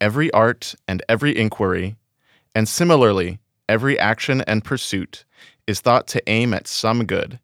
every 0.00 0.30
art 0.32 0.74
and 0.86 1.02
every 1.08 1.36
inquiry, 1.36 1.96
and 2.54 2.68
similarly, 2.68 3.38
every 3.68 3.98
action 3.98 4.40
and 4.42 4.64
pursuit, 4.64 5.24
is 5.66 5.80
thought 5.80 6.06
to 6.08 6.22
aim 6.28 6.54
at 6.54 6.66
some 6.66 7.04
good. 7.04 7.38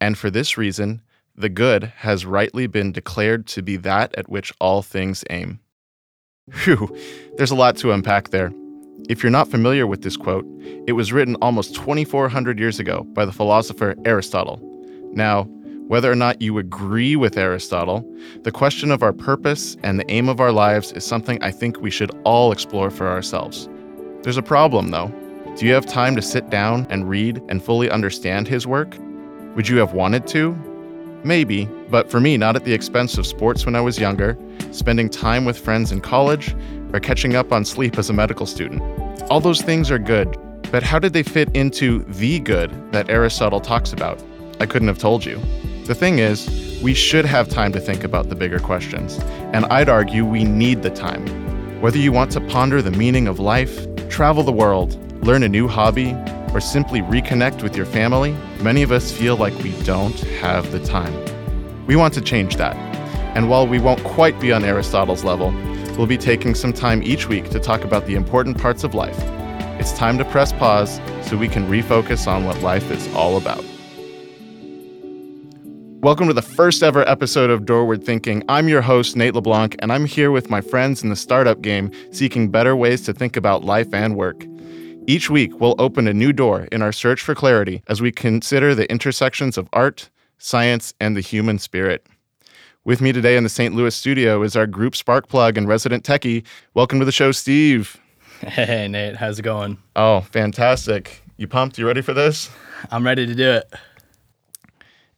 And 0.00 0.18
for 0.18 0.30
this 0.30 0.58
reason, 0.58 1.02
the 1.34 1.48
good 1.48 1.84
has 1.98 2.26
rightly 2.26 2.66
been 2.66 2.92
declared 2.92 3.46
to 3.48 3.62
be 3.62 3.76
that 3.78 4.14
at 4.16 4.28
which 4.28 4.52
all 4.60 4.82
things 4.82 5.24
aim. 5.30 5.60
Phew, 6.50 6.96
there's 7.36 7.50
a 7.50 7.56
lot 7.56 7.76
to 7.78 7.92
unpack 7.92 8.30
there. 8.30 8.52
If 9.08 9.22
you're 9.22 9.30
not 9.30 9.50
familiar 9.50 9.86
with 9.86 10.02
this 10.02 10.16
quote, 10.16 10.46
it 10.86 10.92
was 10.92 11.12
written 11.12 11.36
almost 11.36 11.74
2,400 11.74 12.58
years 12.58 12.78
ago 12.78 13.04
by 13.12 13.24
the 13.24 13.32
philosopher 13.32 13.94
Aristotle. 14.04 14.60
Now, 15.12 15.48
whether 15.88 16.10
or 16.10 16.16
not 16.16 16.42
you 16.42 16.58
agree 16.58 17.14
with 17.14 17.36
Aristotle, 17.36 18.04
the 18.42 18.50
question 18.50 18.90
of 18.90 19.04
our 19.04 19.12
purpose 19.12 19.76
and 19.84 20.00
the 20.00 20.10
aim 20.10 20.28
of 20.28 20.40
our 20.40 20.50
lives 20.50 20.90
is 20.92 21.06
something 21.06 21.40
I 21.42 21.52
think 21.52 21.80
we 21.80 21.90
should 21.90 22.10
all 22.24 22.50
explore 22.50 22.90
for 22.90 23.08
ourselves. 23.08 23.68
There's 24.22 24.36
a 24.36 24.42
problem, 24.42 24.90
though. 24.90 25.12
Do 25.56 25.64
you 25.64 25.72
have 25.72 25.86
time 25.86 26.16
to 26.16 26.22
sit 26.22 26.50
down 26.50 26.88
and 26.90 27.08
read 27.08 27.40
and 27.48 27.62
fully 27.62 27.88
understand 27.88 28.48
his 28.48 28.66
work? 28.66 28.96
Would 29.54 29.68
you 29.68 29.76
have 29.76 29.92
wanted 29.92 30.26
to? 30.28 30.54
Maybe, 31.22 31.66
but 31.88 32.10
for 32.10 32.18
me, 32.18 32.36
not 32.36 32.56
at 32.56 32.64
the 32.64 32.74
expense 32.74 33.16
of 33.16 33.26
sports 33.26 33.64
when 33.64 33.76
I 33.76 33.80
was 33.80 33.98
younger, 33.98 34.36
spending 34.72 35.08
time 35.08 35.44
with 35.44 35.56
friends 35.56 35.92
in 35.92 36.00
college, 36.00 36.54
or 36.92 36.98
catching 36.98 37.36
up 37.36 37.52
on 37.52 37.64
sleep 37.64 37.96
as 37.96 38.10
a 38.10 38.12
medical 38.12 38.44
student. 38.46 38.82
All 39.30 39.40
those 39.40 39.62
things 39.62 39.90
are 39.92 39.98
good, 39.98 40.36
but 40.72 40.82
how 40.82 40.98
did 40.98 41.12
they 41.12 41.22
fit 41.22 41.48
into 41.54 42.00
the 42.08 42.40
good 42.40 42.72
that 42.92 43.08
Aristotle 43.08 43.60
talks 43.60 43.92
about? 43.92 44.20
I 44.58 44.66
couldn't 44.66 44.88
have 44.88 44.98
told 44.98 45.24
you. 45.24 45.40
The 45.86 45.94
thing 45.94 46.18
is, 46.18 46.80
we 46.82 46.94
should 46.94 47.24
have 47.26 47.48
time 47.48 47.70
to 47.70 47.78
think 47.78 48.02
about 48.02 48.28
the 48.28 48.34
bigger 48.34 48.58
questions, 48.58 49.20
and 49.52 49.64
I'd 49.66 49.88
argue 49.88 50.24
we 50.24 50.42
need 50.42 50.82
the 50.82 50.90
time. 50.90 51.24
Whether 51.80 51.98
you 51.98 52.10
want 52.10 52.32
to 52.32 52.40
ponder 52.40 52.82
the 52.82 52.90
meaning 52.90 53.28
of 53.28 53.38
life, 53.38 53.86
travel 54.08 54.42
the 54.42 54.50
world, 54.50 54.96
learn 55.24 55.44
a 55.44 55.48
new 55.48 55.68
hobby, 55.68 56.12
or 56.52 56.60
simply 56.60 57.02
reconnect 57.02 57.62
with 57.62 57.76
your 57.76 57.86
family, 57.86 58.32
many 58.62 58.82
of 58.82 58.90
us 58.90 59.12
feel 59.12 59.36
like 59.36 59.54
we 59.62 59.80
don't 59.84 60.18
have 60.40 60.72
the 60.72 60.84
time. 60.84 61.14
We 61.86 61.94
want 61.94 62.14
to 62.14 62.20
change 62.20 62.56
that. 62.56 62.74
And 63.36 63.48
while 63.48 63.68
we 63.68 63.78
won't 63.78 64.02
quite 64.02 64.40
be 64.40 64.52
on 64.52 64.64
Aristotle's 64.64 65.22
level, 65.22 65.52
we'll 65.96 66.08
be 66.08 66.18
taking 66.18 66.56
some 66.56 66.72
time 66.72 67.00
each 67.04 67.28
week 67.28 67.48
to 67.50 67.60
talk 67.60 67.84
about 67.84 68.06
the 68.06 68.16
important 68.16 68.58
parts 68.58 68.82
of 68.82 68.96
life. 68.96 69.20
It's 69.78 69.92
time 69.92 70.18
to 70.18 70.24
press 70.24 70.52
pause 70.52 71.00
so 71.22 71.36
we 71.36 71.46
can 71.46 71.68
refocus 71.68 72.26
on 72.26 72.44
what 72.44 72.60
life 72.60 72.90
is 72.90 73.06
all 73.14 73.36
about. 73.36 73.64
Welcome 76.02 76.28
to 76.28 76.34
the 76.34 76.42
first 76.42 76.82
ever 76.82 77.08
episode 77.08 77.48
of 77.48 77.64
Doorward 77.64 78.04
Thinking. 78.04 78.44
I'm 78.48 78.68
your 78.68 78.82
host, 78.82 79.16
Nate 79.16 79.34
LeBlanc, 79.34 79.74
and 79.80 79.90
I'm 79.90 80.04
here 80.04 80.30
with 80.30 80.50
my 80.50 80.60
friends 80.60 81.02
in 81.02 81.08
the 81.08 81.16
startup 81.16 81.62
game 81.62 81.90
seeking 82.12 82.50
better 82.50 82.76
ways 82.76 83.02
to 83.06 83.14
think 83.14 83.36
about 83.36 83.64
life 83.64 83.92
and 83.92 84.14
work. 84.14 84.44
Each 85.06 85.30
week, 85.30 85.58
we'll 85.58 85.74
open 85.78 86.06
a 86.06 86.12
new 86.12 86.32
door 86.32 86.68
in 86.70 86.82
our 86.82 86.92
search 86.92 87.22
for 87.22 87.34
clarity 87.34 87.82
as 87.88 88.02
we 88.02 88.12
consider 88.12 88.74
the 88.74 88.88
intersections 88.90 89.56
of 89.56 89.68
art, 89.72 90.10
science, 90.38 90.92
and 91.00 91.16
the 91.16 91.20
human 91.22 91.58
spirit. 91.58 92.06
With 92.84 93.00
me 93.00 93.10
today 93.10 93.36
in 93.36 93.42
the 93.42 93.48
St. 93.48 93.74
Louis 93.74 93.96
studio 93.96 94.42
is 94.42 94.54
our 94.54 94.66
group 94.66 94.94
spark 94.94 95.28
plug 95.28 95.56
and 95.56 95.66
resident 95.66 96.04
techie. 96.04 96.44
Welcome 96.74 97.00
to 97.00 97.04
the 97.06 97.10
show, 97.10 97.32
Steve. 97.32 97.96
Hey, 98.42 98.86
Nate. 98.86 99.16
How's 99.16 99.38
it 99.38 99.42
going? 99.42 99.78
Oh, 99.96 100.20
fantastic. 100.20 101.22
You 101.38 101.48
pumped? 101.48 101.78
You 101.78 101.86
ready 101.86 102.02
for 102.02 102.12
this? 102.12 102.50
I'm 102.90 103.04
ready 103.04 103.26
to 103.26 103.34
do 103.34 103.50
it 103.50 103.72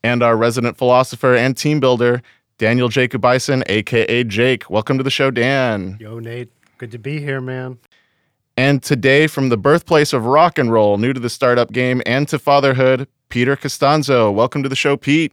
and 0.03 0.23
our 0.23 0.37
resident 0.37 0.77
philosopher 0.77 1.35
and 1.35 1.57
team 1.57 1.81
builder, 1.81 2.23
Daniel 2.59 2.89
Jacob 2.89 3.21
Bison, 3.21 3.63
aka 3.67 4.25
Jake. 4.25 4.69
Welcome 4.71 4.99
to 4.99 5.05
the 5.05 5.11
show, 5.11 5.31
Dan. 5.31 5.97
Yo, 6.01 6.19
Nate. 6.19 6.51
Good 6.79 6.91
to 6.93 6.99
be 6.99 7.21
here, 7.21 7.41
man. 7.41 7.79
And 8.57 8.83
today, 8.83 9.27
from 9.27 9.51
the 9.51 9.57
birthplace 9.57 10.13
of 10.13 10.27
rock 10.27 10.59
and 10.59 10.73
roll, 10.73 10.99
new 10.99 11.13
to 11.13 11.21
the 11.21 11.31
startup 11.31 11.73
game 11.73 12.03
and 12.07 12.27
to 12.29 12.39
fatherhood, 12.39 13.07
Peter 13.29 13.57
Costanzo. 13.57 14.31
Welcome 14.31 14.63
to 14.63 14.69
the 14.69 14.77
show, 14.77 14.97
Pete. 14.97 15.33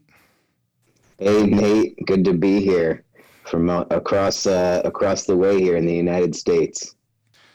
Hey, 1.18 1.46
Nate. 1.46 1.96
Good 2.06 2.24
to 2.26 2.34
be 2.34 2.62
here 2.62 3.04
from 3.46 3.70
uh, 3.70 3.86
across 3.92 4.46
uh, 4.46 4.82
across 4.84 5.26
the 5.26 5.36
way 5.36 5.60
here 5.60 5.76
in 5.76 5.86
the 5.86 5.94
United 5.94 6.36
States. 6.36 6.96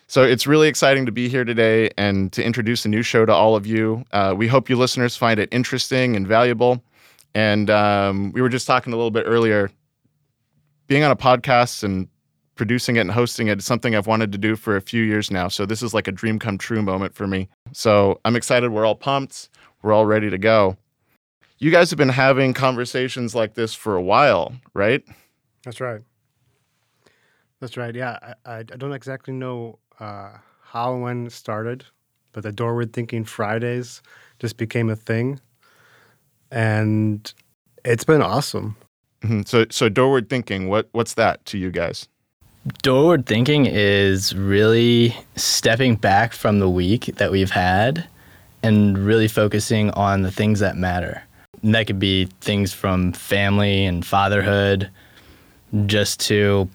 So 0.06 0.24
it's 0.24 0.44
really 0.44 0.66
exciting 0.66 1.06
to 1.06 1.12
be 1.12 1.28
here 1.28 1.44
today 1.44 1.90
and 1.96 2.32
to 2.32 2.42
introduce 2.42 2.84
a 2.84 2.88
new 2.88 3.02
show 3.02 3.24
to 3.24 3.32
all 3.32 3.54
of 3.54 3.64
you. 3.64 4.04
Uh, 4.10 4.34
we 4.36 4.48
hope 4.48 4.68
you 4.68 4.74
listeners 4.76 5.16
find 5.16 5.38
it 5.38 5.48
interesting 5.52 6.16
and 6.16 6.26
valuable. 6.26 6.82
And 7.34 7.70
um, 7.70 8.32
we 8.32 8.42
were 8.42 8.48
just 8.48 8.66
talking 8.66 8.92
a 8.92 8.96
little 8.96 9.10
bit 9.10 9.24
earlier. 9.26 9.70
Being 10.86 11.04
on 11.04 11.10
a 11.10 11.16
podcast 11.16 11.84
and 11.84 12.08
producing 12.56 12.96
it 12.96 13.00
and 13.00 13.10
hosting 13.10 13.46
it 13.46 13.58
is 13.58 13.64
something 13.64 13.94
I've 13.94 14.06
wanted 14.06 14.32
to 14.32 14.38
do 14.38 14.56
for 14.56 14.76
a 14.76 14.80
few 14.80 15.02
years 15.02 15.30
now. 15.30 15.48
So 15.48 15.64
this 15.64 15.82
is 15.82 15.94
like 15.94 16.08
a 16.08 16.12
dream 16.12 16.38
come 16.38 16.58
true 16.58 16.82
moment 16.82 17.14
for 17.14 17.26
me. 17.26 17.48
So 17.72 18.20
I'm 18.24 18.36
excited. 18.36 18.70
We're 18.70 18.84
all 18.84 18.96
pumped. 18.96 19.48
We're 19.82 19.92
all 19.92 20.04
ready 20.04 20.28
to 20.28 20.38
go. 20.38 20.76
You 21.58 21.70
guys 21.70 21.90
have 21.90 21.96
been 21.96 22.08
having 22.08 22.52
conversations 22.52 23.34
like 23.34 23.54
this 23.54 23.74
for 23.74 23.96
a 23.96 24.02
while, 24.02 24.54
right? 24.74 25.02
That's 25.64 25.80
right. 25.80 26.00
That's 27.60 27.76
right. 27.76 27.94
Yeah, 27.94 28.18
I, 28.44 28.58
I 28.58 28.62
don't 28.62 28.92
exactly 28.92 29.34
know 29.34 29.78
uh, 29.98 30.32
how 30.62 30.94
and 30.94 31.02
when 31.02 31.26
it 31.26 31.32
started, 31.32 31.84
but 32.32 32.42
the 32.42 32.52
Doorward 32.52 32.92
Thinking 32.92 33.24
Fridays 33.24 34.02
just 34.38 34.56
became 34.56 34.88
a 34.88 34.96
thing 34.96 35.40
and 36.50 37.32
it's 37.84 38.04
been 38.04 38.22
awesome. 38.22 38.76
Mm-hmm. 39.22 39.42
So, 39.46 39.66
so 39.70 39.88
doorward 39.88 40.28
thinking, 40.28 40.68
what 40.68 40.88
what's 40.92 41.14
that 41.14 41.44
to 41.46 41.58
you 41.58 41.70
guys? 41.70 42.08
Doorward 42.82 43.26
thinking 43.26 43.66
is 43.66 44.34
really 44.34 45.16
stepping 45.36 45.96
back 45.96 46.32
from 46.32 46.58
the 46.58 46.68
week 46.68 47.06
that 47.16 47.30
we've 47.30 47.50
had 47.50 48.06
and 48.62 48.98
really 48.98 49.28
focusing 49.28 49.90
on 49.92 50.22
the 50.22 50.30
things 50.30 50.60
that 50.60 50.76
matter. 50.76 51.22
And 51.62 51.74
that 51.74 51.86
could 51.86 51.98
be 51.98 52.26
things 52.40 52.72
from 52.72 53.12
family 53.12 53.84
and 53.86 54.04
fatherhood, 54.04 54.90
just 55.86 56.20
to 56.20 56.68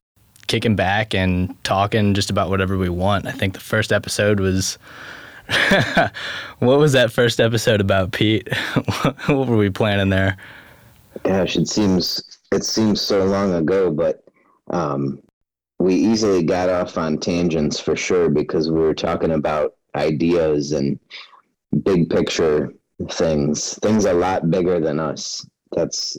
kicking 0.47 0.75
back 0.75 1.14
and 1.14 1.56
talking 1.64 2.14
just 2.14 2.30
about 2.30 2.50
whatever 2.50 2.78
we 2.78 2.90
want. 2.90 3.25
I 3.25 3.31
think 3.31 3.53
the 3.53 3.59
first 3.59 3.91
episode 3.91 4.40
was 4.40 4.78
what 6.60 6.80
was 6.80 6.94
that 6.94 7.12
first 7.12 7.40
episode 7.40 7.82
about, 7.82 8.12
Pete? 8.12 8.48
what 9.28 9.48
were 9.48 9.58
we 9.58 9.70
planning 9.70 10.10
there? 10.10 10.38
Gosh, 11.24 11.56
it 11.56 11.68
seems 11.68 12.24
it 12.52 12.64
seems 12.64 13.02
so 13.02 13.26
long 13.26 13.54
ago, 13.54 13.92
but 13.92 14.24
um, 14.72 15.22
we 15.80 15.96
easily 15.96 16.44
got 16.44 16.70
off 16.70 16.98
on 16.98 17.18
tangents 17.18 17.80
for 17.80 17.96
sure 17.96 18.30
because 18.30 18.72
we 18.72 18.80
were 18.80 18.94
talking 18.94 19.32
about 19.32 19.76
ideas 19.96 20.72
and 20.72 21.00
big 21.84 22.10
picture 22.10 22.74
things, 23.10 23.78
things 23.80 24.06
a 24.06 24.14
lot 24.14 24.50
bigger 24.50 24.80
than 24.80 25.00
us. 25.00 25.46
That's 25.72 26.18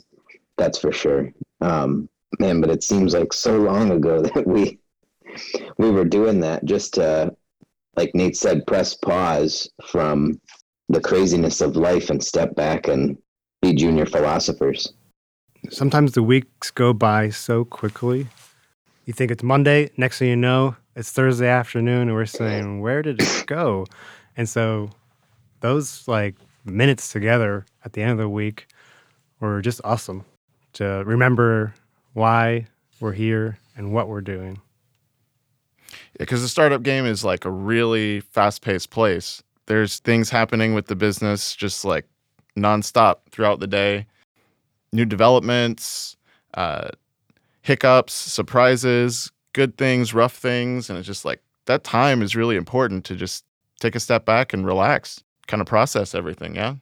that's 0.57 0.77
for 0.77 0.91
sure. 0.91 1.31
Um, 1.61 2.09
man, 2.39 2.61
but 2.61 2.69
it 2.69 2.83
seems 2.83 3.13
like 3.13 3.33
so 3.33 3.57
long 3.57 3.91
ago 3.91 4.21
that 4.33 4.47
we 4.47 4.79
we 5.77 5.91
were 5.91 6.05
doing 6.05 6.39
that 6.41 6.65
just 6.65 6.95
to 6.95 7.35
like 7.97 8.13
Nate 8.13 8.37
said, 8.37 8.65
press 8.67 8.93
pause 8.93 9.69
from 9.87 10.39
the 10.87 11.01
craziness 11.01 11.59
of 11.59 11.75
life 11.75 12.09
and 12.09 12.23
step 12.23 12.55
back 12.55 12.87
and 12.87 13.17
be 13.61 13.73
junior 13.73 14.05
philosophers. 14.05 14.93
Sometimes 15.71 16.13
the 16.13 16.23
weeks 16.23 16.71
go 16.71 16.93
by 16.93 17.29
so 17.29 17.65
quickly. 17.65 18.27
You 19.05 19.13
think 19.13 19.31
it's 19.31 19.43
Monday, 19.43 19.89
next 19.97 20.19
thing 20.19 20.29
you 20.29 20.35
know, 20.35 20.75
it's 20.95 21.11
Thursday 21.11 21.47
afternoon, 21.47 22.03
and 22.03 22.13
we're 22.13 22.25
saying, 22.25 22.81
Where 22.81 23.01
did 23.01 23.21
it 23.21 23.43
go? 23.47 23.85
And 24.37 24.47
so 24.47 24.91
those 25.61 26.07
like 26.07 26.35
minutes 26.63 27.11
together 27.11 27.65
at 27.83 27.93
the 27.93 28.01
end 28.03 28.11
of 28.11 28.17
the 28.17 28.29
week 28.29 28.67
were 29.39 29.61
just 29.61 29.81
awesome 29.83 30.23
to 30.73 31.03
remember 31.05 31.73
why 32.13 32.67
we're 32.99 33.13
here 33.13 33.57
and 33.75 33.91
what 33.91 34.07
we're 34.07 34.21
doing 34.21 34.61
because 36.19 36.41
the 36.41 36.47
startup 36.47 36.83
game 36.83 37.05
is 37.05 37.23
like 37.23 37.45
a 37.45 37.51
really 37.51 38.21
fast 38.21 38.61
paced 38.61 38.89
place. 38.89 39.43
There's 39.67 39.99
things 39.99 40.29
happening 40.29 40.73
with 40.73 40.87
the 40.87 40.95
business 40.95 41.55
just 41.55 41.83
like 41.85 42.05
nonstop 42.57 43.17
throughout 43.31 43.59
the 43.59 43.67
day, 43.67 44.07
new 44.91 45.05
developments, 45.05 46.17
uh, 46.53 46.89
hiccups, 47.61 48.13
surprises, 48.13 49.31
good 49.53 49.77
things, 49.77 50.13
rough 50.13 50.33
things. 50.33 50.89
And 50.89 50.97
it's 50.97 51.07
just 51.07 51.25
like 51.25 51.41
that 51.65 51.83
time 51.83 52.21
is 52.21 52.35
really 52.35 52.55
important 52.55 53.05
to 53.05 53.15
just 53.15 53.45
take 53.79 53.95
a 53.95 53.99
step 53.99 54.25
back 54.25 54.53
and 54.53 54.65
relax, 54.65 55.23
kind 55.47 55.61
of 55.61 55.67
process 55.67 56.15
everything. 56.15 56.55
Yeah. 56.55 56.75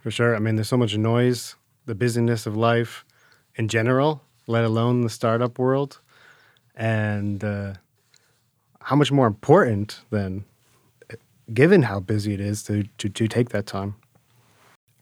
For 0.00 0.10
sure. 0.10 0.36
I 0.36 0.38
mean, 0.38 0.56
there's 0.56 0.68
so 0.68 0.76
much 0.76 0.96
noise, 0.96 1.56
the 1.86 1.94
busyness 1.94 2.46
of 2.46 2.56
life 2.56 3.04
in 3.54 3.68
general, 3.68 4.22
let 4.46 4.64
alone 4.64 5.00
the 5.02 5.08
startup 5.08 5.58
world. 5.58 6.00
And, 6.74 7.42
uh, 7.42 7.74
how 8.84 8.94
much 8.94 9.10
more 9.10 9.26
important 9.26 10.00
than 10.10 10.44
given 11.52 11.82
how 11.82 12.00
busy 12.00 12.34
it 12.34 12.40
is, 12.40 12.62
to, 12.64 12.84
to, 12.98 13.08
to 13.08 13.26
take 13.26 13.48
that 13.48 13.66
time. 13.66 13.94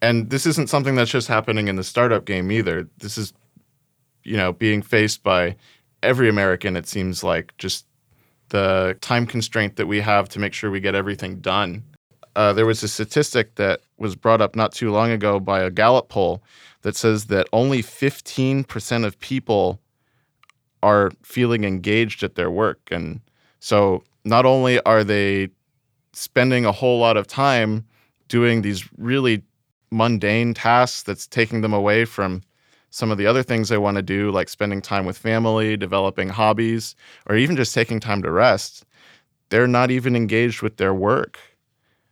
And 0.01 0.31
this 0.31 0.47
isn't 0.47 0.71
something 0.71 0.95
that's 0.95 1.11
just 1.11 1.29
happening 1.29 1.69
in 1.69 1.77
the 1.77 1.85
startup 1.85 2.25
game 2.25 2.51
either. 2.51 2.89
This 2.99 3.19
is, 3.19 3.33
you 4.25 4.37
know, 4.37 4.53
being 4.53 4.83
faced 4.83 5.23
by 5.23 5.57
every 6.03 6.29
American, 6.29 6.77
it 6.77 6.89
seems 6.89 7.23
like, 7.25 7.57
just 7.59 7.87
the 8.49 8.97
time 9.01 9.27
constraint 9.27 9.77
that 9.77 9.87
we 9.87 10.01
have 10.01 10.29
to 10.31 10.39
make 10.39 10.53
sure 10.53 10.71
we 10.71 10.81
get 10.81 10.95
everything 10.95 11.41
done. 11.41 11.83
Uh, 12.37 12.53
there 12.53 12.67
was 12.67 12.83
a 12.85 12.89
statistic 12.89 13.57
that 13.57 13.81
was 13.99 14.15
brought 14.15 14.41
up 14.41 14.55
not 14.55 14.73
too 14.73 14.93
long 14.93 15.11
ago 15.11 15.41
by 15.41 15.61
a 15.61 15.71
Gallup 15.71 16.09
poll 16.09 16.43
that 16.83 16.95
says 16.95 17.27
that 17.27 17.49
only 17.53 17.83
15% 17.83 19.05
of 19.05 19.19
people 19.19 19.81
are 20.83 21.11
feeling 21.23 21.65
engaged 21.65 22.23
at 22.23 22.37
their 22.37 22.51
work. 22.51 22.81
And 22.91 23.21
so 23.63 24.03
not 24.25 24.45
only 24.45 24.81
are 24.81 25.05
they 25.05 25.49
spending 26.13 26.65
a 26.65 26.73
whole 26.73 26.99
lot 26.99 27.17
of 27.17 27.29
time 27.29 27.87
doing 28.27 28.63
these 28.63 28.89
really 28.99 29.45
mundane 29.93 30.53
tasks 30.53 31.05
that's 31.05 31.29
taking 31.29 31.61
them 31.61 31.73
away 31.73 32.05
from 32.05 32.43
some 32.91 33.13
of 33.13 33.19
the 33.19 33.27
other 33.27 33.45
things 33.45 33.69
they 33.69 33.79
want 33.79 33.97
to 33.97 34.03
do, 34.03 34.33
like 34.33 34.49
spending 34.49 34.83
time 34.83 35.07
with 35.07 35.17
family, 35.17 35.77
developing 35.77 36.29
hobbies, 36.29 36.97
or 37.27 37.37
even 37.37 37.55
just 37.55 37.73
taking 37.73 38.01
time 38.01 38.21
to 38.23 38.33
rest, 38.33 38.85
they're 39.51 39.69
not 39.69 39.93
even 39.93 40.17
engaged 40.17 40.61
with 40.61 40.77
their 40.79 40.93
work. 40.93 41.39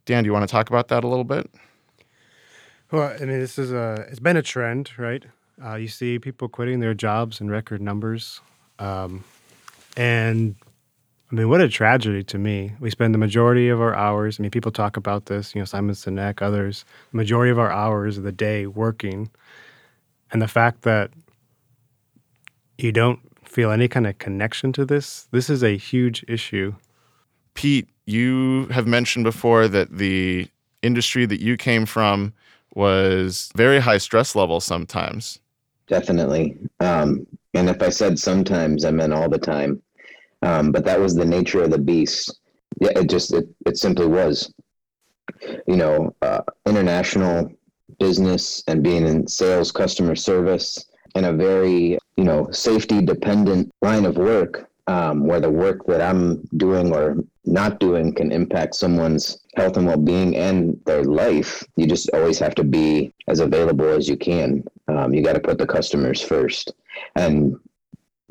Dan, 0.04 0.22
do 0.22 0.28
you 0.28 0.32
want 0.32 0.48
to 0.48 0.52
talk 0.52 0.70
about 0.70 0.86
that 0.86 1.02
a 1.02 1.08
little 1.08 1.24
bit? 1.24 1.50
Well, 2.92 3.12
I 3.12 3.18
mean, 3.24 3.40
this 3.40 3.58
is 3.58 3.72
a 3.72 4.06
it's 4.08 4.20
been 4.20 4.36
a 4.36 4.42
trend, 4.42 4.92
right? 4.96 5.24
Uh, 5.62 5.74
you 5.74 5.88
see 5.88 6.20
people 6.20 6.48
quitting 6.48 6.78
their 6.78 6.94
jobs 6.94 7.40
in 7.40 7.50
record 7.50 7.82
numbers, 7.82 8.40
um, 8.78 9.24
and 9.96 10.54
I 11.30 11.34
mean, 11.34 11.48
what 11.48 11.60
a 11.60 11.68
tragedy 11.68 12.24
to 12.24 12.38
me. 12.38 12.72
We 12.80 12.90
spend 12.90 13.14
the 13.14 13.18
majority 13.18 13.68
of 13.68 13.80
our 13.80 13.94
hours. 13.94 14.38
I 14.38 14.42
mean, 14.42 14.50
people 14.50 14.72
talk 14.72 14.96
about 14.96 15.26
this. 15.26 15.54
You 15.54 15.60
know, 15.60 15.64
Simon 15.64 15.94
Sinek, 15.94 16.42
others. 16.42 16.84
The 17.12 17.18
majority 17.18 17.52
of 17.52 17.58
our 17.58 17.70
hours 17.70 18.18
of 18.18 18.24
the 18.24 18.32
day 18.32 18.66
working, 18.66 19.30
and 20.32 20.42
the 20.42 20.48
fact 20.48 20.82
that 20.82 21.10
you 22.78 22.90
don't 22.90 23.20
feel 23.44 23.70
any 23.70 23.88
kind 23.88 24.06
of 24.06 24.18
connection 24.18 24.72
to 24.72 24.84
this. 24.84 25.28
This 25.30 25.50
is 25.50 25.62
a 25.62 25.76
huge 25.76 26.24
issue. 26.26 26.74
Pete, 27.54 27.88
you 28.06 28.66
have 28.66 28.86
mentioned 28.86 29.24
before 29.24 29.68
that 29.68 29.98
the 29.98 30.48
industry 30.82 31.26
that 31.26 31.40
you 31.40 31.56
came 31.56 31.86
from 31.86 32.32
was 32.74 33.50
very 33.54 33.80
high 33.80 33.98
stress 33.98 34.34
level 34.34 34.60
sometimes. 34.60 35.38
Definitely. 35.88 36.56
Um, 36.78 37.26
and 37.54 37.68
if 37.68 37.82
I 37.82 37.90
said 37.90 38.18
sometimes, 38.18 38.84
I 38.84 38.92
meant 38.92 39.12
all 39.12 39.28
the 39.28 39.38
time. 39.38 39.82
Um, 40.42 40.72
but 40.72 40.84
that 40.84 41.00
was 41.00 41.14
the 41.14 41.24
nature 41.24 41.62
of 41.62 41.70
the 41.70 41.78
beast. 41.78 42.40
Yeah, 42.80 42.92
it 42.96 43.08
just 43.08 43.32
it, 43.32 43.48
it 43.66 43.76
simply 43.76 44.06
was. 44.06 44.52
You 45.66 45.76
know, 45.76 46.14
uh, 46.22 46.42
international 46.66 47.52
business 47.98 48.62
and 48.66 48.82
being 48.82 49.06
in 49.06 49.26
sales, 49.26 49.70
customer 49.72 50.16
service, 50.16 50.84
in 51.14 51.24
a 51.24 51.32
very 51.32 51.98
you 52.16 52.24
know 52.24 52.50
safety 52.50 53.00
dependent 53.00 53.70
line 53.82 54.04
of 54.04 54.16
work 54.16 54.68
um, 54.86 55.26
where 55.26 55.40
the 55.40 55.50
work 55.50 55.86
that 55.86 56.00
I'm 56.00 56.42
doing 56.56 56.92
or 56.92 57.16
not 57.44 57.80
doing 57.80 58.12
can 58.12 58.32
impact 58.32 58.74
someone's 58.74 59.38
health 59.56 59.76
and 59.76 59.86
well-being 59.86 60.36
and 60.36 60.80
their 60.86 61.04
life 61.04 61.64
you 61.76 61.86
just 61.86 62.10
always 62.12 62.38
have 62.38 62.54
to 62.56 62.64
be 62.64 63.12
as 63.28 63.40
available 63.40 63.88
as 63.88 64.08
you 64.08 64.16
can 64.16 64.64
um, 64.88 65.14
you 65.14 65.22
got 65.22 65.32
to 65.32 65.40
put 65.40 65.58
the 65.58 65.66
customers 65.66 66.20
first 66.20 66.72
and 67.16 67.58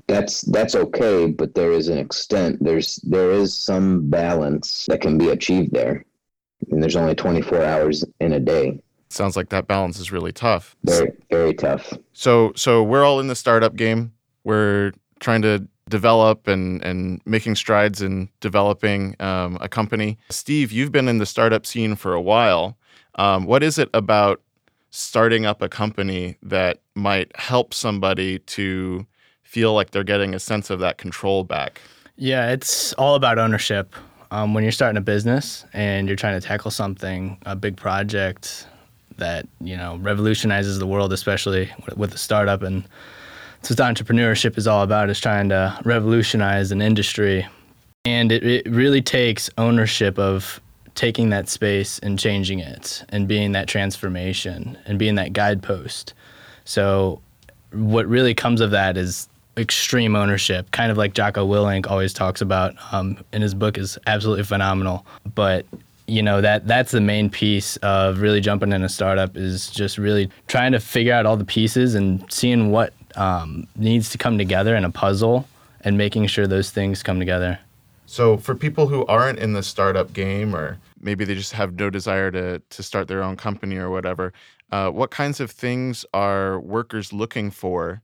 that's 0.09 0.41
that's 0.41 0.75
okay 0.75 1.27
but 1.27 1.53
there 1.55 1.71
is 1.71 1.87
an 1.87 1.97
extent 1.97 2.57
there's 2.61 2.95
there 3.03 3.31
is 3.31 3.57
some 3.57 4.09
balance 4.09 4.85
that 4.87 5.01
can 5.01 5.17
be 5.17 5.29
achieved 5.29 5.71
there 5.71 6.03
and 6.71 6.81
there's 6.81 6.95
only 6.95 7.15
24 7.15 7.63
hours 7.63 8.03
in 8.19 8.33
a 8.33 8.39
day 8.39 8.79
Sounds 9.11 9.35
like 9.35 9.49
that 9.49 9.67
balance 9.67 9.97
is 9.99 10.11
really 10.11 10.31
tough. 10.31 10.75
very 10.83 11.11
very 11.31 11.53
tough 11.53 11.93
So 12.13 12.51
so 12.55 12.83
we're 12.83 13.03
all 13.03 13.19
in 13.19 13.27
the 13.27 13.35
startup 13.35 13.75
game. 13.75 14.13
We're 14.43 14.91
trying 15.19 15.41
to 15.43 15.67
develop 15.89 16.47
and 16.47 16.83
and 16.83 17.19
making 17.25 17.55
strides 17.55 18.03
in 18.03 18.29
developing 18.39 19.15
um, 19.19 19.57
a 19.61 19.67
company. 19.67 20.19
Steve, 20.29 20.71
you've 20.71 20.91
been 20.91 21.07
in 21.07 21.17
the 21.17 21.25
startup 21.25 21.65
scene 21.65 21.95
for 21.95 22.13
a 22.13 22.21
while. 22.21 22.77
Um, 23.15 23.45
what 23.45 23.63
is 23.63 23.79
it 23.79 23.89
about 23.95 24.41
starting 24.91 25.43
up 25.45 25.61
a 25.63 25.69
company 25.69 26.37
that 26.43 26.81
might 26.95 27.35
help 27.35 27.73
somebody 27.73 28.37
to 28.39 29.07
feel 29.49 29.73
like 29.73 29.89
they're 29.89 30.03
getting 30.03 30.35
a 30.35 30.39
sense 30.39 30.69
of 30.69 30.79
that 30.79 30.99
control 30.99 31.43
back? 31.43 31.81
Yeah, 32.17 32.51
it's 32.51 32.93
all 32.93 33.15
about 33.15 33.39
ownership. 33.39 33.95
Um, 34.29 34.53
when 34.53 34.63
you're 34.63 34.71
starting 34.71 34.97
a 34.97 35.01
business 35.01 35.65
and 35.73 36.07
you're 36.07 36.15
trying 36.15 36.39
to 36.39 36.47
tackle 36.47 36.69
something, 36.69 37.35
a 37.47 37.55
big 37.55 37.75
project 37.75 38.67
that 39.17 39.47
you 39.59 39.75
know 39.75 39.97
revolutionizes 39.97 40.77
the 40.77 40.85
world, 40.85 41.11
especially 41.11 41.67
with- 41.97 42.13
a 42.13 42.17
startup, 42.17 42.61
and 42.61 42.83
it's 43.59 43.71
what 43.71 43.79
entrepreneurship 43.79 44.55
is 44.55 44.67
all 44.67 44.83
about: 44.83 45.09
is 45.09 45.19
trying 45.19 45.49
to 45.49 45.75
revolutionize 45.83 46.71
an 46.71 46.79
industry, 46.79 47.47
and 48.05 48.31
it, 48.31 48.43
it 48.43 48.69
really 48.69 49.01
takes 49.01 49.49
ownership 49.57 50.19
of 50.19 50.61
taking 50.93 51.31
that 51.31 51.49
space 51.49 51.97
and 51.99 52.19
changing 52.19 52.59
it, 52.59 53.03
and 53.09 53.27
being 53.27 53.53
that 53.53 53.67
transformation, 53.67 54.77
and 54.85 54.99
being 54.99 55.15
that 55.15 55.33
guidepost. 55.33 56.13
So, 56.65 57.19
what 57.71 58.05
really 58.05 58.35
comes 58.35 58.61
of 58.61 58.69
that 58.71 58.95
is 58.95 59.27
extreme 59.59 60.15
ownership, 60.15 60.71
kind 60.71 60.91
of 60.91 60.97
like 60.97 61.13
Jocko 61.13 61.47
Willink 61.47 61.89
always 61.89 62.13
talks 62.13 62.41
about 62.41 62.73
um, 62.91 63.17
in 63.33 63.41
his 63.41 63.53
book, 63.53 63.77
is 63.77 63.97
absolutely 64.07 64.43
phenomenal. 64.43 65.05
But 65.35 65.65
you 66.07 66.23
know 66.23 66.41
that 66.41 66.67
that's 66.67 66.91
the 66.91 67.01
main 67.01 67.29
piece 67.29 67.77
of 67.77 68.21
really 68.21 68.41
jumping 68.41 68.71
in 68.73 68.83
a 68.83 68.89
startup 68.89 69.37
is 69.37 69.69
just 69.69 69.97
really 69.97 70.29
trying 70.47 70.71
to 70.71 70.79
figure 70.79 71.13
out 71.13 71.25
all 71.25 71.37
the 71.37 71.45
pieces 71.45 71.93
and 71.93 72.25
seeing 72.31 72.71
what 72.71 72.93
um, 73.15 73.67
needs 73.75 74.09
to 74.09 74.17
come 74.17 74.37
together 74.37 74.75
in 74.75 74.85
a 74.85 74.89
puzzle 74.89 75.47
and 75.81 75.97
making 75.97 76.25
sure 76.27 76.47
those 76.47 76.71
things 76.71 77.03
come 77.03 77.19
together. 77.19 77.59
So 78.05 78.37
for 78.37 78.55
people 78.55 78.87
who 78.87 79.05
aren't 79.05 79.37
in 79.37 79.53
the 79.53 79.61
startup 79.61 80.13
game, 80.13 80.55
or 80.55 80.79
maybe 80.99 81.25
they 81.25 81.35
just 81.35 81.53
have 81.53 81.75
no 81.75 81.91
desire 81.91 82.31
to 82.31 82.59
to 82.59 82.83
start 82.83 83.07
their 83.07 83.21
own 83.21 83.37
company 83.37 83.77
or 83.77 83.89
whatever, 83.91 84.33
uh, 84.71 84.89
what 84.89 85.11
kinds 85.11 85.39
of 85.39 85.51
things 85.51 86.05
are 86.13 86.59
workers 86.59 87.13
looking 87.13 87.51
for 87.51 88.01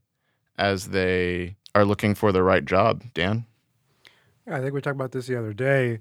as 0.57 0.87
they 0.89 1.55
are 1.73 1.85
looking 1.85 2.15
for 2.15 2.31
the 2.31 2.43
right 2.43 2.65
job? 2.65 3.03
Dan. 3.13 3.45
I 4.47 4.59
think 4.59 4.73
we 4.73 4.81
talked 4.81 4.95
about 4.95 5.11
this 5.11 5.27
the 5.27 5.37
other 5.37 5.53
day, 5.53 5.99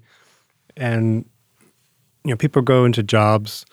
and 0.77 1.25
you 2.23 2.31
know, 2.31 2.37
people 2.37 2.61
go 2.61 2.85
into 2.85 3.03
jobs 3.03 3.65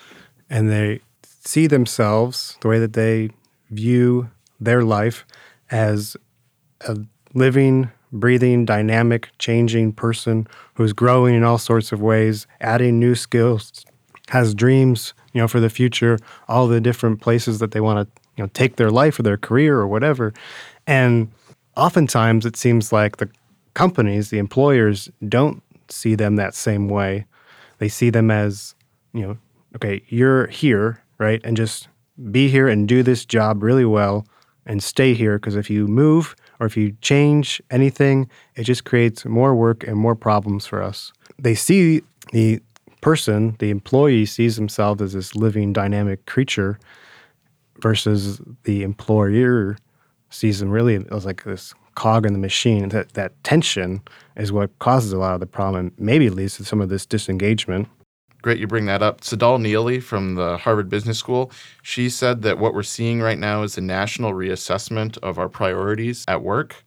and 0.48 0.70
they 0.70 1.00
see 1.44 1.66
themselves 1.66 2.56
the 2.60 2.68
way 2.68 2.78
that 2.78 2.92
they 2.92 3.30
view 3.70 4.30
their 4.60 4.82
life 4.82 5.24
as 5.70 6.16
a 6.82 6.96
living, 7.34 7.90
breathing, 8.12 8.64
dynamic, 8.64 9.30
changing 9.38 9.92
person 9.92 10.46
who's 10.74 10.92
growing 10.92 11.34
in 11.34 11.42
all 11.42 11.58
sorts 11.58 11.92
of 11.92 12.00
ways, 12.00 12.46
adding 12.60 12.98
new 13.00 13.14
skills, 13.14 13.84
has 14.28 14.54
dreams, 14.54 15.14
you 15.32 15.40
know, 15.40 15.48
for 15.48 15.60
the 15.60 15.70
future, 15.70 16.18
all 16.48 16.68
the 16.68 16.80
different 16.80 17.20
places 17.20 17.58
that 17.58 17.70
they 17.72 17.80
want 17.80 18.06
to, 18.06 18.22
you 18.36 18.44
know, 18.44 18.50
take 18.52 18.76
their 18.76 18.90
life 18.90 19.18
or 19.18 19.22
their 19.22 19.38
career 19.38 19.78
or 19.78 19.88
whatever. 19.88 20.32
And 20.86 21.30
oftentimes 21.76 22.46
it 22.46 22.56
seems 22.56 22.92
like 22.92 23.18
the 23.18 23.28
companies, 23.74 24.30
the 24.30 24.38
employers 24.38 25.10
don't 25.28 25.62
see 25.88 26.14
them 26.14 26.36
that 26.36 26.54
same 26.54 26.88
way. 26.88 27.26
They 27.78 27.88
see 27.88 28.10
them 28.10 28.30
as, 28.30 28.74
you 29.12 29.22
know, 29.22 29.38
okay, 29.76 30.02
you're 30.08 30.46
here, 30.48 31.02
right? 31.18 31.40
And 31.44 31.56
just 31.56 31.88
be 32.30 32.48
here 32.48 32.68
and 32.68 32.86
do 32.86 33.02
this 33.02 33.24
job 33.24 33.62
really 33.62 33.84
well 33.84 34.26
and 34.66 34.82
stay 34.82 35.14
here 35.14 35.38
because 35.38 35.56
if 35.56 35.70
you 35.70 35.86
move 35.88 36.36
or 36.60 36.66
if 36.66 36.76
you 36.76 36.96
change 37.00 37.60
anything, 37.70 38.28
it 38.54 38.64
just 38.64 38.84
creates 38.84 39.24
more 39.24 39.54
work 39.54 39.86
and 39.86 39.96
more 39.96 40.14
problems 40.14 40.66
for 40.66 40.82
us. 40.82 41.12
They 41.38 41.54
see 41.54 42.02
the 42.32 42.60
person, 43.00 43.56
the 43.58 43.70
employee 43.70 44.26
sees 44.26 44.56
themselves 44.56 45.02
as 45.02 45.12
this 45.12 45.34
living 45.34 45.72
dynamic 45.72 46.24
creature 46.26 46.78
versus 47.80 48.40
the 48.62 48.84
employer 48.84 49.76
them 50.40 50.70
really 50.70 51.04
as 51.10 51.24
like 51.24 51.44
this 51.44 51.74
cog 51.94 52.26
in 52.26 52.32
the 52.32 52.38
machine. 52.38 52.88
That 52.88 53.12
that 53.14 53.42
tension 53.44 54.02
is 54.36 54.52
what 54.52 54.76
causes 54.78 55.12
a 55.12 55.18
lot 55.18 55.34
of 55.34 55.40
the 55.40 55.46
problem 55.46 55.86
and 55.86 55.92
maybe 55.98 56.30
leads 56.30 56.56
to 56.56 56.64
some 56.64 56.80
of 56.80 56.88
this 56.88 57.06
disengagement. 57.06 57.88
Great, 58.42 58.58
you 58.58 58.66
bring 58.66 58.86
that 58.86 59.02
up. 59.02 59.20
Tsedal 59.20 59.60
Neeley 59.60 60.02
from 60.02 60.34
the 60.34 60.56
Harvard 60.56 60.88
Business 60.88 61.16
School, 61.16 61.52
she 61.82 62.10
said 62.10 62.42
that 62.42 62.58
what 62.58 62.74
we're 62.74 62.82
seeing 62.82 63.20
right 63.20 63.38
now 63.38 63.62
is 63.62 63.78
a 63.78 63.80
national 63.80 64.32
reassessment 64.32 65.16
of 65.18 65.38
our 65.38 65.48
priorities 65.48 66.24
at 66.26 66.42
work. 66.42 66.82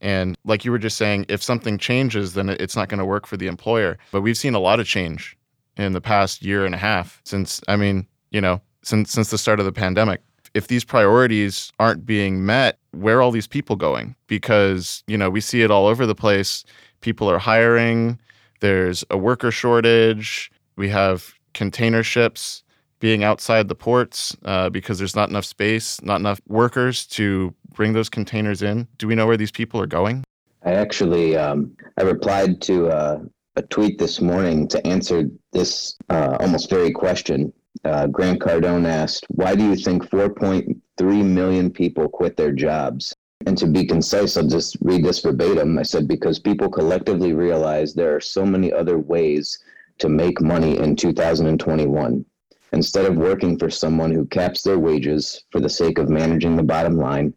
And 0.00 0.36
like 0.44 0.64
you 0.64 0.70
were 0.70 0.78
just 0.78 0.96
saying, 0.96 1.26
if 1.28 1.42
something 1.42 1.76
changes, 1.76 2.34
then 2.34 2.48
it's 2.48 2.76
not 2.76 2.88
going 2.88 2.98
to 2.98 3.04
work 3.04 3.26
for 3.26 3.36
the 3.36 3.48
employer. 3.48 3.98
But 4.12 4.20
we've 4.20 4.36
seen 4.36 4.54
a 4.54 4.60
lot 4.60 4.78
of 4.78 4.86
change 4.86 5.36
in 5.76 5.92
the 5.92 6.00
past 6.00 6.42
year 6.42 6.64
and 6.64 6.74
a 6.74 6.78
half 6.78 7.20
since, 7.24 7.60
I 7.66 7.76
mean, 7.76 8.06
you 8.30 8.40
know, 8.40 8.60
since 8.82 9.10
since 9.10 9.30
the 9.30 9.38
start 9.38 9.58
of 9.58 9.66
the 9.66 9.72
pandemic. 9.72 10.20
If 10.54 10.68
these 10.68 10.84
priorities 10.84 11.72
aren't 11.78 12.04
being 12.04 12.44
met, 12.44 12.78
where 12.90 13.18
are 13.18 13.22
all 13.22 13.30
these 13.30 13.46
people 13.46 13.76
going? 13.76 14.14
Because, 14.26 15.02
you 15.06 15.16
know, 15.16 15.30
we 15.30 15.40
see 15.40 15.62
it 15.62 15.70
all 15.70 15.86
over 15.86 16.04
the 16.06 16.14
place. 16.14 16.64
People 17.00 17.28
are 17.30 17.38
hiring, 17.38 18.18
there's 18.60 19.04
a 19.10 19.16
worker 19.16 19.50
shortage, 19.50 20.50
we 20.76 20.88
have 20.88 21.34
container 21.54 22.02
ships 22.02 22.62
being 23.00 23.24
outside 23.24 23.68
the 23.68 23.74
ports 23.74 24.36
uh, 24.44 24.70
because 24.70 24.98
there's 24.98 25.16
not 25.16 25.28
enough 25.28 25.44
space, 25.44 26.00
not 26.02 26.20
enough 26.20 26.40
workers 26.46 27.06
to 27.06 27.52
bring 27.74 27.92
those 27.94 28.08
containers 28.08 28.62
in. 28.62 28.86
Do 28.98 29.08
we 29.08 29.14
know 29.14 29.26
where 29.26 29.36
these 29.36 29.50
people 29.50 29.80
are 29.80 29.86
going? 29.86 30.22
I 30.64 30.74
actually 30.74 31.36
um, 31.36 31.74
I 31.98 32.02
replied 32.02 32.62
to 32.62 32.88
uh, 32.88 33.18
a 33.56 33.62
tweet 33.62 33.98
this 33.98 34.20
morning 34.20 34.68
to 34.68 34.86
answer 34.86 35.24
this 35.52 35.96
uh, 36.08 36.36
almost 36.40 36.70
very 36.70 36.92
question. 36.92 37.52
Uh, 37.84 38.06
Grant 38.06 38.40
Cardone 38.40 38.86
asked, 38.86 39.26
"Why 39.28 39.54
do 39.54 39.64
you 39.64 39.76
think 39.76 40.08
4.3 40.08 41.22
million 41.22 41.70
people 41.70 42.08
quit 42.08 42.36
their 42.36 42.52
jobs?" 42.52 43.14
And 43.46 43.58
to 43.58 43.66
be 43.66 43.84
concise, 43.84 44.36
I'll 44.36 44.46
just 44.46 44.76
read 44.80 45.04
this 45.04 45.20
verbatim. 45.20 45.78
I 45.78 45.82
said, 45.82 46.06
"Because 46.06 46.38
people 46.38 46.68
collectively 46.68 47.32
realize 47.32 47.92
there 47.92 48.14
are 48.14 48.20
so 48.20 48.46
many 48.46 48.72
other 48.72 48.98
ways 48.98 49.58
to 49.98 50.08
make 50.08 50.40
money 50.40 50.78
in 50.78 50.96
2021." 50.96 52.24
Instead 52.72 53.04
of 53.04 53.16
working 53.16 53.58
for 53.58 53.68
someone 53.68 54.12
who 54.12 54.24
caps 54.26 54.62
their 54.62 54.78
wages 54.78 55.44
for 55.50 55.60
the 55.60 55.68
sake 55.68 55.98
of 55.98 56.08
managing 56.08 56.56
the 56.56 56.62
bottom 56.62 56.96
line, 56.96 57.34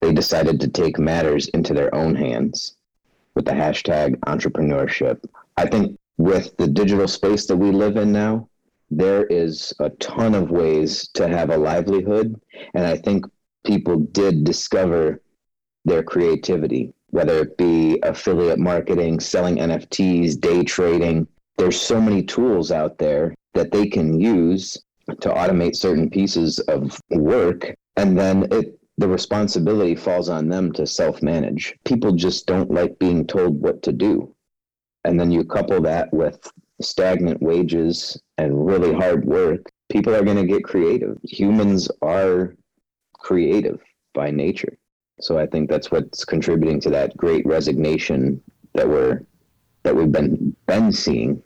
they 0.00 0.12
decided 0.12 0.60
to 0.60 0.68
take 0.68 0.98
matters 0.98 1.48
into 1.48 1.72
their 1.72 1.94
own 1.94 2.14
hands 2.14 2.76
with 3.34 3.44
the 3.44 3.52
hashtag 3.52 4.16
entrepreneurship. 4.26 5.24
I 5.56 5.66
think 5.66 5.98
with 6.18 6.56
the 6.56 6.66
digital 6.66 7.08
space 7.08 7.46
that 7.46 7.56
we 7.56 7.70
live 7.70 7.96
in 7.96 8.12
now, 8.12 8.48
there 8.96 9.24
is 9.26 9.72
a 9.80 9.90
ton 9.90 10.34
of 10.34 10.50
ways 10.50 11.08
to 11.14 11.28
have 11.28 11.50
a 11.50 11.56
livelihood. 11.56 12.40
And 12.74 12.86
I 12.86 12.96
think 12.96 13.26
people 13.64 13.98
did 13.98 14.44
discover 14.44 15.20
their 15.84 16.02
creativity, 16.02 16.92
whether 17.10 17.40
it 17.40 17.56
be 17.56 17.98
affiliate 18.02 18.58
marketing, 18.58 19.20
selling 19.20 19.56
NFTs, 19.56 20.40
day 20.40 20.62
trading. 20.64 21.26
There's 21.58 21.80
so 21.80 22.00
many 22.00 22.22
tools 22.22 22.70
out 22.72 22.98
there 22.98 23.34
that 23.54 23.70
they 23.70 23.86
can 23.86 24.20
use 24.20 24.76
to 25.20 25.28
automate 25.28 25.76
certain 25.76 26.10
pieces 26.10 26.58
of 26.60 26.98
work. 27.10 27.74
And 27.96 28.18
then 28.18 28.48
it 28.50 28.78
the 28.96 29.08
responsibility 29.08 29.96
falls 29.96 30.28
on 30.28 30.48
them 30.48 30.72
to 30.72 30.86
self 30.86 31.20
manage. 31.20 31.74
People 31.84 32.12
just 32.12 32.46
don't 32.46 32.70
like 32.70 32.98
being 32.98 33.26
told 33.26 33.60
what 33.60 33.82
to 33.82 33.92
do. 33.92 34.33
And 35.04 35.18
then 35.18 35.30
you 35.30 35.44
couple 35.44 35.80
that 35.82 36.12
with 36.12 36.50
stagnant 36.80 37.42
wages 37.42 38.20
and 38.38 38.66
really 38.66 38.92
hard 38.92 39.24
work, 39.24 39.70
people 39.88 40.14
are 40.14 40.24
going 40.24 40.36
to 40.36 40.46
get 40.46 40.64
creative. 40.64 41.18
Humans 41.22 41.90
are 42.02 42.54
creative 43.14 43.80
by 44.12 44.30
nature. 44.30 44.76
So 45.20 45.38
I 45.38 45.46
think 45.46 45.70
that's 45.70 45.90
what's 45.90 46.24
contributing 46.24 46.80
to 46.80 46.90
that 46.90 47.16
great 47.16 47.46
resignation 47.46 48.42
that 48.74 48.88
we're 48.88 49.20
that 49.84 49.94
we've 49.94 50.10
been 50.10 50.56
been 50.66 50.90
seeing 50.90 51.42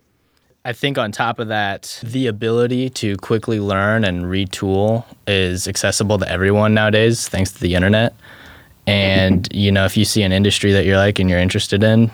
I 0.64 0.72
think 0.74 0.98
on 0.98 1.12
top 1.12 1.38
of 1.38 1.48
that, 1.48 1.98
the 2.02 2.26
ability 2.26 2.90
to 2.90 3.16
quickly 3.16 3.58
learn 3.58 4.04
and 4.04 4.24
retool 4.24 5.06
is 5.26 5.66
accessible 5.66 6.18
to 6.18 6.30
everyone 6.30 6.74
nowadays 6.74 7.26
thanks 7.26 7.52
to 7.52 7.60
the 7.60 7.74
internet. 7.74 8.14
And, 8.86 9.48
you 9.50 9.72
know, 9.72 9.86
if 9.86 9.96
you 9.96 10.04
see 10.04 10.22
an 10.24 10.32
industry 10.32 10.72
that 10.72 10.84
you're 10.84 10.98
like 10.98 11.18
and 11.20 11.30
you're 11.30 11.38
interested 11.38 11.82
in, 11.82 12.10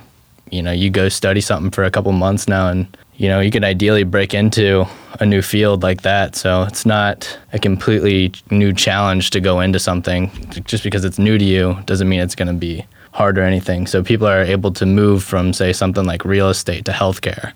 you 0.55 0.63
know, 0.63 0.73
you 0.73 0.91
go 0.91 1.09
study 1.09 1.41
something 1.41 1.71
for 1.71 1.85
a 1.85 1.91
couple 1.91 2.13
months 2.13 2.49
now 2.49 2.69
and, 2.69 2.97
you 3.17 3.29
know, 3.29 3.41
you 3.41 3.51
could 3.51 3.65
ideally 3.65 4.05
break 4.05 4.35
into 4.35 4.87
a 5.21 5.27
new 5.27 5.43
field 5.43 5.83
like 5.83 6.03
that. 6.03 6.37
So 6.37 6.63
it's 6.63 6.85
not 6.87 7.39
a 7.53 7.59
completely 7.59 8.33
new 8.51 8.73
challenge 8.73 9.31
to 9.31 9.41
go 9.41 9.61
into 9.61 9.79
something. 9.79 10.31
Just 10.65 10.85
because 10.85 11.05
it's 11.05 11.19
new 11.19 11.39
to 11.39 11.45
you 11.45 11.79
doesn't 11.87 12.09
mean 12.09 12.21
it's 12.21 12.35
going 12.35 12.49
to 12.49 12.55
be 12.55 12.85
hard 13.13 13.39
or 13.39 13.43
anything. 13.43 13.87
So 13.87 14.03
people 14.03 14.27
are 14.27 14.43
able 14.43 14.73
to 14.73 14.87
move 14.87 15.23
from, 15.23 15.53
say, 15.53 15.73
something 15.73 16.05
like 16.05 16.25
real 16.25 16.49
estate 16.49 16.85
to 16.87 16.93
healthcare 16.93 17.53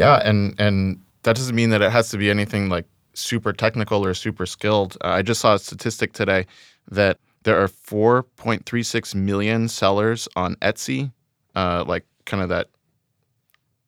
yeah, 0.00 0.20
and 0.24 0.58
and 0.58 0.98
that 1.24 1.36
doesn't 1.36 1.54
mean 1.54 1.70
that 1.70 1.82
it 1.82 1.92
has 1.92 2.08
to 2.10 2.16
be 2.16 2.30
anything 2.30 2.70
like 2.70 2.86
super 3.12 3.52
technical 3.52 4.04
or 4.04 4.14
super 4.14 4.46
skilled. 4.46 4.96
Uh, 5.04 5.08
I 5.08 5.22
just 5.22 5.42
saw 5.42 5.54
a 5.54 5.58
statistic 5.58 6.14
today 6.14 6.46
that 6.90 7.18
there 7.42 7.60
are 7.60 7.68
4.36 7.68 9.14
million 9.14 9.68
sellers 9.68 10.26
on 10.36 10.54
Etsy, 10.56 11.12
uh, 11.54 11.84
like 11.86 12.04
kind 12.26 12.42
of 12.42 12.48
that 12.48 12.68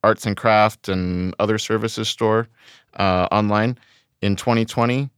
arts 0.05 0.27
and 0.27 0.37
craft 0.37 0.89
and 0.89 1.35
other 1.39 1.59
services 1.59 2.09
store 2.09 2.49
uh, 2.95 3.29
online 3.31 3.79
in 4.21 4.37
2020. 4.37 5.09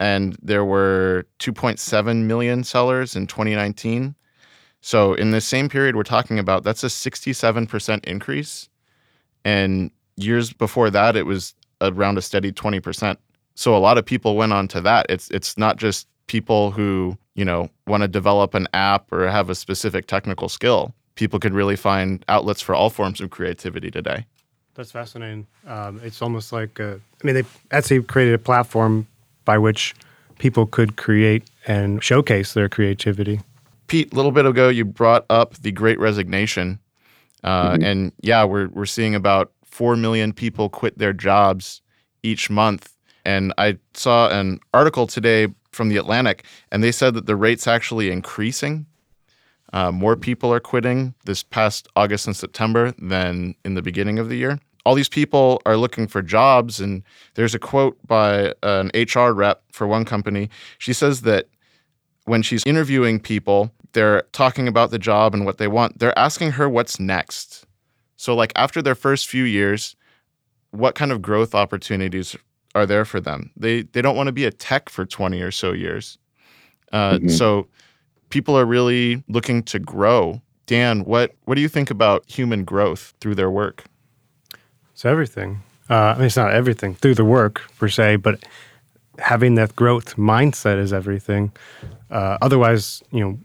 And 0.00 0.36
there 0.42 0.64
were 0.64 1.26
2.7 1.38 2.24
million 2.24 2.64
sellers 2.64 3.14
in 3.14 3.26
2019. 3.26 4.14
So 4.80 5.14
in 5.14 5.30
the 5.30 5.40
same 5.40 5.68
period 5.68 5.94
we're 5.94 6.02
talking 6.02 6.38
about, 6.38 6.64
that's 6.64 6.82
a 6.82 6.88
67% 6.88 8.04
increase. 8.04 8.68
And 9.44 9.90
years 10.16 10.52
before 10.52 10.90
that, 10.90 11.16
it 11.16 11.24
was 11.24 11.54
around 11.80 12.18
a 12.18 12.22
steady 12.22 12.52
20%. 12.52 13.16
So 13.54 13.76
a 13.76 13.78
lot 13.78 13.98
of 13.98 14.04
people 14.04 14.36
went 14.36 14.52
on 14.52 14.66
to 14.68 14.80
that. 14.80 15.06
It's 15.08 15.30
it's 15.30 15.58
not 15.58 15.76
just 15.76 16.08
people 16.26 16.70
who, 16.70 17.16
you 17.34 17.44
know, 17.44 17.68
want 17.86 18.02
to 18.02 18.08
develop 18.08 18.54
an 18.54 18.66
app 18.72 19.12
or 19.12 19.28
have 19.28 19.50
a 19.50 19.54
specific 19.54 20.06
technical 20.06 20.48
skill. 20.48 20.94
People 21.14 21.38
could 21.38 21.54
really 21.54 21.76
find 21.76 22.24
outlets 22.28 22.60
for 22.60 22.74
all 22.74 22.90
forms 22.90 23.20
of 23.20 23.30
creativity 23.30 23.90
today. 23.90 24.26
That's 24.74 24.90
fascinating. 24.90 25.46
Um, 25.66 26.00
it's 26.02 26.22
almost 26.22 26.52
like, 26.52 26.80
uh, 26.80 26.94
I 26.94 27.26
mean, 27.26 27.34
they 27.34 27.42
Etsy 27.70 28.06
created 28.06 28.34
a 28.34 28.38
platform 28.38 29.06
by 29.44 29.58
which 29.58 29.94
people 30.38 30.66
could 30.66 30.96
create 30.96 31.44
and 31.66 32.02
showcase 32.02 32.54
their 32.54 32.68
creativity. 32.68 33.40
Pete, 33.86 34.12
a 34.12 34.16
little 34.16 34.32
bit 34.32 34.46
ago, 34.46 34.68
you 34.68 34.84
brought 34.84 35.26
up 35.28 35.54
the 35.58 35.70
Great 35.70 35.98
Resignation, 35.98 36.78
uh, 37.44 37.72
mm-hmm. 37.72 37.84
and 37.84 38.12
yeah, 38.22 38.44
we're 38.44 38.68
we're 38.68 38.86
seeing 38.86 39.14
about 39.14 39.52
4 39.66 39.96
million 39.96 40.32
people 40.32 40.68
quit 40.68 40.98
their 40.98 41.12
jobs 41.12 41.82
each 42.22 42.48
month. 42.50 42.94
And 43.24 43.52
I 43.58 43.78
saw 43.94 44.28
an 44.30 44.60
article 44.74 45.06
today 45.06 45.48
from 45.72 45.88
The 45.88 45.96
Atlantic, 45.96 46.44
and 46.70 46.82
they 46.82 46.92
said 46.92 47.14
that 47.14 47.26
the 47.26 47.36
rate's 47.36 47.66
actually 47.66 48.10
increasing. 48.10 48.86
Uh, 49.72 49.90
more 49.90 50.16
people 50.16 50.52
are 50.52 50.60
quitting 50.60 51.14
this 51.24 51.42
past 51.42 51.88
August 51.96 52.26
and 52.26 52.36
September 52.36 52.92
than 52.98 53.54
in 53.64 53.74
the 53.74 53.82
beginning 53.82 54.18
of 54.18 54.28
the 54.28 54.36
year. 54.36 54.58
All 54.84 54.94
these 54.94 55.08
people 55.08 55.62
are 55.64 55.76
looking 55.76 56.08
for 56.08 56.22
jobs, 56.22 56.80
and 56.80 57.02
there's 57.34 57.54
a 57.54 57.58
quote 57.58 57.96
by 58.06 58.52
an 58.62 58.90
HR 58.94 59.30
rep 59.30 59.62
for 59.70 59.86
one 59.86 60.04
company. 60.04 60.50
She 60.78 60.92
says 60.92 61.22
that 61.22 61.48
when 62.24 62.42
she's 62.42 62.64
interviewing 62.66 63.20
people, 63.20 63.70
they're 63.92 64.22
talking 64.32 64.68
about 64.68 64.90
the 64.90 64.98
job 64.98 65.34
and 65.34 65.44
what 65.44 65.58
they 65.58 65.68
want. 65.68 65.98
They're 65.98 66.18
asking 66.18 66.52
her 66.52 66.68
what's 66.68 66.98
next. 66.98 67.66
So, 68.16 68.34
like 68.34 68.52
after 68.56 68.82
their 68.82 68.94
first 68.94 69.28
few 69.28 69.44
years, 69.44 69.96
what 70.70 70.94
kind 70.94 71.12
of 71.12 71.22
growth 71.22 71.54
opportunities 71.54 72.36
are 72.74 72.86
there 72.86 73.04
for 73.04 73.20
them? 73.20 73.50
They 73.56 73.82
they 73.82 74.02
don't 74.02 74.16
want 74.16 74.28
to 74.28 74.32
be 74.32 74.44
a 74.44 74.50
tech 74.50 74.88
for 74.88 75.04
twenty 75.04 75.40
or 75.40 75.50
so 75.50 75.72
years. 75.72 76.18
Uh, 76.92 77.14
mm-hmm. 77.14 77.28
So, 77.28 77.68
people 78.32 78.58
are 78.58 78.64
really 78.64 79.22
looking 79.28 79.62
to 79.62 79.78
grow. 79.78 80.40
Dan, 80.66 81.04
what 81.04 81.32
what 81.44 81.54
do 81.54 81.60
you 81.60 81.68
think 81.68 81.90
about 81.90 82.24
human 82.26 82.64
growth 82.64 83.14
through 83.20 83.36
their 83.36 83.50
work? 83.50 83.84
It's 84.92 85.04
everything. 85.04 85.62
Uh, 85.90 85.94
I 85.94 86.14
mean, 86.14 86.26
it's 86.26 86.36
not 86.36 86.52
everything 86.52 86.94
through 86.94 87.14
the 87.14 87.24
work 87.24 87.60
per 87.78 87.88
se, 87.88 88.16
but 88.16 88.42
having 89.18 89.56
that 89.56 89.76
growth 89.76 90.16
mindset 90.16 90.78
is 90.78 90.92
everything. 90.92 91.52
Uh, 92.10 92.38
otherwise, 92.40 93.02
you 93.10 93.20
know, 93.20 93.38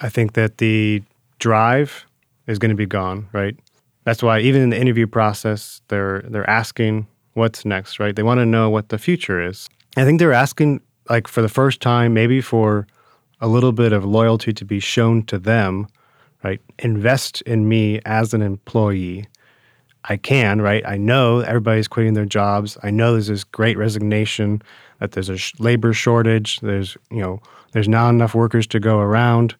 I 0.00 0.08
think 0.08 0.34
that 0.34 0.58
the 0.58 1.02
drive 1.40 2.06
is 2.46 2.58
going 2.58 2.70
to 2.70 2.76
be 2.76 2.86
gone, 2.86 3.28
right? 3.32 3.56
That's 4.04 4.22
why 4.22 4.38
even 4.40 4.62
in 4.62 4.70
the 4.70 4.80
interview 4.80 5.06
process, 5.06 5.82
they're 5.88 6.22
they're 6.30 6.48
asking 6.48 7.08
what's 7.34 7.64
next, 7.64 7.98
right? 7.98 8.14
They 8.14 8.22
want 8.22 8.38
to 8.38 8.46
know 8.46 8.70
what 8.70 8.88
the 8.90 8.98
future 8.98 9.40
is. 9.40 9.68
I 9.96 10.04
think 10.04 10.20
they're 10.20 10.32
asking 10.32 10.80
like 11.10 11.26
for 11.26 11.42
the 11.42 11.48
first 11.48 11.80
time, 11.80 12.14
maybe 12.14 12.40
for 12.40 12.86
a 13.40 13.48
little 13.48 13.72
bit 13.72 13.92
of 13.92 14.04
loyalty 14.04 14.52
to 14.52 14.64
be 14.64 14.80
shown 14.80 15.22
to 15.24 15.38
them, 15.38 15.86
right? 16.42 16.60
Invest 16.78 17.42
in 17.42 17.68
me 17.68 18.00
as 18.04 18.34
an 18.34 18.42
employee. 18.42 19.26
I 20.04 20.16
can, 20.16 20.60
right? 20.60 20.86
I 20.86 20.96
know 20.96 21.40
everybody's 21.40 21.88
quitting 21.88 22.14
their 22.14 22.24
jobs. 22.24 22.78
I 22.82 22.90
know 22.90 23.12
there's 23.12 23.26
this 23.26 23.44
great 23.44 23.76
resignation, 23.76 24.62
that 25.00 25.12
there's 25.12 25.28
a 25.28 25.36
sh- 25.36 25.52
labor 25.58 25.92
shortage. 25.92 26.60
There's, 26.60 26.96
you 27.10 27.20
know, 27.20 27.40
there's 27.72 27.88
not 27.88 28.10
enough 28.10 28.34
workers 28.34 28.66
to 28.68 28.80
go 28.80 28.98
around, 28.98 29.54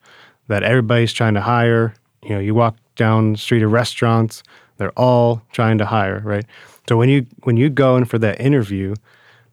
that 0.48 0.62
everybody's 0.62 1.12
trying 1.12 1.34
to 1.34 1.40
hire. 1.40 1.94
You 2.22 2.30
know, 2.30 2.40
you 2.40 2.54
walk 2.54 2.76
down 2.96 3.32
the 3.32 3.38
street 3.38 3.62
of 3.62 3.72
restaurants. 3.72 4.42
They're 4.78 4.92
all 4.92 5.42
trying 5.52 5.78
to 5.78 5.86
hire, 5.86 6.20
right? 6.24 6.44
So 6.88 6.96
when 6.96 7.08
you 7.08 7.26
when 7.42 7.56
you 7.56 7.68
go 7.68 7.96
in 7.96 8.04
for 8.04 8.18
that 8.18 8.40
interview, 8.40 8.94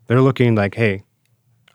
they're 0.07 0.21
looking 0.21 0.55
like, 0.55 0.75
hey, 0.75 1.03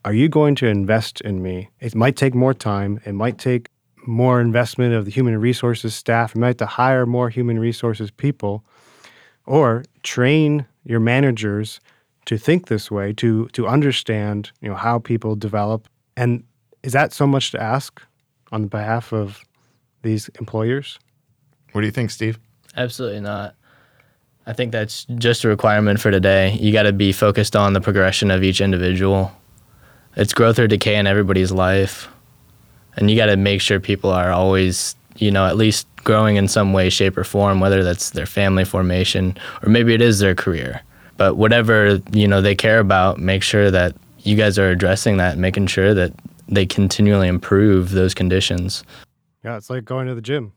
are 0.05 0.15
you 0.15 0.29
going 0.29 0.55
to 0.57 0.67
invest 0.67 1.21
in 1.21 1.43
me? 1.43 1.69
It 1.81 1.95
might 1.95 2.17
take 2.17 2.35
more 2.35 2.55
time. 2.55 3.01
It 3.05 3.13
might 3.13 3.39
take 3.39 3.69
more 4.07 4.41
investment 4.41 4.95
of 4.95 5.05
the 5.05 5.11
human 5.11 5.39
resources 5.39 5.95
staff. 5.95 6.35
You 6.35 6.41
might 6.41 6.49
have 6.49 6.57
to 6.59 6.67
hire 6.67 7.07
more 7.07 7.29
human 7.29 7.59
resources 7.59 8.11
people, 8.11 8.65
or 9.47 9.85
train 10.03 10.67
your 10.85 11.01
managers 11.01 11.81
to 12.27 12.39
think 12.39 12.69
this 12.69 12.91
way, 12.91 13.13
to 13.15 13.49
to 13.49 13.67
understand, 13.67 14.53
you 14.61 14.69
know, 14.69 14.75
how 14.75 14.99
people 14.99 15.37
develop. 15.37 15.89
And 16.17 16.45
is 16.83 16.93
that 16.93 17.13
so 17.13 17.27
much 17.27 17.51
to 17.51 17.63
ask 17.63 18.01
on 18.53 18.69
behalf 18.69 19.13
of 19.13 19.45
these 20.03 20.29
employers? 20.39 20.99
What 21.73 21.83
do 21.83 21.87
you 21.87 21.93
think, 21.93 22.11
Steve? 22.11 22.39
Absolutely 22.77 23.21
not. 23.21 23.55
I 24.47 24.53
think 24.53 24.73
that's 24.73 25.05
just 25.17 25.45
a 25.45 25.49
requirement 25.49 26.01
for 26.01 26.11
today. 26.11 26.57
You 26.59 26.73
got 26.73 26.85
to 26.85 26.93
be 26.93 27.13
focused 27.13 27.55
on 27.55 27.75
the 27.75 27.81
progression 27.81 28.31
of 28.31 28.43
each 28.43 28.61
individual. 28.61 29.31
It's 30.17 30.35
growth 30.35 30.59
or 30.59 30.67
decay 30.67 30.97
in 30.97 31.07
everybody's 31.07 31.53
life. 31.53 32.09
And 32.97 33.11
you 33.11 33.17
got 33.17 33.27
to 33.27 33.37
make 33.37 33.61
sure 33.61 33.81
people 33.81 34.11
are 34.11 34.33
always 34.33 34.97
you 35.21 35.31
know, 35.31 35.47
at 35.47 35.57
least 35.57 35.87
growing 35.97 36.37
in 36.37 36.49
some 36.49 36.73
way, 36.73 36.89
shape, 36.89 37.17
or 37.17 37.25
form, 37.25 37.61
whether 37.61 37.85
that's 37.85 38.11
their 38.11 38.27
family 38.27 38.65
formation 38.65 39.37
or 39.63 39.69
maybe 39.69 39.95
it 39.95 40.01
is 40.01 40.19
their 40.19 40.35
career. 40.35 40.83
But 41.17 41.37
whatever, 41.37 42.01
you 42.13 42.27
know, 42.27 42.41
they 42.41 42.55
care 42.55 42.79
about, 42.79 43.19
make 43.19 43.43
sure 43.43 43.71
that 43.71 43.95
you 44.21 44.37
guys 44.37 44.59
are 44.59 44.71
addressing 44.71 45.19
that, 45.19 45.37
making 45.37 45.67
sure 45.67 45.93
that 45.95 46.13
they 46.49 46.65
continually 46.65 47.29
improve 47.29 47.91
those 47.91 48.15
conditions. 48.15 48.83
Yeah, 49.45 49.57
it's 49.57 49.71
like 49.71 49.85
going 49.85 50.07
to 50.09 50.15
the 50.15 50.23
gym. 50.23 50.53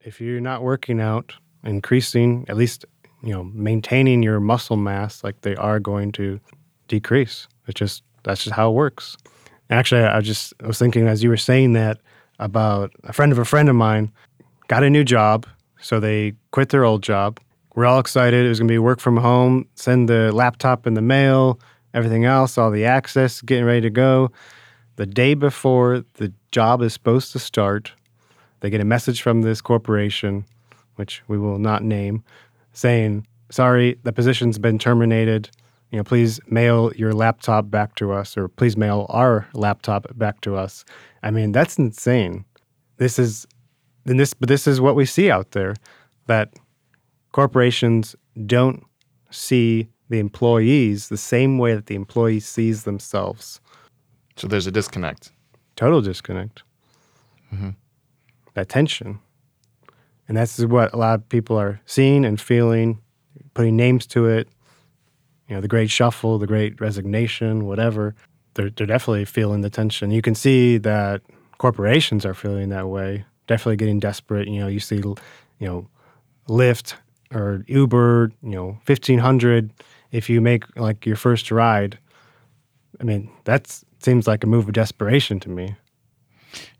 If 0.00 0.20
you're 0.20 0.40
not 0.40 0.62
working 0.62 1.00
out, 1.00 1.32
increasing, 1.64 2.44
at 2.48 2.56
least, 2.56 2.84
you 3.22 3.32
know, 3.32 3.44
maintaining 3.44 4.22
your 4.22 4.38
muscle 4.40 4.76
mass, 4.76 5.24
like 5.24 5.40
they 5.40 5.56
are 5.56 5.80
going 5.80 6.12
to 6.12 6.38
decrease. 6.88 7.48
It's 7.66 7.78
just 7.78 8.02
that's 8.24 8.42
just 8.42 8.56
how 8.56 8.70
it 8.70 8.74
works. 8.74 9.16
Actually, 9.70 10.02
I 10.02 10.20
just 10.20 10.52
I 10.62 10.66
was 10.66 10.78
thinking 10.78 11.06
as 11.06 11.22
you 11.22 11.30
were 11.30 11.36
saying 11.36 11.74
that 11.74 12.00
about 12.38 12.92
a 13.04 13.12
friend 13.12 13.32
of 13.32 13.38
a 13.38 13.44
friend 13.44 13.68
of 13.68 13.76
mine 13.76 14.10
got 14.68 14.82
a 14.82 14.90
new 14.90 15.04
job, 15.04 15.46
so 15.80 16.00
they 16.00 16.34
quit 16.50 16.70
their 16.70 16.84
old 16.84 17.02
job. 17.02 17.38
We're 17.74 17.86
all 17.86 17.98
excited. 17.98 18.44
It 18.44 18.48
was 18.48 18.58
going 18.58 18.68
to 18.68 18.72
be 18.72 18.78
work 18.78 19.00
from 19.00 19.16
home, 19.16 19.66
send 19.74 20.08
the 20.08 20.32
laptop 20.32 20.86
in 20.86 20.94
the 20.94 21.02
mail, 21.02 21.58
everything 21.92 22.24
else, 22.24 22.56
all 22.56 22.70
the 22.70 22.84
access, 22.84 23.40
getting 23.40 23.64
ready 23.64 23.80
to 23.82 23.90
go. 23.90 24.30
The 24.96 25.06
day 25.06 25.34
before 25.34 26.04
the 26.14 26.32
job 26.52 26.82
is 26.82 26.92
supposed 26.92 27.32
to 27.32 27.38
start, 27.38 27.92
they 28.60 28.70
get 28.70 28.80
a 28.80 28.84
message 28.84 29.22
from 29.22 29.42
this 29.42 29.60
corporation, 29.60 30.44
which 30.96 31.22
we 31.26 31.36
will 31.36 31.58
not 31.58 31.82
name, 31.82 32.22
saying, 32.72 33.26
"Sorry, 33.50 33.98
the 34.04 34.12
position's 34.12 34.58
been 34.58 34.78
terminated 34.78 35.50
you 35.94 35.98
know, 35.98 36.02
please 36.02 36.40
mail 36.48 36.92
your 36.96 37.12
laptop 37.12 37.70
back 37.70 37.94
to 37.94 38.10
us 38.10 38.36
or 38.36 38.48
please 38.48 38.76
mail 38.76 39.06
our 39.10 39.46
laptop 39.52 40.08
back 40.18 40.40
to 40.40 40.56
us. 40.56 40.84
I 41.22 41.30
mean, 41.30 41.52
that's 41.52 41.78
insane. 41.78 42.44
This 42.96 43.16
is 43.16 43.46
and 44.04 44.18
this 44.18 44.34
but 44.34 44.48
this 44.48 44.66
is 44.66 44.80
what 44.80 44.96
we 44.96 45.06
see 45.06 45.30
out 45.30 45.52
there 45.52 45.76
that 46.26 46.52
corporations 47.30 48.16
don't 48.44 48.82
see 49.30 49.88
the 50.08 50.18
employees 50.18 51.10
the 51.10 51.16
same 51.16 51.58
way 51.58 51.76
that 51.76 51.86
the 51.86 51.94
employee 51.94 52.40
sees 52.40 52.82
themselves. 52.82 53.60
So 54.34 54.48
there's 54.48 54.66
a 54.66 54.72
disconnect. 54.72 55.30
Total 55.76 56.02
disconnect. 56.02 56.64
Mm-hmm. 57.54 57.70
That 58.54 58.68
tension. 58.68 59.20
And 60.26 60.36
that's 60.36 60.58
what 60.58 60.92
a 60.92 60.96
lot 60.96 61.20
of 61.20 61.28
people 61.28 61.56
are 61.56 61.80
seeing 61.86 62.24
and 62.24 62.40
feeling, 62.40 62.98
putting 63.54 63.76
names 63.76 64.08
to 64.08 64.26
it, 64.26 64.48
know, 65.54 65.60
the 65.60 65.68
great 65.68 65.90
shuffle, 65.90 66.38
the 66.38 66.46
great 66.46 66.80
resignation, 66.80 67.66
whatever, 67.66 68.14
they're, 68.54 68.70
they're 68.70 68.86
definitely 68.86 69.24
feeling 69.24 69.60
the 69.60 69.70
tension. 69.70 70.10
You 70.10 70.22
can 70.22 70.34
see 70.34 70.78
that 70.78 71.22
corporations 71.58 72.24
are 72.24 72.34
feeling 72.34 72.68
that 72.70 72.88
way, 72.88 73.24
definitely 73.46 73.76
getting 73.76 74.00
desperate. 74.00 74.48
You 74.48 74.60
know, 74.60 74.68
you 74.68 74.80
see, 74.80 74.96
you 74.96 75.16
know, 75.60 75.88
Lyft 76.48 76.94
or 77.32 77.64
Uber, 77.68 78.32
you 78.42 78.50
know, 78.50 78.66
1500 78.86 79.72
if 80.12 80.30
you 80.30 80.40
make 80.40 80.64
like 80.76 81.04
your 81.04 81.16
first 81.16 81.50
ride. 81.50 81.98
I 83.00 83.04
mean, 83.04 83.30
that 83.44 83.80
seems 84.00 84.26
like 84.26 84.44
a 84.44 84.46
move 84.46 84.66
of 84.66 84.72
desperation 84.72 85.40
to 85.40 85.48
me. 85.48 85.74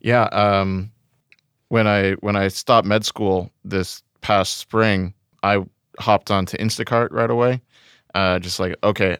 Yeah. 0.01 0.25
Um, 0.25 0.93
when 1.69 1.89
I 1.89 2.13
when 2.21 2.37
I 2.37 2.49
stopped 2.49 2.87
med 2.87 3.05
school 3.05 3.51
this 3.65 4.03
past 4.21 4.59
spring, 4.59 5.15
I 5.43 5.65
hopped 5.99 6.31
onto 6.31 6.57
Instacart 6.59 7.09
right 7.11 7.31
away 7.31 7.61
uh, 8.15 8.39
just 8.39 8.61
like, 8.61 8.77
okay, 8.83 9.19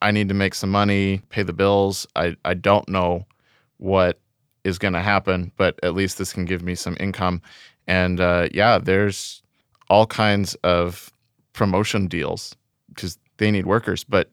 I 0.00 0.10
need 0.10 0.28
to 0.28 0.34
make 0.34 0.54
some 0.54 0.70
money, 0.70 1.22
pay 1.28 1.42
the 1.42 1.52
bills. 1.52 2.06
I, 2.16 2.36
I 2.44 2.54
don't 2.54 2.88
know 2.88 3.26
what 3.78 4.18
is 4.64 4.78
going 4.78 4.94
to 4.94 5.00
happen, 5.00 5.52
but 5.56 5.78
at 5.82 5.94
least 5.94 6.18
this 6.18 6.32
can 6.32 6.44
give 6.44 6.62
me 6.62 6.74
some 6.74 6.96
income. 7.00 7.40
And 7.86 8.20
uh, 8.20 8.48
yeah, 8.52 8.78
there's 8.78 9.42
all 9.88 10.06
kinds 10.06 10.54
of 10.64 11.12
promotion 11.52 12.08
deals 12.08 12.56
because 12.88 13.18
they 13.38 13.50
need 13.50 13.66
workers. 13.66 14.04
But 14.04 14.30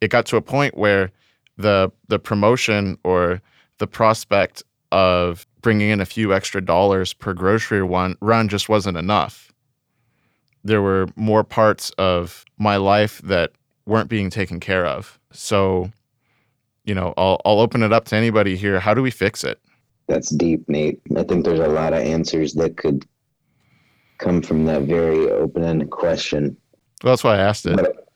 it 0.00 0.08
got 0.08 0.26
to 0.26 0.36
a 0.36 0.42
point 0.42 0.76
where 0.76 1.10
the 1.56 1.92
the 2.08 2.18
promotion 2.18 2.98
or 3.04 3.40
the 3.78 3.86
prospect 3.86 4.62
of 4.90 5.46
bringing 5.60 5.90
in 5.90 6.00
a 6.00 6.06
few 6.06 6.32
extra 6.32 6.60
dollars 6.60 7.12
per 7.12 7.32
grocery 7.32 7.82
one 7.82 8.16
run 8.20 8.48
just 8.48 8.68
wasn't 8.68 8.96
enough 8.96 9.51
there 10.64 10.82
were 10.82 11.08
more 11.16 11.44
parts 11.44 11.90
of 11.98 12.44
my 12.58 12.76
life 12.76 13.20
that 13.22 13.52
weren't 13.86 14.08
being 14.08 14.30
taken 14.30 14.60
care 14.60 14.86
of. 14.86 15.18
So, 15.32 15.90
you 16.84 16.94
know, 16.94 17.14
I'll 17.16 17.40
I'll 17.44 17.60
open 17.60 17.82
it 17.82 17.92
up 17.92 18.04
to 18.06 18.16
anybody 18.16 18.56
here. 18.56 18.80
How 18.80 18.94
do 18.94 19.02
we 19.02 19.10
fix 19.10 19.44
it? 19.44 19.60
That's 20.08 20.30
deep, 20.30 20.68
Nate. 20.68 21.00
I 21.16 21.22
think 21.22 21.44
there's 21.44 21.60
a 21.60 21.68
lot 21.68 21.92
of 21.92 22.00
answers 22.00 22.54
that 22.54 22.76
could 22.76 23.06
come 24.18 24.42
from 24.42 24.64
that 24.66 24.82
very 24.82 25.30
open-ended 25.30 25.90
question. 25.90 26.56
Well, 27.02 27.12
that's 27.12 27.24
why 27.24 27.36
I 27.36 27.38
asked 27.38 27.66
it. 27.66 27.76
But, 27.76 28.08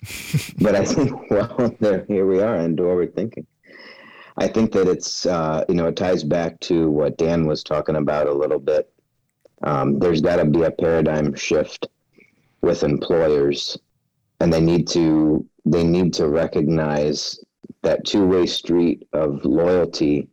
but 0.61 0.75
I 0.75 0.85
think, 0.85 1.31
well, 1.31 1.75
there, 1.81 2.05
here 2.07 2.27
we 2.27 2.41
are, 2.41 2.57
and 2.57 2.77
Doorward 2.77 3.15
thinking. 3.15 3.47
I 4.37 4.49
think 4.49 4.73
that 4.73 4.87
it's, 4.87 5.27
uh, 5.27 5.65
you 5.69 5.75
know, 5.75 5.87
it 5.87 5.97
ties 5.97 6.23
back 6.23 6.61
to 6.61 6.91
what 6.91 7.17
Dan 7.17 7.47
was 7.47 7.63
talking 7.65 7.97
about 7.97 8.27
a 8.27 8.35
little 8.35 8.59
bit. 8.59 8.93
Um, 9.63 9.99
there's 9.99 10.21
got 10.21 10.37
to 10.37 10.45
be 10.45 10.63
a 10.63 10.71
paradigm 10.71 11.35
shift 11.35 11.89
with 12.63 12.83
employers 12.83 13.79
and 14.41 14.53
they 14.53 14.61
need 14.61 14.89
to 14.89 15.47
they 15.65 15.85
need 15.85 16.13
to 16.15 16.29
recognize 16.29 17.39
that 17.83 18.05
two-way 18.05 18.47
street 18.47 19.07
of 19.13 19.45
loyalty 19.45 20.29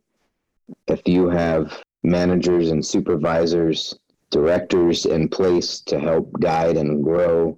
if 0.88 1.06
you 1.06 1.28
have 1.28 1.82
managers 2.02 2.70
and 2.70 2.84
supervisors 2.84 3.94
directors 4.30 5.06
in 5.06 5.28
place 5.28 5.80
to 5.80 5.98
help 5.98 6.32
guide 6.40 6.76
and 6.76 7.04
grow 7.04 7.56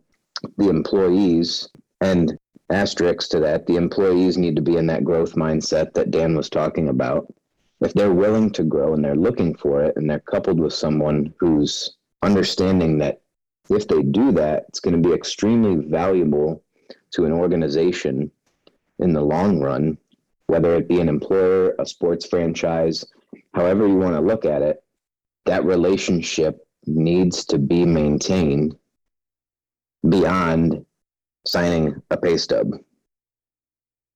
the 0.59 0.68
employees 0.68 1.68
and 2.00 2.38
asterisks 2.70 3.29
to 3.29 3.40
that 3.40 3.66
the 3.66 3.76
employees 3.76 4.37
need 4.37 4.57
to 4.57 4.62
be 4.62 4.76
in 4.76 4.87
that 4.87 5.05
growth 5.05 5.35
mindset 5.35 5.92
that 5.94 6.11
dan 6.11 6.37
was 6.37 6.50
talking 6.50 6.88
about. 6.88 7.33
If 7.81 7.94
they're 7.94 8.12
willing 8.12 8.50
to 8.52 8.64
grow 8.64 8.94
and 8.94 9.05
they're 9.05 9.14
looking 9.14 9.55
for 9.55 9.85
it 9.85 9.96
and 9.96 10.09
they're 10.09 10.20
coupled 10.20 10.59
with 10.59 10.72
someone 10.72 11.33
who's 11.38 11.96
understanding 12.22 12.98
that 12.98 13.20
if 13.68 13.88
they 13.88 14.02
do 14.02 14.33
that, 14.33 14.66
it's 14.68 14.81
going 14.81 15.00
to 15.00 15.09
be 15.09 15.14
extremely 15.14 15.87
valuable 15.87 16.62
to 17.12 17.24
an 17.24 17.33
organization 17.33 18.31
in 18.98 19.12
the 19.12 19.20
long 19.20 19.61
run, 19.61 19.98
whether 20.46 20.74
it 20.74 20.88
be 20.88 21.00
an 21.00 21.09
employer, 21.09 21.74
a 21.79 21.87
sports 21.87 22.26
franchise, 22.26 23.05
however 23.55 23.87
you 23.87 23.96
want 23.96 24.14
to 24.14 24.20
look 24.20 24.44
at 24.44 24.62
it, 24.62 24.83
that 25.44 25.64
relationship 25.64 26.66
needs 26.87 27.44
to 27.46 27.59
be 27.59 27.85
maintained 27.85 28.76
beyond 30.09 30.85
signing 31.46 32.02
a 32.11 32.16
pay 32.16 32.37
stub. 32.37 32.72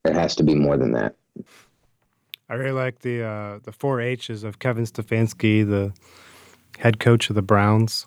It 0.04 0.14
has 0.14 0.36
to 0.36 0.42
be 0.42 0.54
more 0.54 0.76
than 0.76 0.92
that. 0.92 1.14
I 2.48 2.54
really 2.54 2.72
like 2.72 3.00
the 3.00 3.22
uh, 3.22 3.58
the 3.62 3.72
four 3.72 4.00
H's 4.00 4.42
of 4.42 4.58
Kevin 4.58 4.84
Stefanski, 4.84 5.66
the 5.68 5.92
head 6.78 6.98
coach 6.98 7.30
of 7.30 7.36
the 7.36 7.42
Browns. 7.42 8.06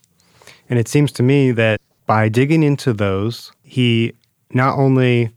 And 0.74 0.80
it 0.80 0.88
seems 0.88 1.12
to 1.12 1.22
me 1.22 1.52
that 1.52 1.80
by 2.08 2.30
digging 2.30 2.64
into 2.64 2.94
those, 2.94 3.52
he 3.62 4.14
not 4.56 4.76
only 4.76 5.30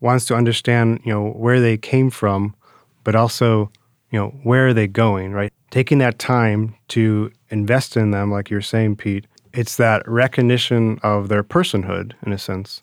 wants 0.00 0.24
to 0.24 0.34
understand, 0.34 0.98
you 1.04 1.12
know, 1.12 1.28
where 1.30 1.60
they 1.60 1.76
came 1.76 2.10
from, 2.10 2.56
but 3.04 3.14
also, 3.14 3.70
you 4.10 4.18
know, 4.18 4.30
where 4.42 4.66
are 4.66 4.74
they 4.74 4.88
going, 4.88 5.34
right? 5.34 5.52
Taking 5.70 5.98
that 5.98 6.18
time 6.18 6.74
to 6.88 7.30
invest 7.50 7.96
in 7.96 8.10
them, 8.10 8.32
like 8.32 8.50
you're 8.50 8.60
saying, 8.60 8.96
Pete, 8.96 9.28
it's 9.52 9.76
that 9.76 10.02
recognition 10.08 10.98
of 11.04 11.28
their 11.28 11.44
personhood 11.44 12.14
in 12.26 12.32
a 12.32 12.38
sense, 12.38 12.82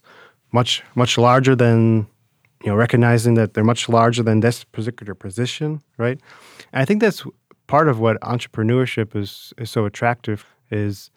much 0.54 0.82
much 0.96 1.18
larger 1.18 1.54
than 1.54 2.08
you 2.64 2.68
know 2.70 2.78
recognizing 2.78 3.34
that 3.34 3.56
they're 3.56 3.66
much 3.66 3.90
larger 3.90 4.24
than 4.24 4.40
this 4.40 4.64
particular 4.64 5.16
position, 5.16 5.82
right? 5.98 6.18
And 6.72 6.82
I 6.82 6.86
think 6.86 7.02
that's 7.02 7.26
part 7.68 7.90
of 7.90 8.00
what 8.00 8.22
entrepreneurship 8.22 9.18
is 9.18 9.54
is 9.58 9.70
so 9.70 9.84
attractive 9.84 10.46
is 10.72 11.12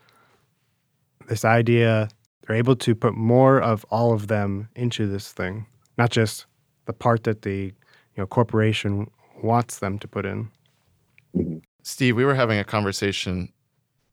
this 1.29 1.45
idea 1.45 2.09
they're 2.47 2.57
able 2.57 2.77
to 2.77 2.95
put 2.95 3.15
more 3.15 3.61
of 3.61 3.85
all 3.91 4.13
of 4.13 4.27
them 4.27 4.69
into 4.75 5.07
this 5.07 5.33
thing, 5.33 5.67
not 5.97 6.11
just 6.11 6.47
the 6.87 6.93
part 6.93 7.25
that 7.25 7.43
the 7.43 7.67
you 7.67 8.19
know 8.19 8.27
corporation 8.27 9.11
wants 9.43 9.79
them 9.79 9.99
to 10.01 10.09
put 10.09 10.27
in. 10.27 10.51
Steve, 11.83 12.17
we 12.17 12.25
were 12.25 12.35
having 12.35 12.59
a 12.59 12.65
conversation 12.65 13.53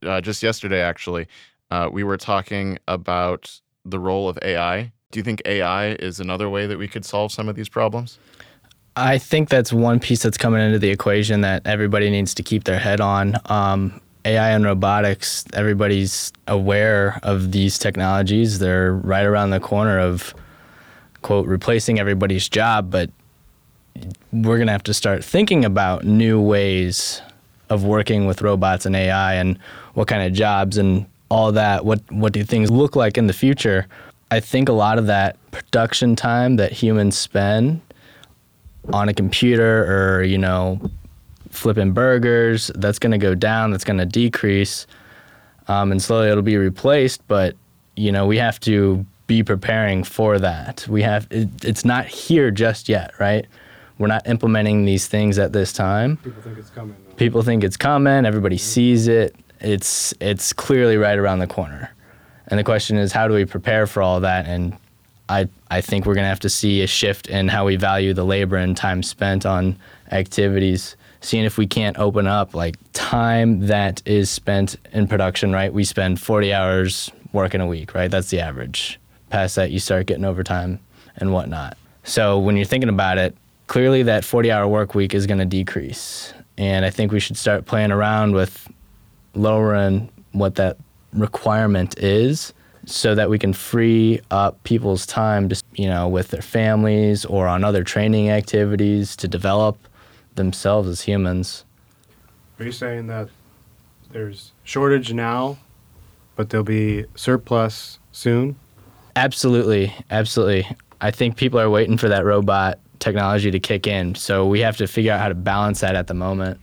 uh, 0.04 0.22
just 0.22 0.44
yesterday. 0.44 0.82
Actually, 0.82 1.28
uh, 1.72 1.90
we 1.92 2.04
were 2.04 2.18
talking 2.18 2.78
about 2.88 3.60
the 3.86 4.00
role 4.00 4.30
of 4.30 4.38
AI. 4.42 4.92
Do 5.12 5.20
you 5.20 5.24
think 5.24 5.42
AI 5.46 5.94
is 5.94 6.20
another 6.20 6.50
way 6.50 6.68
that 6.68 6.78
we 6.78 6.88
could 6.88 7.04
solve 7.04 7.32
some 7.32 7.50
of 7.50 7.56
these 7.56 7.70
problems? 7.70 8.20
I 8.96 9.18
think 9.18 9.50
that's 9.50 9.72
one 9.72 10.00
piece 10.00 10.24
that's 10.24 10.38
coming 10.38 10.62
into 10.62 10.78
the 10.78 10.90
equation 10.90 11.42
that 11.42 11.66
everybody 11.66 12.10
needs 12.10 12.34
to 12.36 12.44
keep 12.44 12.66
their 12.66 12.80
head 12.80 13.02
on. 13.02 13.36
Um, 13.46 14.02
AI 14.30 14.52
and 14.52 14.64
robotics, 14.64 15.44
everybody's 15.54 16.32
aware 16.48 17.20
of 17.24 17.52
these 17.52 17.80
technologies. 17.80 18.60
They're 18.60 18.94
right 18.94 19.26
around 19.26 19.50
the 19.50 19.60
corner 19.60 20.00
of, 20.00 20.36
quote, 21.24 21.48
replacing 21.48 22.00
everybody's 22.00 22.48
job, 22.48 22.92
but 22.92 23.10
we're 24.32 24.58
going 24.58 24.68
to 24.68 24.72
have 24.72 24.84
to 24.84 24.94
start 24.94 25.24
thinking 25.24 25.66
about 25.66 26.06
new 26.06 26.40
ways 26.40 27.22
of 27.70 27.84
working 27.84 28.28
with 28.28 28.42
robots 28.42 28.86
and 28.86 28.96
AI 28.96 29.34
and 29.34 29.58
what 29.96 30.08
kind 30.08 30.24
of 30.24 30.34
jobs 30.34 30.78
and 30.78 31.08
all 31.30 31.52
that. 31.52 31.84
What 31.84 32.00
what 32.12 32.32
do 32.34 32.44
things 32.44 32.70
look 32.70 32.96
like 32.96 33.18
in 33.18 33.28
the 33.28 33.34
future? 33.34 33.88
I 34.32 34.40
think 34.40 34.70
a 34.70 34.74
lot 34.74 35.00
of 35.00 35.08
that 35.08 35.38
production 35.52 36.16
time 36.16 36.58
that 36.58 36.72
humans 36.72 37.18
spend 37.18 37.82
on 38.94 39.10
a 39.10 39.14
computer 39.14 40.18
or 40.18 40.24
you 40.24 40.38
know 40.38 40.80
flipping 41.50 41.92
burgers 41.92 42.72
that's 42.76 43.00
going 43.00 43.12
to 43.12 43.18
go 43.18 43.36
down 43.36 43.72
that's 43.72 43.84
going 43.84 44.00
to 44.00 44.06
decrease 44.06 44.88
um, 45.68 45.92
and 45.92 46.02
slowly 46.02 46.30
it'll 46.30 46.42
be 46.44 46.58
replaced 46.58 47.26
but 47.28 47.56
you 47.96 48.12
know 48.12 48.26
we 48.26 48.38
have 48.38 48.60
to 48.60 49.06
be 49.30 49.44
preparing 49.44 50.04
for 50.04 50.40
that. 50.40 50.88
We 50.90 51.04
have 51.04 51.28
it, 51.30 51.50
it's 51.64 51.86
not 51.86 52.08
here 52.08 52.50
just 52.50 52.90
yet 52.90 53.14
right? 53.20 53.46
We're 54.00 54.08
not 54.08 54.28
implementing 54.28 54.86
these 54.86 55.08
things 55.08 55.38
at 55.38 55.54
this 55.54 55.72
time. 55.72 56.18
People 56.18 56.42
think 56.42 56.58
it's 56.58 56.70
coming. 56.72 56.96
though. 57.08 57.14
people 57.14 57.44
think 57.44 57.64
it's 57.64 57.78
coming 57.78 58.26
everybody 58.26 58.58
sees 58.58 59.08
it. 59.08 59.36
It's 59.62 60.14
it's 60.20 60.52
clearly 60.52 60.98
right 60.98 61.18
around 61.18 61.40
the 61.40 61.48
corner. 61.48 61.94
And 62.48 62.60
the 62.60 62.64
question 62.64 62.98
is 62.98 63.12
how 63.12 63.28
do 63.28 63.36
we 63.36 63.46
prepare 63.46 63.86
for 63.86 64.02
all 64.02 64.20
that? 64.22 64.48
And 64.48 64.76
i 65.30 65.48
i 65.70 65.80
think 65.80 66.08
we're 66.08 66.16
going 66.16 66.26
to 66.26 66.30
have 66.30 66.40
to 66.40 66.50
see 66.50 66.82
a 66.82 66.88
shift 66.88 67.28
in 67.28 67.48
how 67.48 67.64
we 67.66 67.76
value 67.76 68.16
the 68.16 68.26
labor 68.26 68.56
and 68.56 68.76
time 68.76 69.04
spent 69.04 69.46
on 69.46 69.78
activities 70.12 70.96
seeing 71.22 71.46
if 71.46 71.58
we 71.58 71.68
can't 71.68 71.98
open 71.98 72.28
up 72.28 72.54
like 72.54 72.76
time 72.94 73.68
that 73.68 74.02
is 74.06 74.30
spent 74.30 74.76
in 74.92 75.08
production 75.08 75.52
right? 75.52 75.74
We 75.74 75.84
spend 75.84 76.20
40 76.20 76.54
hours 76.54 77.12
working 77.34 77.62
a 77.62 77.68
week 77.68 77.94
right? 77.94 78.10
That's 78.10 78.30
the 78.30 78.40
average. 78.40 79.00
Past 79.30 79.56
that 79.56 79.72
you 79.72 79.80
start 79.80 80.08
getting 80.08 80.26
overtime 80.26 80.80
and 81.18 81.32
whatnot. 81.34 81.78
So 82.04 82.40
when 82.40 82.56
you're 82.56 82.66
thinking 82.66 82.90
about 82.90 83.18
it 83.18 83.36
clearly 83.68 84.04
that 84.04 84.26
40 84.26 84.52
hour 84.52 84.68
work 84.68 84.96
week 84.96 85.14
is 85.14 85.28
going 85.28 85.40
to 85.40 85.46
decrease. 85.46 86.34
And 86.58 86.86
i 86.86 86.90
think 86.90 87.12
we 87.12 87.20
should 87.20 87.38
start 87.38 87.66
playing 87.66 87.92
around 87.92 88.34
with 88.34 88.68
lowering 89.34 90.10
what 90.32 90.56
that 90.56 90.78
requirement 91.14 91.98
is 92.00 92.54
so 92.86 93.14
that 93.16 93.30
we 93.30 93.38
can 93.38 93.54
free 93.54 94.20
up 94.32 94.62
people's 94.64 95.06
time 95.06 95.50
to 95.50 95.64
you 95.74 95.88
know 95.88 96.08
with 96.08 96.30
their 96.30 96.42
families 96.42 97.26
or 97.26 97.48
on 97.48 97.64
other 97.64 97.84
training 97.84 98.30
activities 98.30 99.16
to 99.16 99.28
develop 99.28 99.78
themselves 100.40 100.88
as 100.90 101.02
humans 101.02 101.66
Are 102.60 102.66
you 102.66 102.72
saying 102.72 103.08
that 103.08 103.30
there's 104.12 104.54
shortage 104.64 105.14
now, 105.14 105.58
but 106.36 106.50
there'll 106.50 106.64
be 106.64 107.06
surplus 107.16 108.00
soon? 108.12 108.56
Absolutely, 109.16 109.94
absolutely. 110.10 110.66
I 111.02 111.12
think 111.12 111.36
people 111.38 111.60
are 111.60 111.70
waiting 111.70 111.98
for 111.98 112.10
that 112.10 112.26
robot 112.26 112.80
technology 113.00 113.52
to 113.52 113.60
kick 113.60 113.86
in. 113.86 114.16
So 114.16 114.48
we 114.48 114.62
have 114.62 114.78
to 114.78 114.88
figure 114.88 115.12
out 115.14 115.20
how 115.20 115.30
to 115.30 115.36
balance 115.36 115.82
that 115.82 115.96
at 115.96 116.08
the 116.08 116.14
moment. 116.14 116.60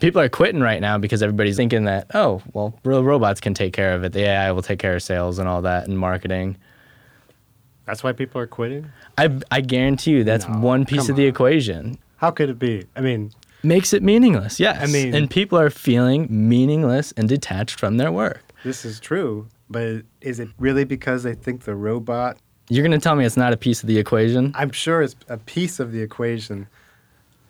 People 0.00 0.20
are 0.20 0.28
quitting 0.28 0.60
right 0.60 0.80
now 0.80 0.98
because 0.98 1.22
everybody's 1.22 1.56
thinking 1.56 1.84
that, 1.84 2.06
oh, 2.14 2.42
well, 2.52 2.78
real 2.84 3.02
robots 3.04 3.40
can 3.40 3.54
take 3.54 3.72
care 3.72 3.94
of 3.94 4.04
it. 4.04 4.12
The 4.12 4.20
AI 4.28 4.52
will 4.52 4.62
take 4.62 4.78
care 4.78 4.94
of 4.94 5.02
sales 5.02 5.38
and 5.38 5.48
all 5.48 5.62
that 5.62 5.86
and 5.88 5.98
marketing. 5.98 6.56
That's 7.86 8.02
why 8.02 8.12
people 8.12 8.40
are 8.40 8.46
quitting? 8.46 8.86
I, 9.18 9.38
I 9.50 9.60
guarantee 9.60 10.12
you 10.12 10.24
that's 10.24 10.48
No, 10.48 10.58
one 10.58 10.84
piece 10.86 11.08
of 11.08 11.16
the 11.16 11.24
on. 11.24 11.28
equation. 11.28 11.98
How 12.24 12.30
could 12.30 12.48
it 12.48 12.58
be? 12.58 12.86
I 12.96 13.02
mean, 13.02 13.32
Makes 13.62 13.92
it 13.92 14.02
meaningless, 14.02 14.58
yes. 14.58 14.78
I 14.80 14.86
mean- 14.90 15.14
and 15.14 15.28
people 15.28 15.58
are 15.58 15.68
feeling 15.68 16.26
meaningless 16.30 17.12
and 17.18 17.28
detached 17.28 17.78
from 17.78 17.98
their 17.98 18.10
work. 18.10 18.40
this 18.62 18.86
is 18.86 18.98
true, 18.98 19.46
but 19.68 20.04
is 20.22 20.40
it 20.40 20.48
really 20.58 20.84
because 20.84 21.22
they 21.22 21.34
think 21.34 21.64
the 21.64 21.74
robot? 21.74 22.38
You're 22.70 22.82
going 22.82 22.98
to 22.98 23.04
tell 23.04 23.14
me 23.14 23.26
it's 23.26 23.36
not 23.36 23.52
a 23.52 23.58
piece 23.58 23.82
of 23.82 23.88
the 23.88 23.98
equation? 23.98 24.52
I'm 24.54 24.70
sure 24.70 25.02
it's 25.02 25.16
a 25.28 25.36
piece 25.36 25.80
of 25.80 25.92
the 25.92 26.00
equation, 26.00 26.66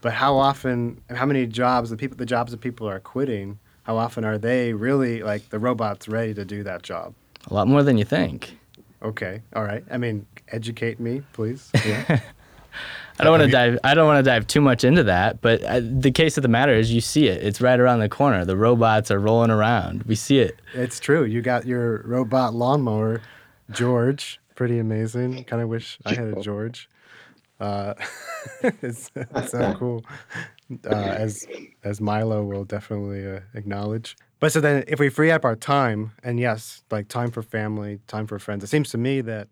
but 0.01 0.13
how 0.13 0.35
often, 0.37 1.01
and 1.09 1.17
how 1.17 1.25
many 1.27 1.47
jobs 1.47 1.91
the 1.91 1.97
people, 1.97 2.17
the 2.17 2.27
jobs 2.27 2.51
that 2.51 2.61
people 2.61 2.89
are 2.89 2.99
quitting, 2.99 3.61
how 3.85 3.97
often 3.97 4.25
are 4.25 4.39
they 4.39 4.73
really 4.73 5.23
like 5.23 5.51
the 5.51 5.61
robot's 5.61 6.09
ready 6.09 6.35
to 6.35 6.45
do 6.45 6.65
that 6.65 6.83
job? 6.83 7.15
A 7.49 7.55
lot 7.55 7.69
more 7.69 7.85
than 7.85 7.97
you 7.97 8.05
think. 8.05 8.59
Okay, 9.05 9.41
all 9.55 9.63
right. 9.63 9.85
I 9.89 9.99
mean, 9.99 10.27
educate 10.49 10.99
me, 10.99 11.23
please. 11.33 11.71
Yeah. 11.87 12.19
I 13.19 13.25
don't 13.25 13.39
want 13.39 13.45
to 13.45 13.51
dive. 13.51 13.79
I 13.85 13.95
don't 13.95 14.07
want 14.07 14.25
to 14.25 14.29
dive 14.29 14.47
too 14.47 14.61
much 14.61 14.83
into 14.83 15.05
that, 15.05 15.41
but 15.41 15.63
uh, 15.63 15.81
the 15.83 16.11
case 16.11 16.37
of 16.37 16.43
the 16.43 16.49
matter 16.49 16.75
is, 16.75 16.93
you 16.93 17.01
see 17.01 17.29
it. 17.29 17.43
It's 17.43 17.61
right 17.61 17.79
around 17.79 18.01
the 18.01 18.09
corner. 18.09 18.45
The 18.45 18.57
robots 18.57 19.11
are 19.11 19.21
rolling 19.21 19.51
around. 19.51 20.03
We 20.05 20.17
see 20.17 20.41
it. 20.41 20.59
It's 20.75 20.99
true. 20.99 21.25
You 21.25 21.41
got 21.41 21.67
your 21.67 22.03
robot 22.05 22.55
lawnmower, 22.55 23.23
George. 23.71 24.41
Pretty 24.57 24.79
amazing. 24.79 25.45
Kind 25.45 25.63
of 25.63 25.69
wish 25.69 25.99
I 26.05 26.15
had 26.15 26.39
a 26.39 26.41
George. 26.41 26.89
Uh, 27.61 27.95
it's, 28.63 29.11
it's 29.15 29.51
so 29.51 29.75
cool. 29.79 30.05
Uh, 30.85 30.95
as 30.95 31.47
as 31.85 32.01
Milo 32.01 32.43
will 32.43 32.65
definitely 32.65 33.27
uh, 33.27 33.41
acknowledge. 33.55 34.17
But 34.41 34.53
so 34.53 34.61
then, 34.61 34.85
if 34.89 34.99
we 34.99 35.09
free 35.09 35.31
up 35.31 35.45
our 35.45 35.57
time, 35.57 36.13
and 36.23 36.41
yes, 36.41 36.83
like 36.91 37.09
time 37.09 37.31
for 37.31 37.43
family, 37.43 38.01
time 38.07 38.27
for 38.27 38.39
friends, 38.39 38.65
it 38.65 38.69
seems 38.69 38.91
to 38.91 38.99
me 38.99 39.21
that 39.23 39.49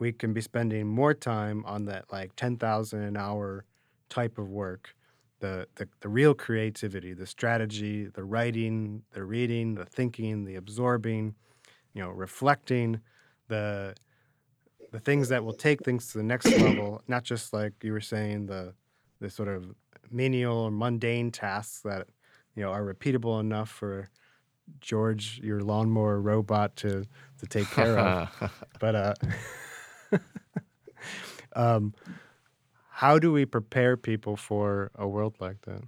we 0.00 0.12
can 0.12 0.32
be 0.32 0.40
spending 0.40 0.86
more 0.86 1.14
time 1.14 1.64
on 1.66 1.84
that 1.86 2.04
like 2.12 2.34
ten 2.36 2.56
thousand 2.56 3.02
an 3.02 3.16
hour 3.16 3.64
type 4.08 4.38
of 4.38 4.48
work 4.48 4.94
the, 5.40 5.66
the 5.76 5.88
the 6.00 6.08
real 6.08 6.34
creativity, 6.34 7.12
the 7.12 7.26
strategy, 7.26 8.06
the 8.06 8.24
writing, 8.24 9.02
the 9.12 9.22
reading, 9.22 9.74
the 9.74 9.84
thinking, 9.84 10.44
the 10.44 10.56
absorbing, 10.56 11.34
you 11.94 12.02
know, 12.02 12.10
reflecting, 12.10 13.00
the 13.48 13.94
the 14.90 15.00
things 15.00 15.28
that 15.28 15.44
will 15.44 15.52
take 15.52 15.84
things 15.84 16.10
to 16.12 16.18
the 16.18 16.24
next 16.24 16.46
level, 16.58 17.02
not 17.08 17.22
just 17.22 17.52
like 17.52 17.72
you 17.82 17.92
were 17.92 18.00
saying 18.00 18.46
the 18.46 18.74
the 19.20 19.30
sort 19.30 19.48
of 19.48 19.74
menial 20.10 20.56
or 20.56 20.70
mundane 20.70 21.30
tasks 21.30 21.80
that 21.82 22.08
you 22.54 22.62
know 22.62 22.70
are 22.70 22.82
repeatable 22.82 23.40
enough 23.40 23.68
for 23.68 24.08
George, 24.80 25.40
your 25.42 25.60
lawnmower 25.60 26.20
robot, 26.20 26.74
to 26.76 27.04
to 27.38 27.46
take 27.46 27.70
care 27.70 27.98
of. 27.98 28.52
But 28.80 28.94
uh, 28.94 29.14
um, 31.56 31.94
how 32.90 33.18
do 33.18 33.32
we 33.32 33.44
prepare 33.44 33.96
people 33.96 34.36
for 34.36 34.90
a 34.96 35.06
world 35.06 35.34
like 35.40 35.60
that? 35.62 35.82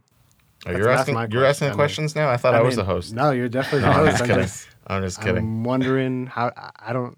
Oh, 0.67 0.73
you're 0.73 0.91
asking 0.91 1.15
you're 1.31 1.45
asking 1.45 1.47
question. 1.47 1.67
I 1.67 1.69
mean- 1.71 1.77
questions 1.77 2.15
now. 2.17 2.29
I 2.31 2.37
thought 2.37 2.55
I, 2.55 2.61
was 2.61 2.77
mean, 2.77 2.85
the 2.87 2.93
host. 2.93 3.15
No, 3.15 3.31
you're 3.31 3.49
definitely 3.49 3.81
No, 3.89 3.93
the 3.93 3.99
I'm 3.99 4.07
host. 4.07 4.11
just 4.13 4.23
I'm 4.23 4.29
kidding. 4.29 4.43
just, 4.43 4.69
I'm 4.87 5.03
just 5.03 5.21
kidding. 5.21 5.37
I'm 5.39 5.65
wondering 5.65 6.27
how. 6.27 6.53
I- 6.57 6.71
I 6.79 6.93
don't 6.93 7.17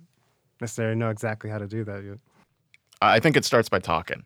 necessarily 0.61 0.97
know 0.97 1.11
exactly 1.11 1.51
how 1.51 1.59
to 1.59 1.67
do 1.67 1.85
that 1.85 2.05
yet. 2.05 2.19
I 3.01 3.19
think 3.19 3.37
it 3.37 3.45
starts 3.45 3.69
by 3.69 3.81
talking. 3.81 4.25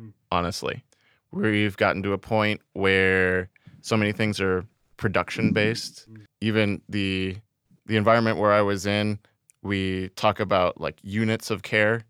Mm. 0.00 0.12
Honestly, 0.32 0.82
we've 1.30 1.76
gotten 1.76 2.02
to 2.04 2.12
a 2.12 2.18
point 2.18 2.62
where 2.72 3.50
so 3.82 3.96
many 3.98 4.12
things 4.12 4.40
are 4.40 4.64
production 4.96 5.52
based. 5.52 6.10
Mm. 6.10 6.24
Even 6.40 6.82
the 6.88 7.36
the 7.86 7.96
environment 7.96 8.38
where 8.38 8.52
I 8.52 8.62
was 8.62 8.86
in, 8.86 9.18
we 9.62 10.08
talk 10.16 10.40
about 10.40 10.80
like 10.80 10.98
units 11.02 11.50
of 11.50 11.62
care 11.62 12.02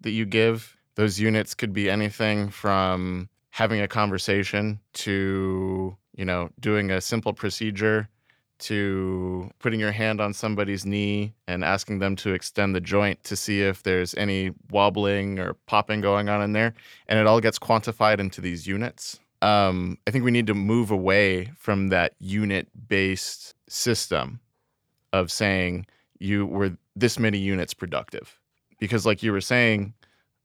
that 0.00 0.10
you 0.10 0.26
give. 0.26 0.76
Those 0.94 1.20
units 1.20 1.54
could 1.54 1.72
be 1.72 1.88
anything 1.88 2.50
from 2.50 3.28
having 3.50 3.80
a 3.80 3.88
conversation 3.88 4.80
to, 4.92 5.96
you 6.14 6.24
know, 6.24 6.50
doing 6.60 6.90
a 6.90 7.00
simple 7.00 7.32
procedure 7.32 8.08
to 8.60 9.50
putting 9.58 9.80
your 9.80 9.92
hand 9.92 10.20
on 10.20 10.32
somebody's 10.34 10.84
knee 10.84 11.32
and 11.48 11.64
asking 11.64 11.98
them 11.98 12.14
to 12.14 12.32
extend 12.32 12.74
the 12.74 12.80
joint 12.80 13.22
to 13.24 13.34
see 13.34 13.62
if 13.62 13.82
there's 13.82 14.14
any 14.14 14.52
wobbling 14.70 15.38
or 15.38 15.54
popping 15.66 16.00
going 16.00 16.28
on 16.28 16.42
in 16.42 16.52
there. 16.52 16.74
And 17.08 17.18
it 17.18 17.26
all 17.26 17.40
gets 17.40 17.58
quantified 17.58 18.20
into 18.20 18.40
these 18.40 18.66
units. 18.66 19.18
Um, 19.42 19.96
I 20.06 20.10
think 20.10 20.24
we 20.24 20.30
need 20.30 20.46
to 20.48 20.54
move 20.54 20.90
away 20.90 21.50
from 21.56 21.88
that 21.88 22.14
unit 22.18 22.68
based 22.88 23.54
system 23.68 24.40
of 25.12 25.32
saying 25.32 25.86
you 26.18 26.46
were 26.46 26.76
this 26.94 27.18
many 27.18 27.38
units 27.38 27.72
productive. 27.72 28.38
Because, 28.80 29.06
like 29.06 29.22
you 29.22 29.30
were 29.30 29.40
saying, 29.40 29.94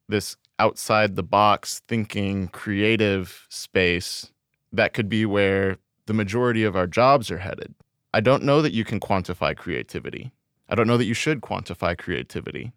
this 0.08 0.38
outside 0.60 1.16
the 1.16 1.24
box 1.24 1.82
thinking 1.88 2.48
creative 2.50 3.46
space 3.50 4.32
that 4.72 4.94
could 4.94 5.10
be 5.10 5.26
where 5.26 5.78
the 6.06 6.14
majority 6.14 6.64
of 6.64 6.76
our 6.76 6.88
jobs 6.88 7.32
are 7.32 7.40
headed. 7.40 7.74
I 8.14 8.22
don't 8.22 8.44
know 8.44 8.62
that 8.62 8.74
you 8.74 8.86
can 8.86 9.00
quantify 9.00 9.56
creativity. 9.56 10.32
I 10.70 10.76
don't 10.76 10.88
know 10.88 10.98
that 10.98 11.06
you 11.06 11.14
should 11.14 11.42
quantify 11.42 11.98
creativity. 11.98 12.72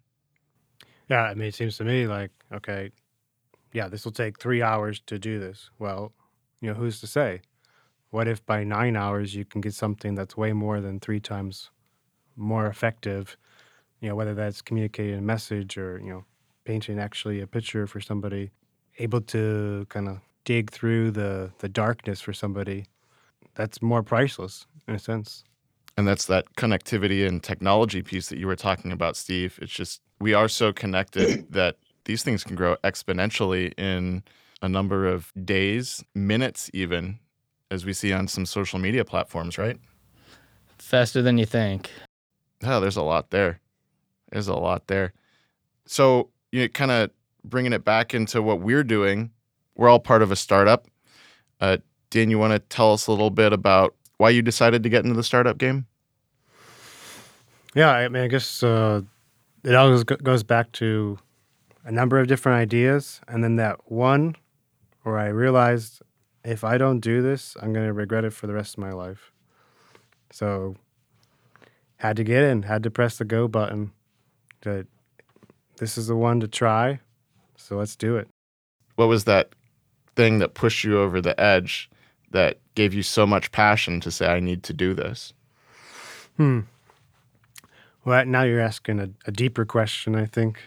Yeah, 1.09 1.23
I 1.23 1.33
mean, 1.33 1.47
it 1.47 1.55
seems 1.55 1.77
to 1.77 1.83
me 1.83 2.07
like 2.07 2.31
okay, 2.53 2.91
yeah, 3.73 3.87
this 3.87 4.05
will 4.05 4.11
take 4.11 4.39
three 4.39 4.61
hours 4.61 4.99
to 5.07 5.19
do 5.19 5.39
this. 5.39 5.69
Well, 5.79 6.13
you 6.61 6.69
know, 6.69 6.75
who's 6.75 6.99
to 7.01 7.07
say? 7.07 7.41
What 8.09 8.27
if 8.27 8.45
by 8.45 8.63
nine 8.63 8.95
hours 8.95 9.35
you 9.35 9.45
can 9.45 9.61
get 9.61 9.73
something 9.73 10.15
that's 10.15 10.35
way 10.35 10.51
more 10.51 10.81
than 10.81 10.99
three 10.99 11.19
times 11.19 11.69
more 12.35 12.67
effective? 12.67 13.37
You 14.01 14.09
know, 14.09 14.15
whether 14.15 14.33
that's 14.33 14.61
communicating 14.61 15.17
a 15.17 15.21
message 15.21 15.77
or 15.77 15.99
you 15.99 16.09
know, 16.09 16.25
painting 16.65 16.99
actually 16.99 17.41
a 17.41 17.47
picture 17.47 17.87
for 17.87 17.99
somebody, 17.99 18.51
able 18.97 19.21
to 19.21 19.85
kind 19.89 20.07
of 20.07 20.19
dig 20.45 20.71
through 20.71 21.11
the 21.11 21.51
the 21.59 21.69
darkness 21.69 22.21
for 22.21 22.33
somebody. 22.33 22.85
That's 23.55 23.81
more 23.81 24.03
priceless 24.03 24.65
in 24.87 24.95
a 24.95 24.99
sense. 24.99 25.43
And 25.97 26.07
that's 26.07 26.25
that 26.25 26.55
connectivity 26.55 27.27
and 27.27 27.43
technology 27.43 28.01
piece 28.01 28.29
that 28.29 28.37
you 28.37 28.47
were 28.47 28.55
talking 28.55 28.91
about, 28.91 29.17
Steve. 29.17 29.59
It's 29.61 29.73
just 29.73 30.01
we 30.19 30.33
are 30.33 30.47
so 30.47 30.71
connected 30.71 31.45
that 31.51 31.75
these 32.05 32.23
things 32.23 32.43
can 32.43 32.55
grow 32.55 32.75
exponentially 32.83 33.73
in 33.77 34.23
a 34.61 34.69
number 34.69 35.07
of 35.07 35.31
days, 35.45 36.03
minutes, 36.15 36.69
even, 36.73 37.19
as 37.71 37.85
we 37.85 37.93
see 37.93 38.11
on 38.11 38.27
some 38.27 38.45
social 38.45 38.79
media 38.79 39.05
platforms, 39.05 39.57
right? 39.57 39.77
Faster 40.77 41.21
than 41.21 41.37
you 41.37 41.45
think. 41.45 41.91
Oh, 42.63 42.79
there's 42.79 42.97
a 42.97 43.03
lot 43.03 43.29
there. 43.29 43.59
There's 44.31 44.47
a 44.47 44.55
lot 44.55 44.87
there. 44.87 45.13
So, 45.85 46.29
you 46.51 46.61
know, 46.61 46.67
kind 46.67 46.91
of 46.91 47.11
bringing 47.43 47.73
it 47.73 47.83
back 47.83 48.13
into 48.13 48.41
what 48.41 48.61
we're 48.61 48.83
doing, 48.83 49.31
we're 49.75 49.89
all 49.89 49.99
part 49.99 50.21
of 50.21 50.31
a 50.31 50.35
startup. 50.35 50.87
Uh, 51.59 51.77
Dan, 52.09 52.29
you 52.29 52.39
want 52.39 52.53
to 52.53 52.59
tell 52.59 52.93
us 52.93 53.07
a 53.07 53.11
little 53.11 53.29
bit 53.29 53.53
about 53.53 53.95
why 54.17 54.29
you 54.29 54.41
decided 54.41 54.83
to 54.83 54.89
get 54.89 55.03
into 55.03 55.15
the 55.15 55.23
startup 55.23 55.57
game? 55.57 55.85
Yeah, 57.75 57.91
I 57.91 58.07
mean, 58.07 58.23
I 58.23 58.27
guess 58.27 58.63
uh, 58.63 59.01
it 59.63 59.75
always 59.75 60.03
goes 60.03 60.43
back 60.43 60.71
to 60.73 61.19
a 61.85 61.91
number 61.91 62.19
of 62.19 62.27
different 62.27 62.57
ideas, 62.57 63.21
and 63.27 63.43
then 63.43 63.55
that 63.57 63.91
one 63.91 64.35
where 65.03 65.17
I 65.17 65.27
realized 65.27 66.01
if 66.43 66.63
I 66.63 66.77
don't 66.77 66.99
do 66.99 67.21
this, 67.21 67.55
I'm 67.61 67.73
going 67.73 67.85
to 67.85 67.93
regret 67.93 68.25
it 68.25 68.33
for 68.33 68.47
the 68.47 68.53
rest 68.53 68.75
of 68.75 68.79
my 68.79 68.91
life. 68.91 69.31
So, 70.31 70.75
had 71.97 72.15
to 72.17 72.23
get 72.23 72.43
in, 72.43 72.63
had 72.63 72.83
to 72.83 72.91
press 72.91 73.17
the 73.17 73.25
go 73.25 73.47
button. 73.47 73.91
That 74.61 74.87
this 75.77 75.97
is 75.97 76.07
the 76.07 76.15
one 76.15 76.39
to 76.41 76.47
try, 76.47 76.99
so 77.55 77.77
let's 77.77 77.95
do 77.95 78.17
it. 78.17 78.27
What 78.95 79.07
was 79.07 79.23
that 79.23 79.53
thing 80.15 80.39
that 80.39 80.53
pushed 80.53 80.83
you 80.83 80.99
over 80.99 81.21
the 81.21 81.39
edge 81.39 81.89
that 82.31 82.59
gave 82.75 82.93
you 82.93 83.03
so 83.03 83.25
much 83.25 83.51
passion 83.51 84.01
to 84.01 84.11
say, 84.11 84.27
I 84.27 84.39
need 84.39 84.63
to 84.63 84.73
do 84.73 84.93
this? 84.93 85.33
Hmm. 86.37 86.61
Well, 88.03 88.25
now 88.25 88.43
you're 88.43 88.59
asking 88.59 88.99
a, 88.99 89.09
a 89.25 89.31
deeper 89.31 89.65
question, 89.65 90.15
I 90.15 90.25
think. 90.25 90.59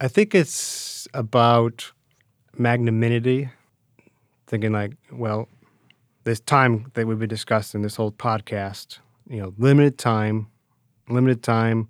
I 0.00 0.08
think 0.08 0.34
it's 0.34 1.08
about 1.14 1.92
magnanimity. 2.56 3.50
Thinking 4.46 4.72
like, 4.72 4.92
well, 5.12 5.48
this 6.24 6.40
time 6.40 6.90
that 6.94 7.06
we've 7.06 7.18
been 7.18 7.28
discussing 7.28 7.82
this 7.82 7.96
whole 7.96 8.12
podcast, 8.12 8.98
you 9.28 9.40
know, 9.40 9.54
limited 9.58 9.98
time, 9.98 10.48
limited 11.08 11.42
time 11.42 11.88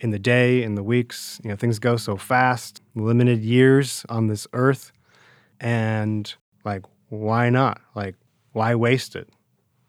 in 0.00 0.10
the 0.10 0.18
day, 0.18 0.62
in 0.62 0.74
the 0.74 0.82
weeks, 0.82 1.40
you 1.42 1.50
know, 1.50 1.56
things 1.56 1.78
go 1.78 1.96
so 1.96 2.16
fast, 2.16 2.82
limited 2.94 3.42
years 3.42 4.04
on 4.08 4.26
this 4.26 4.46
earth. 4.52 4.92
And 5.60 6.32
like, 6.64 6.84
why 7.08 7.50
not? 7.50 7.80
Like, 7.94 8.14
why 8.52 8.74
waste 8.74 9.16
it? 9.16 9.28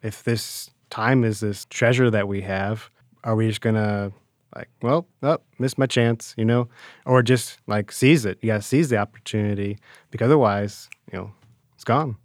If 0.01 0.23
this 0.23 0.69
time 0.89 1.23
is 1.23 1.39
this 1.39 1.65
treasure 1.65 2.09
that 2.09 2.27
we 2.27 2.41
have, 2.41 2.89
are 3.23 3.35
we 3.35 3.47
just 3.47 3.61
gonna 3.61 4.11
like, 4.55 4.69
well, 4.81 5.07
oh, 5.21 5.37
missed 5.59 5.77
my 5.77 5.85
chance, 5.85 6.33
you 6.37 6.45
know, 6.45 6.67
or 7.05 7.21
just 7.21 7.59
like 7.67 7.91
seize 7.91 8.25
it. 8.25 8.39
You 8.41 8.47
got 8.47 8.57
to 8.57 8.61
seize 8.67 8.89
the 8.89 8.97
opportunity 8.97 9.77
because 10.09 10.25
otherwise, 10.25 10.89
you 11.11 11.19
know, 11.19 11.31
it's 11.75 11.83
gone. 11.83 12.17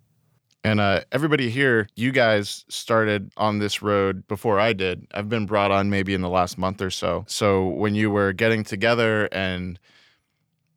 And 0.64 0.78
uh, 0.78 1.00
everybody 1.10 1.50
here, 1.50 1.88
you 1.96 2.12
guys 2.12 2.64
started 2.68 3.32
on 3.36 3.58
this 3.58 3.82
road 3.82 4.26
before 4.28 4.60
I 4.60 4.72
did. 4.72 5.08
I've 5.12 5.28
been 5.28 5.44
brought 5.44 5.72
on 5.72 5.90
maybe 5.90 6.14
in 6.14 6.20
the 6.20 6.28
last 6.28 6.56
month 6.56 6.80
or 6.80 6.90
so. 6.90 7.24
So 7.26 7.66
when 7.66 7.96
you 7.96 8.10
were 8.10 8.32
getting 8.32 8.62
together 8.62 9.28
and 9.32 9.78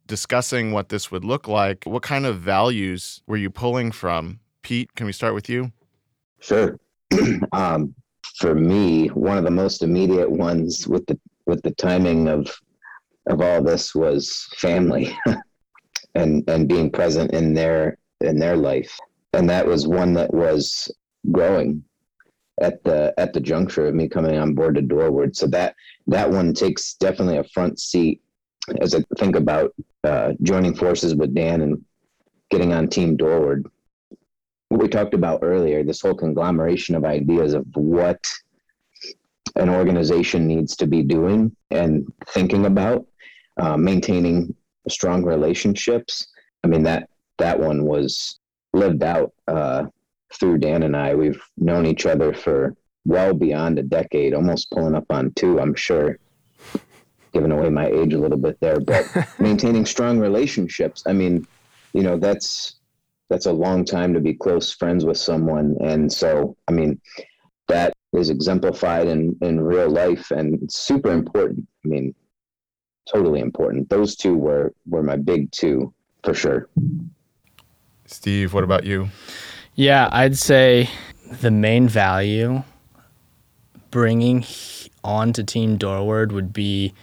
discussing 0.07 0.71
what 0.71 0.89
this 0.89 1.11
would 1.11 1.23
look 1.23 1.47
like, 1.47 1.83
what 1.85 2.01
kind 2.01 2.25
of 2.25 2.39
values 2.39 3.21
were 3.27 3.37
you 3.37 3.51
pulling 3.51 3.91
from? 3.91 4.39
Pete, 4.63 4.95
can 4.95 5.05
we 5.05 5.11
start 5.11 5.35
with 5.35 5.49
you? 5.49 5.71
Sure. 6.39 6.79
um, 7.51 7.93
for 8.37 8.55
me, 8.55 9.09
one 9.09 9.37
of 9.37 9.43
the 9.43 9.51
most 9.51 9.83
immediate 9.83 10.29
ones 10.29 10.87
with 10.87 11.05
the 11.05 11.19
with 11.45 11.61
the 11.61 11.71
timing 11.71 12.27
of 12.27 12.51
of 13.27 13.39
all 13.39 13.63
this 13.63 13.93
was 13.93 14.47
family 14.57 15.15
and 16.15 16.43
and 16.49 16.67
being 16.67 16.89
present 16.89 17.31
in 17.31 17.53
their 17.53 17.97
in 18.21 18.39
their 18.39 18.57
life 18.57 18.99
and 19.35 19.49
that 19.49 19.67
was 19.67 19.87
one 19.87 20.13
that 20.13 20.33
was 20.33 20.89
growing 21.31 21.83
at 22.61 22.81
the 22.83 23.13
at 23.17 23.33
the 23.33 23.39
juncture 23.39 23.87
of 23.87 23.93
me 23.93 24.07
coming 24.07 24.37
on 24.37 24.53
board 24.53 24.75
to 24.75 24.81
Doorward. 24.81 25.35
So 25.35 25.47
that 25.47 25.75
that 26.07 26.29
one 26.29 26.53
takes 26.53 26.93
definitely 26.95 27.37
a 27.37 27.43
front 27.43 27.79
seat 27.79 28.21
as 28.81 28.95
I 28.95 29.03
think 29.17 29.35
about 29.35 29.73
uh, 30.03 30.33
joining 30.41 30.73
forces 30.73 31.13
with 31.15 31.35
Dan 31.35 31.61
and 31.61 31.83
getting 32.49 32.73
on 32.73 32.87
Team 32.87 33.17
Doorward. 33.17 33.67
What 34.69 34.81
we 34.81 34.87
talked 34.87 35.13
about 35.13 35.41
earlier, 35.43 35.83
this 35.83 36.01
whole 36.01 36.15
conglomeration 36.15 36.95
of 36.95 37.05
ideas 37.05 37.53
of 37.53 37.65
what 37.75 38.25
an 39.55 39.69
organization 39.69 40.47
needs 40.47 40.75
to 40.77 40.87
be 40.87 41.03
doing 41.03 41.55
and 41.71 42.11
thinking 42.29 42.65
about, 42.65 43.05
uh, 43.57 43.77
maintaining 43.77 44.55
strong 44.89 45.23
relationships. 45.23 46.27
I 46.63 46.67
mean 46.67 46.83
that 46.83 47.09
that 47.37 47.59
one 47.59 47.85
was 47.85 48.39
lived 48.75 49.03
out 49.03 49.33
uh, 49.47 49.85
through 50.33 50.59
Dan 50.59 50.83
and 50.83 50.95
I. 50.95 51.15
We've 51.15 51.41
known 51.57 51.85
each 51.85 52.05
other 52.05 52.33
for 52.33 52.75
well 53.05 53.33
beyond 53.33 53.79
a 53.79 53.83
decade, 53.83 54.33
almost 54.33 54.71
pulling 54.71 54.95
up 54.95 55.05
on 55.09 55.31
two, 55.35 55.59
I'm 55.59 55.75
sure. 55.75 56.19
Giving 57.33 57.51
away 57.51 57.69
my 57.69 57.87
age 57.87 58.13
a 58.13 58.19
little 58.19 58.37
bit 58.37 58.59
there, 58.61 58.79
but 58.79 59.05
maintaining 59.39 59.85
strong 59.85 60.19
relationships. 60.19 61.03
I 61.05 61.13
mean, 61.13 61.45
you 61.93 62.03
know, 62.03 62.17
that's 62.17 62.75
that's 63.29 63.45
a 63.45 63.51
long 63.51 63.83
time 63.83 64.13
to 64.13 64.19
be 64.19 64.33
close 64.33 64.71
friends 64.73 65.03
with 65.03 65.17
someone, 65.17 65.75
and 65.81 66.11
so 66.11 66.55
I 66.67 66.71
mean, 66.71 66.99
that 67.67 67.93
is 68.13 68.29
exemplified 68.29 69.07
in 69.07 69.37
in 69.41 69.59
real 69.59 69.89
life, 69.89 70.31
and 70.31 70.71
super 70.71 71.11
important. 71.11 71.67
I 71.83 71.87
mean, 71.89 72.15
totally 73.11 73.41
important. 73.41 73.89
Those 73.89 74.15
two 74.15 74.35
were 74.35 74.73
were 74.87 75.03
my 75.03 75.17
big 75.17 75.51
two 75.51 75.93
for 76.23 76.33
sure. 76.33 76.69
Steve, 78.05 78.53
what 78.53 78.63
about 78.63 78.83
you? 78.83 79.09
Yeah, 79.75 80.09
I'd 80.11 80.37
say 80.37 80.89
the 81.41 81.51
main 81.51 81.87
value 81.87 82.63
bringing 83.91 84.45
on 85.03 85.33
to 85.33 85.43
Team 85.43 85.77
Doorward 85.77 86.31
would 86.31 86.53
be, 86.53 86.93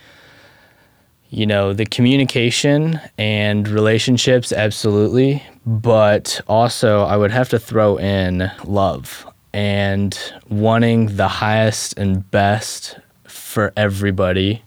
you 1.30 1.46
know, 1.46 1.72
the 1.72 1.86
communication 1.86 3.00
and 3.18 3.68
relationships, 3.68 4.52
absolutely. 4.52 5.42
But 5.66 6.40
also, 6.46 7.02
I 7.02 7.16
would 7.16 7.30
have 7.30 7.48
to 7.50 7.58
throw 7.58 7.96
in 7.98 8.50
love 8.64 9.26
and 9.52 10.18
wanting 10.48 11.16
the 11.16 11.28
highest 11.28 11.98
and 11.98 12.28
best 12.30 12.98
for 13.26 13.72
everybody 13.76 14.62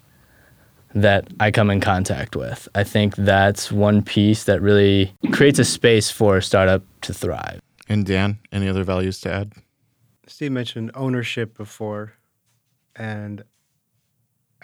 that 0.95 1.27
I 1.41 1.51
come 1.51 1.69
in 1.69 1.81
contact 1.81 2.35
with. 2.35 2.67
I 2.73 2.83
think 2.83 3.15
that's 3.17 3.71
one 3.71 4.01
piece 4.01 4.45
that 4.45 4.61
really 4.61 5.13
creates 5.33 5.59
a 5.59 5.65
space 5.65 6.09
for 6.09 6.37
a 6.37 6.41
startup 6.41 6.81
to 7.01 7.13
thrive. 7.13 7.59
And 7.87 8.05
Dan, 8.05 8.39
any 8.51 8.67
other 8.67 8.83
values 8.83 9.19
to 9.21 9.31
add? 9.31 9.53
Steve 10.25 10.53
mentioned 10.53 10.91
ownership 10.95 11.55
before, 11.55 12.13
and 12.95 13.43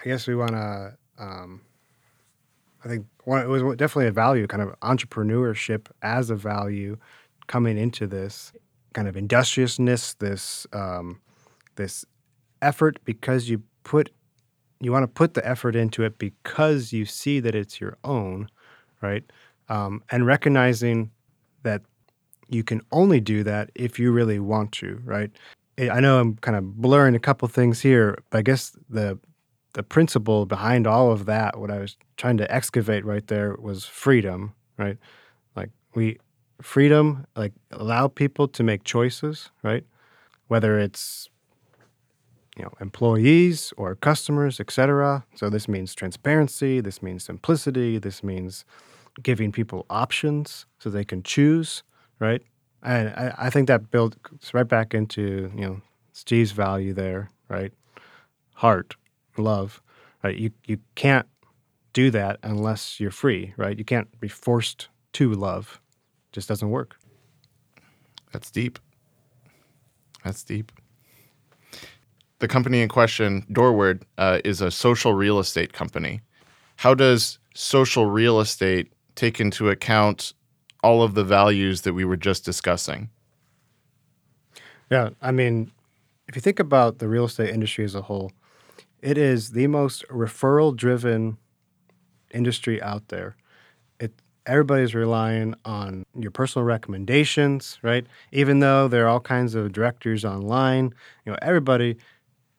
I 0.00 0.04
guess 0.04 0.26
we 0.26 0.34
want 0.34 0.52
to. 0.52 0.96
Um, 1.18 1.60
I 2.84 2.88
think 2.88 3.06
one, 3.24 3.42
it 3.42 3.46
was 3.46 3.62
definitely 3.76 4.08
a 4.08 4.12
value, 4.12 4.48
kind 4.48 4.62
of 4.62 4.70
entrepreneurship 4.80 5.86
as 6.00 6.30
a 6.30 6.34
value 6.34 6.96
coming 7.46 7.78
into 7.78 8.08
this 8.08 8.52
kind 8.92 9.06
of 9.06 9.16
industriousness, 9.16 10.14
this 10.14 10.66
um, 10.72 11.20
this 11.76 12.04
effort 12.60 12.98
because 13.04 13.48
you 13.48 13.62
put 13.84 14.10
you 14.84 14.92
want 14.92 15.04
to 15.04 15.08
put 15.08 15.34
the 15.34 15.46
effort 15.46 15.76
into 15.76 16.02
it 16.02 16.18
because 16.18 16.92
you 16.92 17.04
see 17.04 17.40
that 17.40 17.54
it's 17.54 17.80
your 17.80 17.96
own, 18.04 18.48
right? 19.00 19.24
Um, 19.68 20.02
and 20.10 20.26
recognizing 20.26 21.10
that 21.62 21.82
you 22.48 22.64
can 22.64 22.82
only 22.92 23.20
do 23.20 23.42
that 23.44 23.70
if 23.74 23.98
you 23.98 24.12
really 24.12 24.38
want 24.38 24.72
to, 24.72 25.00
right? 25.04 25.30
I 25.78 26.00
know 26.00 26.20
I'm 26.20 26.36
kind 26.36 26.56
of 26.56 26.76
blurring 26.76 27.14
a 27.14 27.20
couple 27.20 27.48
things 27.48 27.80
here, 27.80 28.18
but 28.30 28.38
I 28.38 28.42
guess 28.42 28.76
the 28.88 29.18
the 29.74 29.82
principle 29.82 30.44
behind 30.44 30.86
all 30.86 31.10
of 31.10 31.24
that, 31.24 31.58
what 31.58 31.70
I 31.70 31.78
was 31.78 31.96
trying 32.18 32.36
to 32.36 32.54
excavate 32.54 33.06
right 33.06 33.26
there 33.26 33.56
was 33.58 33.86
freedom, 33.86 34.52
right? 34.76 34.98
Like 35.56 35.70
we 35.94 36.18
freedom, 36.60 37.26
like 37.36 37.52
allow 37.70 38.08
people 38.08 38.48
to 38.48 38.62
make 38.62 38.84
choices, 38.84 39.50
right? 39.62 39.84
Whether 40.48 40.78
it's 40.78 41.30
you 42.56 42.62
know 42.62 42.72
employees 42.80 43.72
or 43.76 43.94
customers, 43.96 44.60
etc. 44.60 45.24
So 45.34 45.48
this 45.48 45.68
means 45.68 45.94
transparency. 45.94 46.80
This 46.80 47.02
means 47.02 47.24
simplicity. 47.24 47.98
This 47.98 48.22
means 48.22 48.64
giving 49.22 49.52
people 49.52 49.86
options 49.90 50.66
so 50.78 50.90
they 50.90 51.04
can 51.04 51.22
choose, 51.22 51.82
right? 52.18 52.42
And 52.82 53.08
I, 53.10 53.34
I 53.38 53.50
think 53.50 53.68
that 53.68 53.90
builds 53.90 54.16
right 54.52 54.68
back 54.68 54.94
into 54.94 55.50
you 55.54 55.66
know 55.66 55.80
Steve's 56.12 56.52
value 56.52 56.92
there, 56.92 57.30
right? 57.48 57.72
Heart, 58.54 58.96
love, 59.36 59.82
right? 60.22 60.36
You 60.36 60.50
you 60.66 60.78
can't 60.94 61.26
do 61.92 62.10
that 62.10 62.38
unless 62.42 63.00
you're 63.00 63.10
free, 63.10 63.54
right? 63.56 63.78
You 63.78 63.84
can't 63.84 64.08
be 64.20 64.28
forced 64.28 64.88
to 65.14 65.32
love. 65.32 65.80
It 66.30 66.34
just 66.34 66.48
doesn't 66.48 66.70
work. 66.70 66.96
That's 68.32 68.50
deep. 68.50 68.78
That's 70.24 70.42
deep. 70.42 70.72
The 72.42 72.48
company 72.48 72.82
in 72.82 72.88
question, 72.88 73.46
Doorward, 73.52 74.04
uh, 74.18 74.40
is 74.44 74.60
a 74.60 74.72
social 74.72 75.14
real 75.14 75.38
estate 75.38 75.72
company. 75.72 76.22
How 76.74 76.92
does 76.92 77.38
social 77.54 78.06
real 78.06 78.40
estate 78.40 78.92
take 79.14 79.38
into 79.38 79.70
account 79.70 80.34
all 80.82 81.04
of 81.04 81.14
the 81.14 81.22
values 81.22 81.82
that 81.82 81.92
we 81.92 82.04
were 82.04 82.16
just 82.16 82.44
discussing? 82.44 83.10
Yeah, 84.90 85.10
I 85.22 85.30
mean, 85.30 85.70
if 86.26 86.34
you 86.34 86.42
think 86.42 86.58
about 86.58 86.98
the 86.98 87.06
real 87.06 87.26
estate 87.26 87.50
industry 87.50 87.84
as 87.84 87.94
a 87.94 88.02
whole, 88.02 88.32
it 89.00 89.16
is 89.16 89.52
the 89.52 89.68
most 89.68 90.04
referral 90.08 90.74
driven 90.74 91.38
industry 92.34 92.82
out 92.82 93.06
there. 93.06 93.36
It 94.00 94.20
everybody's 94.46 94.96
relying 94.96 95.54
on 95.64 96.04
your 96.18 96.32
personal 96.32 96.66
recommendations, 96.66 97.78
right? 97.82 98.04
Even 98.32 98.58
though 98.58 98.88
there 98.88 99.04
are 99.04 99.08
all 99.08 99.20
kinds 99.20 99.54
of 99.54 99.70
directors 99.70 100.24
online, 100.24 100.92
you 101.24 101.30
know, 101.30 101.38
everybody 101.40 101.98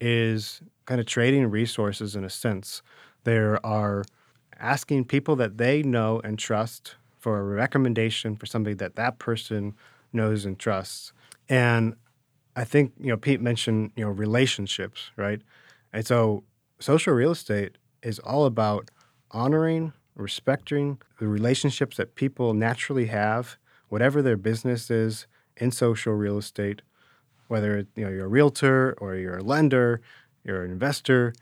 is 0.05 0.61
kind 0.85 0.99
of 0.99 1.07
trading 1.07 1.49
resources 1.49 2.13
in 2.13 2.25
a 2.25 2.29
sense. 2.29 2.81
There 3.23 3.65
are 3.65 4.03
asking 4.59 5.05
people 5.05 5.37
that 5.37 5.57
they 5.57 5.81
know 5.81 6.19
and 6.25 6.37
trust 6.37 6.95
for 7.19 7.39
a 7.39 7.43
recommendation 7.43 8.35
for 8.35 8.45
somebody 8.45 8.73
that 8.75 8.97
that 8.97 9.17
person 9.17 9.75
knows 10.11 10.43
and 10.43 10.59
trusts. 10.59 11.13
And 11.47 11.95
I 12.57 12.65
think 12.65 12.91
you 12.99 13.07
know 13.07 13.17
Pete 13.17 13.39
mentioned 13.39 13.91
you 13.95 14.03
know 14.03 14.11
relationships, 14.11 15.11
right? 15.15 15.41
And 15.93 16.05
so 16.05 16.43
social 16.79 17.13
real 17.13 17.31
estate 17.31 17.77
is 18.01 18.19
all 18.19 18.43
about 18.45 18.91
honoring, 19.31 19.93
respecting 20.15 20.99
the 21.17 21.29
relationships 21.29 21.95
that 21.95 22.15
people 22.15 22.53
naturally 22.53 23.05
have, 23.05 23.57
whatever 23.87 24.21
their 24.21 24.37
business 24.37 24.91
is 24.91 25.27
in 25.55 25.71
social 25.71 26.13
real 26.13 26.37
estate, 26.37 26.81
whether 27.53 27.85
you 27.95 28.03
know 28.03 28.09
you're 28.09 28.25
a 28.25 28.35
realtor 28.39 28.95
or 28.97 29.15
you're 29.15 29.37
a 29.37 29.43
lender, 29.43 30.01
you're 30.43 30.63
an 30.63 30.71
investor, 30.71 31.35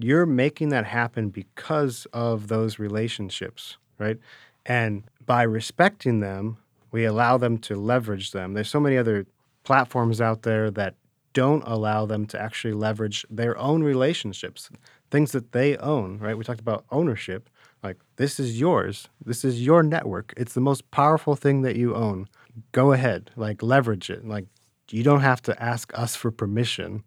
you're 0.00 0.26
making 0.26 0.70
that 0.70 0.84
happen 0.84 1.28
because 1.28 2.08
of 2.12 2.48
those 2.48 2.80
relationships, 2.80 3.76
right? 3.96 4.18
And 4.66 5.04
by 5.24 5.42
respecting 5.44 6.18
them, 6.18 6.56
we 6.90 7.04
allow 7.04 7.38
them 7.38 7.58
to 7.58 7.76
leverage 7.76 8.32
them. 8.32 8.54
There's 8.54 8.68
so 8.68 8.80
many 8.80 8.96
other 8.98 9.26
platforms 9.62 10.20
out 10.20 10.42
there 10.42 10.72
that 10.72 10.96
don't 11.34 11.62
allow 11.66 12.04
them 12.04 12.26
to 12.26 12.40
actually 12.40 12.74
leverage 12.74 13.24
their 13.30 13.56
own 13.56 13.84
relationships, 13.84 14.70
things 15.12 15.30
that 15.30 15.52
they 15.52 15.76
own, 15.76 16.18
right? 16.18 16.36
We 16.36 16.42
talked 16.42 16.60
about 16.68 16.84
ownership. 16.90 17.48
Like, 17.84 17.98
this 18.16 18.40
is 18.40 18.58
yours. 18.58 19.08
This 19.24 19.44
is 19.44 19.64
your 19.64 19.84
network. 19.84 20.34
It's 20.36 20.54
the 20.54 20.60
most 20.60 20.90
powerful 20.90 21.36
thing 21.36 21.62
that 21.62 21.76
you 21.76 21.94
own. 21.94 22.28
Go 22.72 22.92
ahead, 22.92 23.30
like, 23.36 23.62
leverage 23.62 24.10
it. 24.10 24.26
Like, 24.26 24.46
you 24.90 25.02
don't 25.02 25.20
have 25.20 25.42
to 25.42 25.62
ask 25.62 25.96
us 25.98 26.16
for 26.16 26.30
permission. 26.30 27.04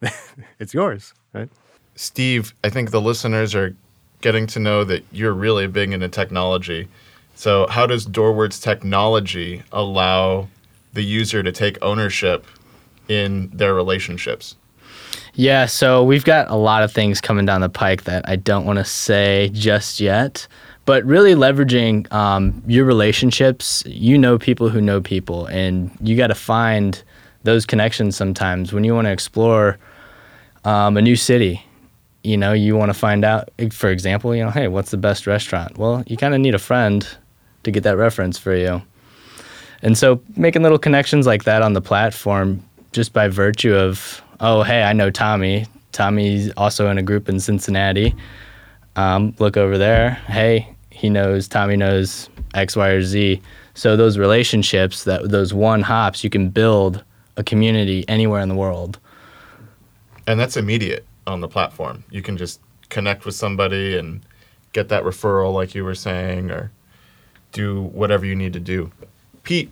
it's 0.58 0.74
yours, 0.74 1.14
right? 1.32 1.48
Steve, 1.94 2.54
I 2.62 2.68
think 2.68 2.90
the 2.90 3.00
listeners 3.00 3.54
are 3.54 3.74
getting 4.20 4.46
to 4.48 4.60
know 4.60 4.84
that 4.84 5.04
you're 5.12 5.32
really 5.32 5.66
big 5.66 5.92
into 5.92 6.08
technology. 6.08 6.88
So, 7.34 7.66
how 7.68 7.86
does 7.86 8.06
Doorward's 8.06 8.60
technology 8.60 9.62
allow 9.72 10.48
the 10.92 11.02
user 11.02 11.42
to 11.42 11.52
take 11.52 11.78
ownership 11.82 12.46
in 13.08 13.50
their 13.52 13.74
relationships? 13.74 14.56
Yeah, 15.34 15.66
so 15.66 16.02
we've 16.02 16.24
got 16.24 16.50
a 16.50 16.56
lot 16.56 16.82
of 16.82 16.92
things 16.92 17.20
coming 17.20 17.44
down 17.44 17.60
the 17.60 17.68
pike 17.68 18.04
that 18.04 18.26
I 18.26 18.36
don't 18.36 18.64
want 18.64 18.78
to 18.78 18.84
say 18.84 19.50
just 19.52 20.00
yet, 20.00 20.48
but 20.86 21.04
really 21.04 21.34
leveraging 21.34 22.10
um, 22.12 22.62
your 22.66 22.86
relationships. 22.86 23.84
You 23.86 24.16
know 24.16 24.38
people 24.38 24.70
who 24.70 24.80
know 24.80 25.00
people, 25.00 25.46
and 25.46 25.90
you 26.00 26.16
got 26.16 26.28
to 26.28 26.34
find 26.34 27.02
those 27.42 27.66
connections 27.66 28.16
sometimes 28.16 28.72
when 28.72 28.84
you 28.84 28.94
want 28.94 29.06
to 29.06 29.12
explore 29.12 29.78
um, 30.64 30.96
a 30.96 31.02
new 31.02 31.16
city. 31.16 31.62
You 32.24 32.36
know, 32.36 32.52
you 32.52 32.74
want 32.76 32.90
to 32.90 32.98
find 32.98 33.24
out, 33.24 33.50
for 33.70 33.88
example, 33.90 34.34
you 34.34 34.42
know, 34.42 34.50
hey, 34.50 34.66
what's 34.66 34.90
the 34.90 34.96
best 34.96 35.26
restaurant? 35.26 35.78
Well, 35.78 36.02
you 36.08 36.16
kind 36.16 36.34
of 36.34 36.40
need 36.40 36.56
a 36.56 36.58
friend 36.58 37.06
to 37.62 37.70
get 37.70 37.84
that 37.84 37.96
reference 37.96 38.36
for 38.38 38.54
you. 38.56 38.82
And 39.82 39.96
so 39.96 40.20
making 40.36 40.62
little 40.62 40.78
connections 40.78 41.26
like 41.26 41.44
that 41.44 41.62
on 41.62 41.74
the 41.74 41.80
platform 41.80 42.64
just 42.92 43.12
by 43.12 43.28
virtue 43.28 43.74
of, 43.74 44.22
oh, 44.40 44.62
hey, 44.62 44.82
I 44.82 44.92
know 44.92 45.10
Tommy. 45.10 45.66
Tommy's 45.92 46.50
also 46.56 46.90
in 46.90 46.98
a 46.98 47.02
group 47.02 47.28
in 47.28 47.38
Cincinnati. 47.38 48.14
Um, 48.96 49.34
look 49.38 49.56
over 49.56 49.78
there. 49.78 50.10
Hey, 50.26 50.74
he 50.96 51.10
knows, 51.10 51.46
Tommy 51.46 51.76
knows 51.76 52.30
X, 52.54 52.74
Y, 52.74 52.88
or 52.88 53.02
Z. 53.02 53.40
So 53.74 53.96
those 53.96 54.16
relationships, 54.16 55.04
that 55.04 55.28
those 55.28 55.52
one 55.52 55.82
hops, 55.82 56.24
you 56.24 56.30
can 56.30 56.48
build 56.48 57.04
a 57.36 57.44
community 57.44 58.08
anywhere 58.08 58.40
in 58.40 58.48
the 58.48 58.54
world. 58.54 58.98
And 60.26 60.40
that's 60.40 60.56
immediate 60.56 61.04
on 61.26 61.40
the 61.40 61.48
platform. 61.48 62.02
You 62.10 62.22
can 62.22 62.38
just 62.38 62.60
connect 62.88 63.26
with 63.26 63.34
somebody 63.34 63.98
and 63.98 64.22
get 64.72 64.88
that 64.88 65.04
referral, 65.04 65.52
like 65.52 65.74
you 65.74 65.84
were 65.84 65.94
saying, 65.94 66.50
or 66.50 66.72
do 67.52 67.82
whatever 67.82 68.24
you 68.24 68.34
need 68.34 68.54
to 68.54 68.60
do. 68.60 68.90
Pete, 69.42 69.70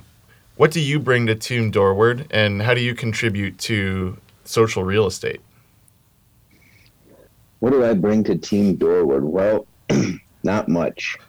what 0.56 0.70
do 0.72 0.80
you 0.80 1.00
bring 1.00 1.26
to 1.26 1.34
Team 1.34 1.70
Doorward, 1.70 2.26
and 2.30 2.60
how 2.60 2.74
do 2.74 2.80
you 2.80 2.94
contribute 2.94 3.58
to 3.60 4.18
social 4.44 4.84
real 4.84 5.06
estate? 5.06 5.40
What 7.60 7.70
do 7.70 7.82
I 7.82 7.94
bring 7.94 8.24
to 8.24 8.36
Team 8.36 8.76
Doorward? 8.76 9.24
Well, 9.24 9.66
not 10.44 10.68
much. 10.68 11.16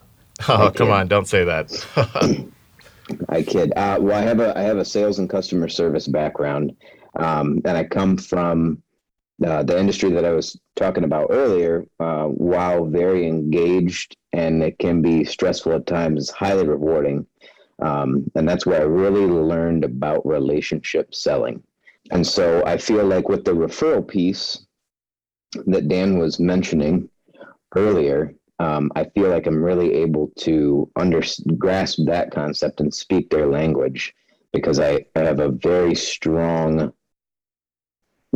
Oh, 0.49 0.69
come 0.69 0.91
on! 0.91 1.08
Don't 1.08 1.30
say 1.30 1.45
that. 1.45 1.71
I 3.30 3.41
kid. 3.41 3.71
Uh, 3.73 3.99
well, 4.01 4.17
I 4.17 4.21
have 4.21 4.41
a 4.41 4.58
I 4.58 4.63
have 4.63 4.78
a 4.78 4.84
sales 4.84 5.17
and 5.17 5.30
customer 5.30 5.69
service 5.69 6.10
background, 6.10 6.75
um, 7.17 7.62
and 7.63 7.78
I 7.78 7.86
come 7.86 8.17
from 8.17 8.84
uh, 9.41 9.63
the 9.63 9.80
industry 9.80 10.12
that 10.12 10.25
I 10.25 10.32
was 10.32 10.60
talking 10.75 11.06
about 11.06 11.28
earlier. 11.30 11.86
Uh, 12.01 12.25
while 12.25 12.86
very 12.86 13.25
engaged 13.25 14.17
and 14.36 14.62
it 14.62 14.78
can 14.80 15.01
be 15.01 15.23
stressful 15.23 15.71
at 15.71 15.88
times, 15.88 16.30
highly 16.30 16.67
rewarding. 16.67 17.25
Um, 17.82 18.30
and 18.36 18.47
that's 18.47 18.65
where 18.65 18.82
I 18.82 18.86
really 18.86 19.25
learned 19.25 19.86
about 19.86 20.25
relationship 20.25 21.15
selling. 21.15 21.63
And 22.12 22.25
so 22.28 22.63
I 22.65 22.78
feel 22.78 23.06
like 23.06 23.30
with 23.30 23.45
the 23.45 23.54
referral 23.54 24.06
piece 24.06 24.65
that 25.67 25.88
Dan 25.88 26.19
was 26.19 26.39
mentioning 26.39 27.10
earlier, 27.75 28.34
um, 28.59 28.91
I 28.95 29.05
feel 29.05 29.29
like 29.29 29.47
I'm 29.47 29.63
really 29.63 29.93
able 29.93 30.31
to 30.39 30.89
under, 30.95 31.21
grasp 31.57 31.99
that 32.05 32.31
concept 32.31 32.79
and 32.79 32.93
speak 32.93 33.29
their 33.29 33.47
language 33.47 34.13
because 34.53 34.79
I, 34.79 35.05
have 35.15 35.39
a 35.39 35.49
very 35.49 35.95
strong 35.95 36.93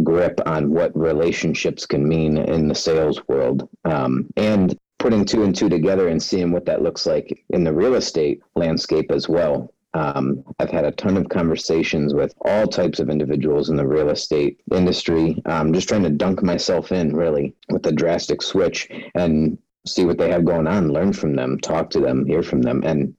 grip 0.03 0.39
on 0.45 0.71
what 0.71 0.97
relationships 0.97 1.85
can 1.85 2.07
mean 2.07 2.37
in 2.37 2.67
the 2.67 2.75
sales 2.75 3.21
world. 3.27 3.69
Um, 3.85 4.27
and 4.35 4.77
putting 4.97 5.23
two 5.23 5.43
and 5.43 5.55
two 5.55 5.69
together 5.69 6.09
and 6.09 6.21
seeing 6.21 6.51
what 6.51 6.65
that 6.65 6.81
looks 6.81 7.05
like 7.05 7.45
in 7.51 7.63
the 7.63 7.73
real 7.73 7.95
estate 7.95 8.41
landscape 8.55 9.11
as 9.11 9.29
well. 9.29 9.73
Um, 9.93 10.43
I've 10.59 10.69
had 10.69 10.85
a 10.85 10.91
ton 10.91 11.17
of 11.17 11.29
conversations 11.29 12.13
with 12.13 12.33
all 12.41 12.67
types 12.67 12.99
of 12.99 13.09
individuals 13.09 13.69
in 13.69 13.77
the 13.77 13.87
real 13.87 14.09
estate 14.09 14.59
industry, 14.71 15.41
I'm 15.45 15.73
just 15.73 15.87
trying 15.87 16.03
to 16.03 16.09
dunk 16.09 16.43
myself 16.43 16.91
in 16.91 17.15
really 17.15 17.55
with 17.69 17.87
a 17.87 17.91
drastic 17.91 18.41
switch 18.41 18.89
and 19.15 19.57
see 19.89 20.05
what 20.05 20.17
they 20.17 20.29
have 20.29 20.45
going 20.45 20.67
on, 20.67 20.91
learn 20.91 21.13
from 21.13 21.35
them, 21.35 21.59
talk 21.59 21.89
to 21.91 21.99
them, 21.99 22.25
hear 22.25 22.43
from 22.43 22.61
them. 22.61 22.83
And 22.83 23.15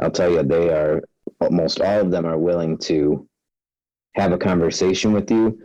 I'll 0.00 0.10
tell 0.10 0.30
you, 0.30 0.42
they 0.42 0.70
are 0.70 1.02
almost 1.40 1.80
all 1.80 2.00
of 2.00 2.10
them 2.10 2.24
are 2.24 2.38
willing 2.38 2.78
to 2.78 3.28
have 4.14 4.32
a 4.32 4.38
conversation 4.38 5.12
with 5.12 5.30
you 5.30 5.58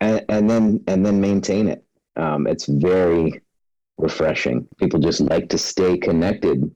and, 0.00 0.24
and 0.28 0.48
then 0.48 0.82
and 0.86 1.04
then 1.04 1.20
maintain 1.20 1.68
it. 1.68 1.84
Um, 2.16 2.46
it's 2.46 2.66
very 2.66 3.40
refreshing. 3.98 4.66
People 4.78 5.00
just 5.00 5.20
like 5.20 5.48
to 5.50 5.58
stay 5.58 5.98
connected 5.98 6.70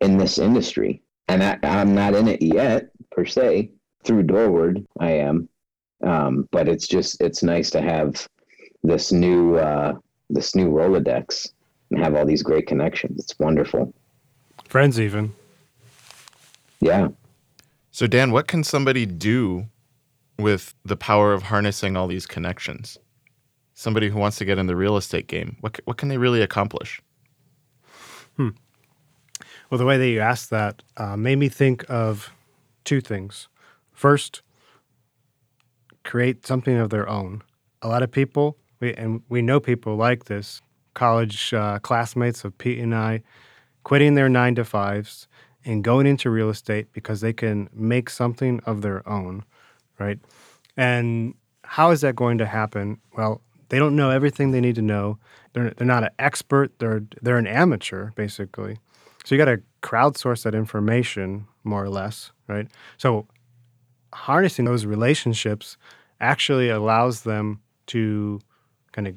in 0.00 0.16
this 0.18 0.38
industry. 0.38 1.02
And 1.28 1.42
I, 1.42 1.58
am 1.62 1.94
not 1.94 2.14
in 2.14 2.28
it 2.28 2.42
yet, 2.42 2.90
per 3.10 3.24
se. 3.24 3.70
Through 4.04 4.24
Doorward, 4.24 4.84
I 4.98 5.12
am. 5.12 5.48
Um, 6.02 6.48
but 6.50 6.68
it's 6.68 6.88
just 6.88 7.20
it's 7.20 7.42
nice 7.42 7.70
to 7.70 7.82
have 7.82 8.26
this 8.82 9.12
new 9.12 9.56
uh, 9.56 9.94
this 10.30 10.54
new 10.54 10.70
Rolodex 10.70 11.52
and 11.90 12.00
have 12.00 12.14
all 12.14 12.26
these 12.26 12.42
great 12.42 12.66
connections. 12.66 13.20
It's 13.20 13.38
wonderful. 13.38 13.92
Friends, 14.64 15.00
even. 15.00 15.34
Yeah. 16.80 17.08
So, 17.90 18.06
Dan, 18.06 18.30
what 18.30 18.46
can 18.46 18.64
somebody 18.64 19.04
do 19.06 19.66
with 20.38 20.74
the 20.84 20.96
power 20.96 21.32
of 21.32 21.44
harnessing 21.44 21.96
all 21.96 22.06
these 22.06 22.26
connections? 22.26 22.98
somebody 23.80 24.10
who 24.10 24.18
wants 24.18 24.36
to 24.36 24.44
get 24.44 24.58
in 24.58 24.66
the 24.66 24.76
real 24.76 24.96
estate 24.96 25.26
game, 25.26 25.56
what 25.60 25.80
what 25.84 25.96
can 25.96 26.08
they 26.08 26.18
really 26.18 26.42
accomplish? 26.42 27.00
Hmm. 28.36 28.50
Well, 29.70 29.78
the 29.78 29.86
way 29.86 29.96
that 29.96 30.08
you 30.08 30.20
asked 30.20 30.50
that 30.50 30.82
uh, 30.96 31.16
made 31.16 31.36
me 31.36 31.48
think 31.48 31.84
of 31.88 32.30
two 32.84 33.00
things. 33.00 33.48
First, 33.92 34.42
create 36.04 36.46
something 36.46 36.76
of 36.76 36.90
their 36.90 37.08
own. 37.08 37.42
A 37.82 37.88
lot 37.88 38.02
of 38.02 38.10
people, 38.10 38.56
we, 38.80 38.94
and 38.94 39.22
we 39.28 39.40
know 39.42 39.60
people 39.60 39.96
like 39.96 40.24
this, 40.24 40.60
college 41.00 41.54
uh, 41.54 41.78
classmates 41.78 42.44
of 42.44 42.58
Pete 42.58 42.78
and 42.78 42.94
I, 42.94 43.22
quitting 43.84 44.16
their 44.16 44.28
nine 44.28 44.54
to 44.56 44.66
fives 44.66 45.28
and 45.64 45.82
going 45.82 46.06
into 46.06 46.28
real 46.28 46.50
estate 46.50 46.92
because 46.92 47.22
they 47.22 47.32
can 47.32 47.70
make 47.72 48.10
something 48.10 48.60
of 48.66 48.82
their 48.82 49.08
own, 49.08 49.42
right? 49.98 50.18
And 50.76 51.32
how 51.64 51.90
is 51.90 52.02
that 52.02 52.16
going 52.16 52.36
to 52.36 52.44
happen? 52.44 53.00
Well, 53.16 53.40
they 53.70 53.78
don't 53.78 53.96
know 53.96 54.10
everything 54.10 54.50
they 54.50 54.60
need 54.60 54.74
to 54.74 54.82
know. 54.82 55.18
They're, 55.54 55.70
they're 55.70 55.86
not 55.86 56.04
an 56.04 56.10
expert. 56.18 56.78
They're 56.78 57.02
they're 57.22 57.38
an 57.38 57.46
amateur 57.46 58.10
basically. 58.10 58.76
So 59.24 59.34
you 59.34 59.38
got 59.38 59.46
to 59.46 59.62
crowdsource 59.82 60.42
that 60.42 60.54
information 60.54 61.46
more 61.64 61.82
or 61.82 61.88
less, 61.88 62.30
right? 62.46 62.68
So 62.98 63.26
harnessing 64.12 64.66
those 64.66 64.84
relationships 64.84 65.78
actually 66.20 66.68
allows 66.68 67.22
them 67.22 67.62
to 67.86 68.40
kind 68.92 69.08
of 69.08 69.16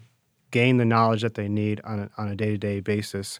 gain 0.54 0.78
the 0.78 0.86
knowledge 0.86 1.24
that 1.24 1.34
they 1.34 1.50
need 1.50 1.82
on 1.84 2.00
a, 2.00 2.10
on 2.18 2.30
a 2.30 2.36
day-to-day 2.36 2.80
basis 2.80 3.40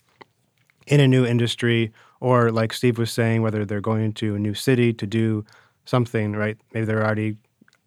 in 0.88 1.00
a 1.00 1.08
new 1.08 1.26
industry 1.26 1.94
or 2.20 2.52
like 2.52 2.74
Steve 2.74 2.98
was 2.98 3.12
saying 3.12 3.42
whether 3.42 3.64
they're 3.64 3.80
going 3.80 4.12
to 4.14 4.36
a 4.36 4.40
new 4.40 4.54
city 4.54 4.92
to 4.92 5.08
do 5.08 5.46
something 5.86 6.34
right? 6.34 6.58
Maybe 6.74 6.86
they're 6.86 7.06
already 7.06 7.38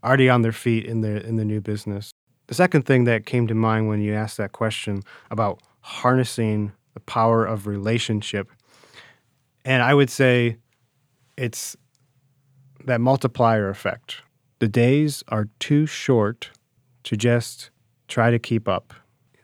already 0.05 0.31
on 0.31 0.43
their 0.43 0.53
feet 0.53 0.87
in 0.87 1.01
the 1.01 1.27
in 1.27 1.37
the 1.37 1.45
new 1.45 1.61
business. 1.61 2.11
The 2.47 2.55
second 2.55 2.83
thing 2.87 3.05
that 3.05 3.27
came 3.27 3.47
to 3.49 3.55
mind 3.55 3.89
when 3.89 4.01
you 4.01 4.14
asked 4.14 4.37
that 4.37 4.53
question 4.53 5.03
about 5.31 5.61
harnessing 5.81 6.72
the 6.95 7.01
power 7.01 7.45
of 7.45 7.66
relationship 7.66 8.49
and 9.64 9.83
I 9.83 9.93
would 9.95 10.11
say 10.11 10.59
it's 11.37 11.77
that 12.85 13.01
multiplier 13.01 13.68
effect. 13.68 14.22
The 14.61 14.68
days 14.68 15.24
are 15.29 15.49
too 15.59 15.87
short 15.87 16.51
to 17.03 17.16
just 17.16 17.70
try 18.09 18.31
to 18.31 18.39
keep 18.39 18.68
up. 18.68 18.95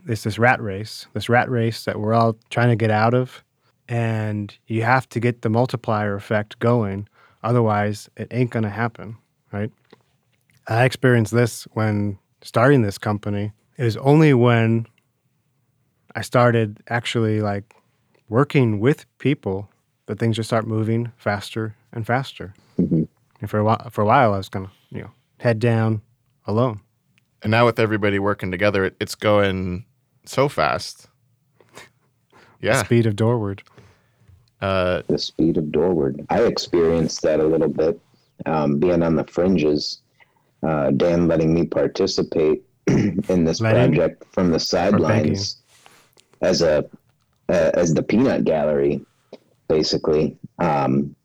It's 0.06 0.24
this 0.24 0.38
rat 0.38 0.60
race, 0.60 1.06
this 1.12 1.28
rat 1.28 1.50
race 1.50 1.84
that 1.84 2.00
we're 2.00 2.14
all 2.14 2.36
trying 2.50 2.68
to 2.70 2.76
get 2.76 2.90
out 2.90 3.14
of. 3.14 3.44
And 3.88 4.56
you 4.66 4.82
have 4.82 5.08
to 5.10 5.20
get 5.20 5.42
the 5.42 5.50
multiplier 5.50 6.14
effect 6.14 6.58
going. 6.58 7.08
Otherwise, 7.42 8.08
it 8.16 8.28
ain't 8.30 8.50
going 8.50 8.62
to 8.62 8.70
happen, 8.70 9.16
right? 9.52 9.70
I 10.68 10.84
experienced 10.84 11.32
this 11.32 11.64
when 11.72 12.18
starting 12.40 12.82
this 12.82 12.98
company. 12.98 13.52
It 13.76 13.84
was 13.84 13.96
only 13.98 14.34
when 14.34 14.86
I 16.14 16.22
started 16.22 16.80
actually 16.88 17.40
like 17.40 17.74
working 18.28 18.80
with 18.80 19.06
people 19.18 19.68
that 20.06 20.18
things 20.18 20.36
just 20.36 20.48
start 20.48 20.66
moving 20.66 21.12
faster 21.16 21.74
and 21.92 22.06
faster. 22.06 22.54
Mhm. 22.78 23.08
And 23.40 23.50
for 23.50 23.58
a 23.58 23.64
while, 23.64 23.88
for 23.90 24.02
a 24.02 24.06
while, 24.06 24.34
I 24.34 24.36
was 24.36 24.48
kind 24.48 24.66
of 24.66 24.72
you 24.90 25.02
know 25.02 25.10
head 25.40 25.58
down 25.58 26.02
alone. 26.46 26.80
And 27.42 27.50
now 27.50 27.66
with 27.66 27.80
everybody 27.80 28.18
working 28.18 28.50
together, 28.50 28.84
it, 28.84 28.96
it's 29.00 29.14
going 29.16 29.84
so 30.24 30.48
fast. 30.48 31.08
Yeah. 32.60 32.82
Speed 32.84 33.06
of 33.06 33.16
doorward. 33.16 33.62
Uh, 34.60 35.02
the 35.08 35.18
speed 35.18 35.56
of 35.56 35.72
doorward. 35.72 36.24
I 36.30 36.42
experienced 36.44 37.22
that 37.22 37.40
a 37.40 37.44
little 37.44 37.68
bit, 37.68 38.00
um, 38.46 38.78
being 38.78 39.02
on 39.02 39.16
the 39.16 39.24
fringes. 39.24 40.00
Uh, 40.62 40.92
Dan 40.92 41.26
letting 41.26 41.52
me 41.52 41.66
participate 41.66 42.62
in 42.86 43.44
this 43.44 43.60
Letting? 43.60 43.92
project 43.92 44.24
from 44.32 44.52
the 44.52 44.60
sidelines 44.60 45.56
as 46.40 46.62
a 46.62 46.88
uh, 47.48 47.70
as 47.74 47.92
the 47.92 48.02
peanut 48.02 48.44
gallery, 48.44 49.04
basically. 49.66 50.36
Um, 50.60 51.16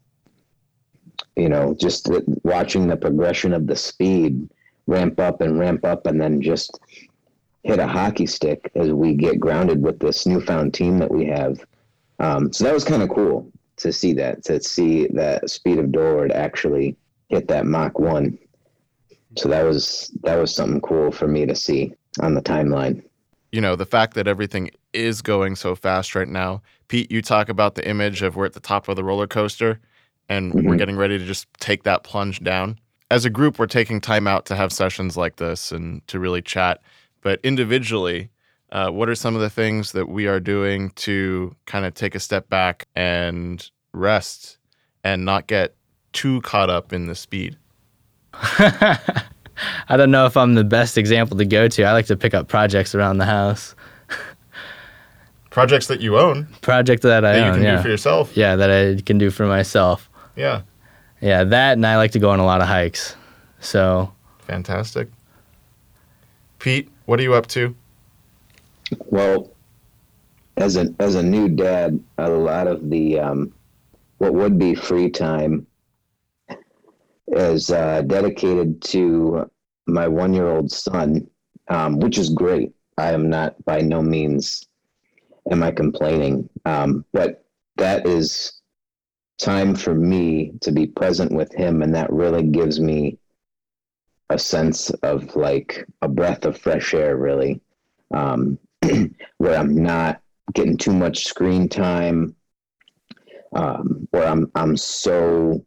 you 1.35 1.49
know, 1.49 1.75
just 1.79 2.09
watching 2.43 2.87
the 2.87 2.97
progression 2.97 3.53
of 3.53 3.67
the 3.67 3.75
speed 3.75 4.49
ramp 4.87 5.19
up 5.19 5.41
and 5.41 5.59
ramp 5.59 5.85
up, 5.85 6.07
and 6.07 6.19
then 6.19 6.41
just 6.41 6.79
hit 7.67 7.79
a 7.79 7.85
hockey 7.87 8.25
stick 8.25 8.71
as 8.75 8.93
we 8.93 9.13
get 9.13 9.41
grounded 9.41 9.81
with 9.81 9.99
this 9.99 10.25
newfound 10.25 10.73
team 10.73 10.97
that 10.99 11.11
we 11.11 11.25
have. 11.25 11.59
Um, 12.19 12.51
so 12.53 12.63
that 12.63 12.73
was 12.73 12.85
kind 12.85 13.03
of 13.03 13.09
cool 13.09 13.51
to 13.77 13.91
see 13.91 14.13
that, 14.13 14.43
to 14.45 14.61
see 14.63 15.07
that 15.07 15.49
speed 15.49 15.77
of 15.77 15.91
doorward 15.91 16.31
actually 16.31 16.95
hit 17.27 17.49
that 17.49 17.65
Mach 17.65 17.99
one. 17.99 18.39
So 19.37 19.49
that 19.49 19.63
was 19.63 20.09
that 20.23 20.37
was 20.37 20.55
something 20.55 20.79
cool 20.79 21.11
for 21.11 21.27
me 21.27 21.45
to 21.45 21.53
see 21.55 21.93
on 22.21 22.33
the 22.33 22.41
timeline. 22.41 23.03
you 23.53 23.61
know, 23.61 23.75
the 23.77 23.85
fact 23.85 24.13
that 24.13 24.27
everything 24.27 24.69
is 24.93 25.21
going 25.21 25.55
so 25.55 25.73
fast 25.73 26.15
right 26.15 26.27
now. 26.27 26.61
Pete, 26.89 27.09
you 27.11 27.21
talk 27.21 27.47
about 27.49 27.75
the 27.75 27.87
image 27.87 28.21
of 28.21 28.35
we're 28.35 28.45
at 28.45 28.53
the 28.53 28.59
top 28.59 28.87
of 28.87 28.95
the 28.95 29.03
roller 29.03 29.27
coaster 29.27 29.79
and 30.27 30.53
we're 30.53 30.75
Mhm. 30.75 30.77
getting 30.77 30.97
ready 30.97 31.17
to 31.17 31.25
just 31.25 31.47
take 31.59 31.83
that 31.83 32.03
plunge 32.03 32.43
down. 32.43 32.77
As 33.09 33.23
a 33.23 33.29
group, 33.29 33.57
we're 33.57 33.67
taking 33.67 34.01
time 34.01 34.27
out 34.27 34.45
to 34.47 34.55
have 34.55 34.73
sessions 34.73 35.15
like 35.15 35.37
this 35.37 35.71
and 35.71 36.05
to 36.07 36.19
really 36.19 36.41
chat. 36.41 36.81
But 37.27 37.41
individually, 37.43 38.29
uh, 38.71 38.89
what 38.89 39.09
are 39.09 39.15
some 39.15 39.35
of 39.35 39.41
the 39.41 39.49
things 39.49 39.91
that 39.91 40.07
we 40.07 40.27
are 40.27 40.39
doing 40.39 40.91
to 40.91 41.53
kind 41.65 41.83
of 41.83 41.93
take 41.93 42.15
a 42.15 42.21
step 42.21 42.47
back 42.47 42.87
and 42.95 43.69
rest 43.91 44.59
and 45.03 45.25
not 45.25 45.45
get 45.45 45.75
too 46.13 46.39
caught 46.39 46.69
up 46.69 46.93
in 46.93 47.07
the 47.07 47.15
speed? 47.15 47.57
I 48.33 49.97
don't 49.97 50.09
know 50.09 50.25
if 50.25 50.37
I'm 50.37 50.55
the 50.55 50.63
best 50.63 50.97
example 50.97 51.35
to 51.35 51.43
go 51.43 51.67
to. 51.67 51.83
I 51.83 51.91
like 51.91 52.05
to 52.05 52.15
pick 52.15 52.33
up 52.33 52.47
projects 52.47 52.95
around 52.95 53.17
the 53.17 53.25
house. 53.25 53.75
Projects 55.49 55.87
that 55.87 55.99
you 55.99 56.17
own 56.17 56.47
Project 56.61 57.01
that 57.01 57.25
I 57.25 57.33
that 57.33 57.45
you 57.45 57.53
can 57.55 57.61
yeah. 57.61 57.75
do 57.75 57.81
for 57.81 57.89
yourself. 57.89 58.37
yeah, 58.37 58.55
that 58.55 58.71
I 58.71 59.01
can 59.01 59.17
do 59.17 59.31
for 59.31 59.45
myself. 59.47 60.09
Yeah. 60.37 60.61
Yeah, 61.19 61.43
that 61.43 61.73
and 61.73 61.85
I 61.85 61.97
like 61.97 62.11
to 62.11 62.19
go 62.19 62.29
on 62.29 62.39
a 62.39 62.45
lot 62.45 62.61
of 62.61 62.69
hikes. 62.69 63.17
So 63.59 64.13
Fantastic. 64.43 65.09
Pete, 66.59 66.89
what 67.05 67.19
are 67.19 67.23
you 67.23 67.33
up 67.33 67.47
to? 67.47 67.75
Well, 69.05 69.51
as 70.57 70.75
a 70.75 70.93
as 70.99 71.15
a 71.15 71.23
new 71.23 71.49
dad, 71.49 71.99
a 72.17 72.29
lot 72.29 72.67
of 72.67 72.89
the 72.89 73.19
um, 73.19 73.53
what 74.17 74.33
would 74.33 74.57
be 74.57 74.75
free 74.75 75.09
time 75.09 75.67
is 77.27 77.69
uh, 77.69 78.01
dedicated 78.01 78.81
to 78.81 79.49
my 79.85 80.07
one 80.07 80.33
year 80.33 80.47
old 80.47 80.71
son, 80.71 81.29
um, 81.67 81.99
which 81.99 82.17
is 82.17 82.29
great. 82.29 82.73
I 82.97 83.11
am 83.11 83.29
not 83.29 83.63
by 83.65 83.81
no 83.81 84.01
means 84.01 84.67
am 85.51 85.63
I 85.63 85.71
complaining, 85.71 86.49
um, 86.65 87.05
but 87.13 87.45
that 87.77 88.07
is 88.07 88.61
time 89.37 89.75
for 89.75 89.93
me 89.93 90.53
to 90.61 90.71
be 90.71 90.87
present 90.87 91.31
with 91.31 91.53
him, 91.53 91.81
and 91.83 91.93
that 91.93 92.11
really 92.11 92.43
gives 92.43 92.79
me 92.79 93.19
a 94.29 94.37
sense 94.37 94.89
of 94.89 95.35
like 95.35 95.85
a 96.01 96.07
breath 96.07 96.45
of 96.45 96.57
fresh 96.57 96.93
air, 96.93 97.17
really. 97.17 97.61
Um, 98.13 98.59
where 99.37 99.57
I'm 99.57 99.81
not 99.81 100.21
getting 100.53 100.77
too 100.77 100.93
much 100.93 101.25
screen 101.25 101.67
time, 101.67 102.35
um, 103.53 104.07
where 104.11 104.27
I'm 104.27 104.51
I'm 104.55 104.77
so 104.77 105.65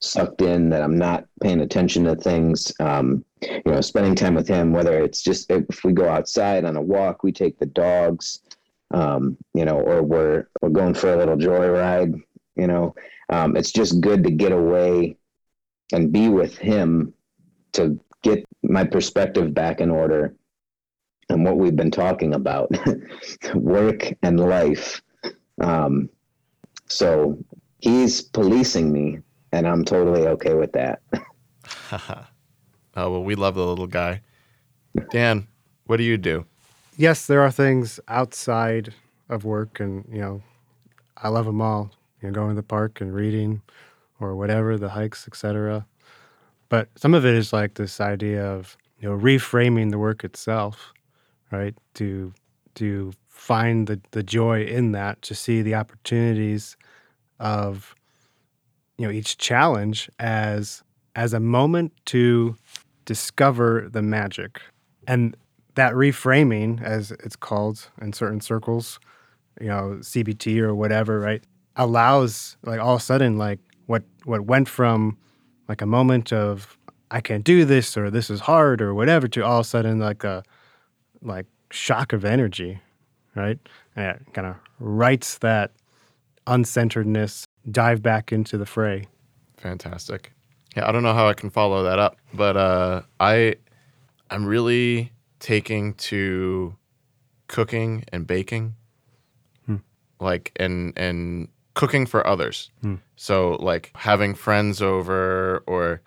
sucked 0.00 0.42
in 0.42 0.70
that 0.70 0.82
I'm 0.82 0.98
not 0.98 1.26
paying 1.42 1.60
attention 1.60 2.04
to 2.04 2.16
things. 2.16 2.72
Um, 2.80 3.24
you 3.42 3.62
know, 3.66 3.80
spending 3.80 4.14
time 4.14 4.34
with 4.34 4.48
him, 4.48 4.72
whether 4.72 4.98
it's 5.02 5.22
just 5.22 5.50
if 5.50 5.84
we 5.84 5.92
go 5.92 6.08
outside 6.08 6.64
on 6.64 6.76
a 6.76 6.82
walk, 6.82 7.22
we 7.22 7.32
take 7.32 7.58
the 7.58 7.66
dogs, 7.66 8.40
um, 8.92 9.36
you 9.54 9.64
know, 9.64 9.80
or 9.80 10.02
we're 10.02 10.48
we're 10.62 10.70
going 10.70 10.94
for 10.94 11.12
a 11.12 11.16
little 11.16 11.36
joyride. 11.36 12.20
You 12.56 12.66
know, 12.66 12.94
um, 13.28 13.56
it's 13.56 13.72
just 13.72 14.00
good 14.00 14.24
to 14.24 14.30
get 14.30 14.52
away 14.52 15.16
and 15.92 16.12
be 16.12 16.28
with 16.28 16.56
him 16.58 17.12
to 17.72 17.98
get 18.22 18.44
my 18.62 18.84
perspective 18.84 19.54
back 19.54 19.80
in 19.80 19.90
order 19.90 20.34
and 21.28 21.44
what 21.44 21.58
we've 21.58 21.76
been 21.76 21.90
talking 21.90 22.34
about 22.34 22.70
work 23.54 24.12
and 24.22 24.40
life 24.40 25.02
um, 25.60 26.08
so 26.86 27.38
he's 27.78 28.22
policing 28.22 28.92
me 28.92 29.18
and 29.52 29.66
i'm 29.66 29.84
totally 29.84 30.26
okay 30.26 30.54
with 30.54 30.72
that 30.72 31.00
oh, 31.92 32.26
well, 32.96 33.22
we 33.22 33.34
love 33.34 33.54
the 33.54 33.66
little 33.66 33.86
guy. 33.86 34.20
Dan, 35.10 35.46
what 35.86 35.98
do 35.98 36.04
you 36.04 36.16
do? 36.16 36.46
yes, 36.96 37.26
there 37.26 37.42
are 37.42 37.50
things 37.50 38.00
outside 38.08 38.94
of 39.28 39.44
work, 39.44 39.80
and 39.80 40.04
you 40.10 40.20
know, 40.20 40.42
I 41.16 41.28
love 41.28 41.46
them 41.46 41.60
all. 41.60 41.90
You 42.20 42.28
know, 42.28 42.34
going 42.34 42.50
to 42.50 42.54
the 42.54 42.62
park 42.62 43.00
and 43.00 43.14
reading, 43.14 43.62
or 44.20 44.36
whatever, 44.36 44.76
the 44.78 44.90
hikes, 44.90 45.26
etc. 45.26 45.86
But 46.68 46.88
some 46.96 47.14
of 47.14 47.24
it 47.24 47.34
is 47.34 47.52
like 47.52 47.74
this 47.74 48.00
idea 48.00 48.44
of 48.44 48.76
you 48.98 49.08
know 49.08 49.16
reframing 49.16 49.90
the 49.90 49.98
work 49.98 50.24
itself, 50.24 50.92
right? 51.50 51.74
To 51.94 52.32
to 52.76 53.12
find 53.28 53.86
the 53.86 54.00
the 54.10 54.22
joy 54.22 54.64
in 54.64 54.92
that, 54.92 55.22
to 55.22 55.34
see 55.34 55.62
the 55.62 55.74
opportunities 55.74 56.76
of 57.38 57.94
you 58.98 59.06
know 59.06 59.12
each 59.12 59.38
challenge 59.38 60.10
as 60.18 60.82
as 61.14 61.32
a 61.32 61.40
moment 61.40 61.92
to 62.06 62.56
discover 63.04 63.88
the 63.90 64.02
magic 64.02 64.60
and 65.06 65.36
that 65.76 65.92
reframing, 65.92 66.82
as 66.82 67.12
it's 67.12 67.36
called 67.36 67.88
in 68.00 68.12
certain 68.12 68.40
circles, 68.40 68.98
you 69.60 69.68
know, 69.68 69.98
CBT 70.00 70.58
or 70.58 70.74
whatever, 70.74 71.20
right, 71.20 71.42
allows 71.76 72.56
like 72.64 72.80
all 72.80 72.94
of 72.94 73.00
a 73.00 73.04
sudden 73.04 73.38
like 73.38 73.60
what 73.86 74.04
what 74.24 74.42
went 74.42 74.68
from 74.68 75.16
like 75.68 75.82
a 75.82 75.86
moment 75.86 76.32
of 76.32 76.78
I 77.10 77.20
can't 77.20 77.44
do 77.44 77.64
this 77.64 77.96
or 77.96 78.10
this 78.10 78.30
is 78.30 78.40
hard 78.40 78.82
or 78.82 78.94
whatever 78.94 79.28
to 79.28 79.44
all 79.44 79.60
of 79.60 79.66
a 79.66 79.68
sudden 79.68 79.98
like 79.98 80.24
a 80.24 80.42
like 81.22 81.46
shock 81.70 82.12
of 82.12 82.24
energy, 82.24 82.80
right? 83.34 83.58
And 83.94 84.20
it 84.20 84.32
kind 84.32 84.46
of 84.46 84.56
writes 84.78 85.38
that 85.38 85.72
uncenteredness, 86.46 87.44
dive 87.70 88.02
back 88.02 88.32
into 88.32 88.58
the 88.58 88.66
fray. 88.66 89.06
Fantastic. 89.56 90.32
Yeah, 90.76 90.88
I 90.88 90.92
don't 90.92 91.02
know 91.02 91.14
how 91.14 91.26
I 91.26 91.34
can 91.34 91.50
follow 91.50 91.82
that 91.84 91.98
up, 91.98 92.18
but 92.34 92.56
uh, 92.56 93.02
I, 93.18 93.56
I'm 94.30 94.44
really 94.44 95.12
taking 95.40 95.94
to 95.94 96.76
cooking 97.48 98.04
and 98.12 98.26
baking, 98.26 98.74
like 100.20 100.52
and 100.56 100.92
and 100.96 101.48
cooking 101.76 102.06
for 102.06 102.26
others. 102.26 102.70
So 103.14 103.58
like 103.60 103.92
having 103.94 104.34
friends 104.34 104.82
over 104.82 105.62
or 105.66 106.00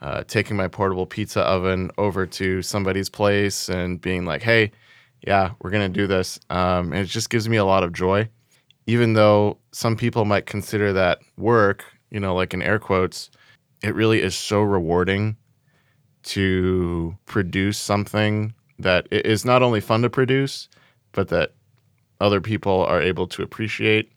uh, 0.00 0.22
taking 0.28 0.54
my 0.56 0.68
portable 0.68 1.06
pizza 1.06 1.40
oven 1.40 1.90
over 1.96 2.26
to 2.26 2.60
somebody's 2.62 3.08
place 3.08 3.70
and 3.70 4.00
being 4.00 4.26
like, 4.26 4.42
hey, 4.42 4.70
yeah, 5.26 5.52
we're 5.60 5.70
going 5.70 5.90
to 5.90 6.00
do 6.00 6.06
this. 6.06 6.38
Um, 6.50 6.92
and 6.92 7.00
it 7.00 7.06
just 7.06 7.30
gives 7.30 7.48
me 7.48 7.56
a 7.56 7.64
lot 7.64 7.82
of 7.82 7.94
joy. 7.94 8.28
Even 8.86 9.14
though 9.14 9.56
some 9.72 9.96
people 9.96 10.26
might 10.26 10.44
consider 10.44 10.92
that 10.92 11.20
work, 11.38 11.86
you 12.10 12.20
know, 12.20 12.34
like 12.34 12.52
in 12.52 12.60
air 12.60 12.78
quotes, 12.78 13.30
it 13.82 13.94
really 13.94 14.20
is 14.20 14.34
so 14.34 14.60
rewarding 14.60 15.38
to 16.24 17.16
produce 17.24 17.78
something 17.78 18.52
that 18.78 19.08
is 19.10 19.44
not 19.44 19.62
only 19.62 19.80
fun 19.80 20.02
to 20.02 20.10
produce, 20.10 20.68
but 21.12 21.28
that 21.28 21.54
other 22.20 22.42
people 22.42 22.84
are 22.84 23.00
able 23.00 23.26
to 23.28 23.42
appreciate 23.42 24.12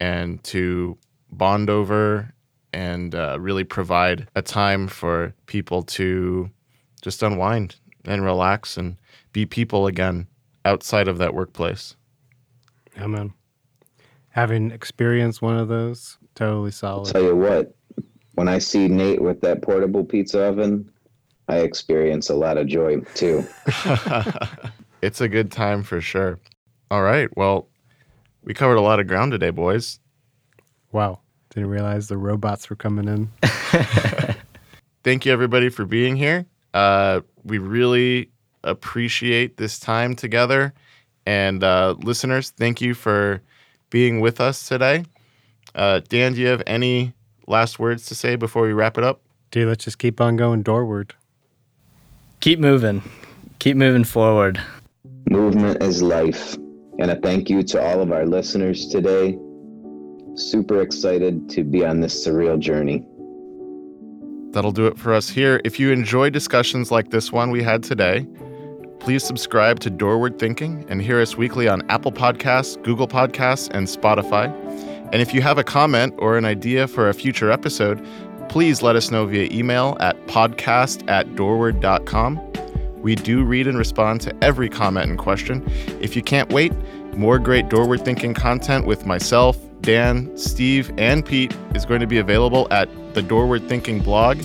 and 0.00 0.42
to 0.44 0.96
bond 1.30 1.70
over 1.70 2.32
and 2.72 3.14
uh, 3.14 3.38
really 3.40 3.64
provide 3.64 4.28
a 4.34 4.42
time 4.42 4.88
for 4.88 5.34
people 5.46 5.82
to 5.82 6.50
just 7.00 7.22
unwind 7.22 7.76
and 8.04 8.24
relax 8.24 8.76
and 8.76 8.96
be 9.32 9.46
people 9.46 9.86
again 9.86 10.26
outside 10.64 11.08
of 11.08 11.18
that 11.18 11.34
workplace. 11.34 11.96
Yeah, 12.96 13.06
man. 13.06 13.32
Having 14.30 14.70
experienced 14.70 15.42
one 15.42 15.56
of 15.56 15.68
those, 15.68 16.18
totally 16.34 16.70
solid. 16.70 17.08
I'll 17.08 17.12
tell 17.12 17.22
you 17.22 17.36
what, 17.36 17.74
when 18.34 18.48
I 18.48 18.58
see 18.58 18.88
Nate 18.88 19.20
with 19.20 19.40
that 19.40 19.62
portable 19.62 20.04
pizza 20.04 20.42
oven, 20.42 20.90
I 21.48 21.58
experience 21.58 22.28
a 22.28 22.34
lot 22.34 22.58
of 22.58 22.66
joy 22.66 23.00
too. 23.14 23.44
it's 25.02 25.20
a 25.20 25.28
good 25.28 25.50
time 25.50 25.82
for 25.82 26.00
sure. 26.00 26.38
All 26.90 27.02
right. 27.02 27.34
Well, 27.36 27.68
we 28.48 28.54
covered 28.54 28.76
a 28.76 28.80
lot 28.80 28.98
of 28.98 29.06
ground 29.06 29.30
today, 29.30 29.50
boys. 29.50 30.00
Wow. 30.90 31.20
Didn't 31.50 31.68
realize 31.68 32.08
the 32.08 32.16
robots 32.16 32.70
were 32.70 32.76
coming 32.76 33.06
in. 33.06 33.30
Thank 35.04 35.26
you, 35.26 35.32
everybody, 35.32 35.68
for 35.68 35.84
being 35.84 36.16
here. 36.16 36.46
Uh, 36.72 37.20
we 37.44 37.58
really 37.58 38.30
appreciate 38.64 39.58
this 39.58 39.78
time 39.78 40.16
together. 40.16 40.72
And 41.26 41.62
uh, 41.62 41.96
listeners, 41.98 42.50
thank 42.50 42.80
you 42.80 42.94
for 42.94 43.42
being 43.90 44.20
with 44.20 44.40
us 44.40 44.66
today. 44.66 45.04
Uh, 45.74 46.00
Dan, 46.08 46.32
do 46.32 46.40
you 46.40 46.46
have 46.46 46.62
any 46.66 47.12
last 47.46 47.78
words 47.78 48.06
to 48.06 48.14
say 48.14 48.36
before 48.36 48.62
we 48.62 48.72
wrap 48.72 48.96
it 48.96 49.04
up? 49.04 49.20
Dude, 49.50 49.68
let's 49.68 49.84
just 49.84 49.98
keep 49.98 50.22
on 50.22 50.36
going 50.36 50.62
doorward. 50.62 51.14
Keep 52.40 52.60
moving. 52.60 53.02
Keep 53.58 53.76
moving 53.76 54.04
forward. 54.04 54.58
Movement 55.28 55.82
is 55.82 56.02
life. 56.02 56.56
And 56.98 57.10
a 57.10 57.16
thank 57.16 57.48
you 57.48 57.62
to 57.64 57.82
all 57.82 58.00
of 58.00 58.12
our 58.12 58.26
listeners 58.26 58.86
today. 58.88 59.38
Super 60.34 60.82
excited 60.82 61.48
to 61.50 61.64
be 61.64 61.84
on 61.84 62.00
this 62.00 62.26
surreal 62.26 62.58
journey. 62.58 63.04
That'll 64.52 64.72
do 64.72 64.86
it 64.86 64.98
for 64.98 65.12
us 65.12 65.28
here. 65.28 65.60
If 65.64 65.78
you 65.78 65.92
enjoy 65.92 66.30
discussions 66.30 66.90
like 66.90 67.10
this 67.10 67.30
one 67.30 67.50
we 67.50 67.62
had 67.62 67.82
today, 67.82 68.26
please 68.98 69.22
subscribe 69.22 69.78
to 69.80 69.90
Doorward 69.90 70.38
Thinking 70.38 70.84
and 70.88 71.00
hear 71.00 71.20
us 71.20 71.36
weekly 71.36 71.68
on 71.68 71.88
Apple 71.90 72.12
Podcasts, 72.12 72.82
Google 72.82 73.06
Podcasts, 73.06 73.68
and 73.72 73.86
Spotify. 73.86 74.52
And 75.12 75.22
if 75.22 75.32
you 75.32 75.42
have 75.42 75.58
a 75.58 75.64
comment 75.64 76.14
or 76.18 76.36
an 76.36 76.44
idea 76.44 76.88
for 76.88 77.08
a 77.08 77.14
future 77.14 77.50
episode, 77.50 78.04
please 78.48 78.82
let 78.82 78.96
us 78.96 79.10
know 79.10 79.26
via 79.26 79.48
email 79.52 79.96
at 80.00 80.26
podcast 80.26 81.08
at 81.10 81.36
doorward.com. 81.36 82.36
We 83.08 83.14
do 83.14 83.42
read 83.42 83.66
and 83.66 83.78
respond 83.78 84.20
to 84.20 84.44
every 84.44 84.68
comment 84.68 85.08
and 85.08 85.18
question. 85.18 85.64
If 85.98 86.14
you 86.14 86.20
can't 86.20 86.52
wait, 86.52 86.74
more 87.16 87.38
great 87.38 87.70
Doorward 87.70 88.04
Thinking 88.04 88.34
content 88.34 88.84
with 88.84 89.06
myself, 89.06 89.56
Dan, 89.80 90.36
Steve, 90.36 90.92
and 90.98 91.24
Pete 91.24 91.56
is 91.74 91.86
going 91.86 92.02
to 92.02 92.06
be 92.06 92.18
available 92.18 92.68
at 92.70 92.90
the 93.14 93.22
Doorward 93.22 93.66
Thinking 93.66 94.00
blog 94.00 94.36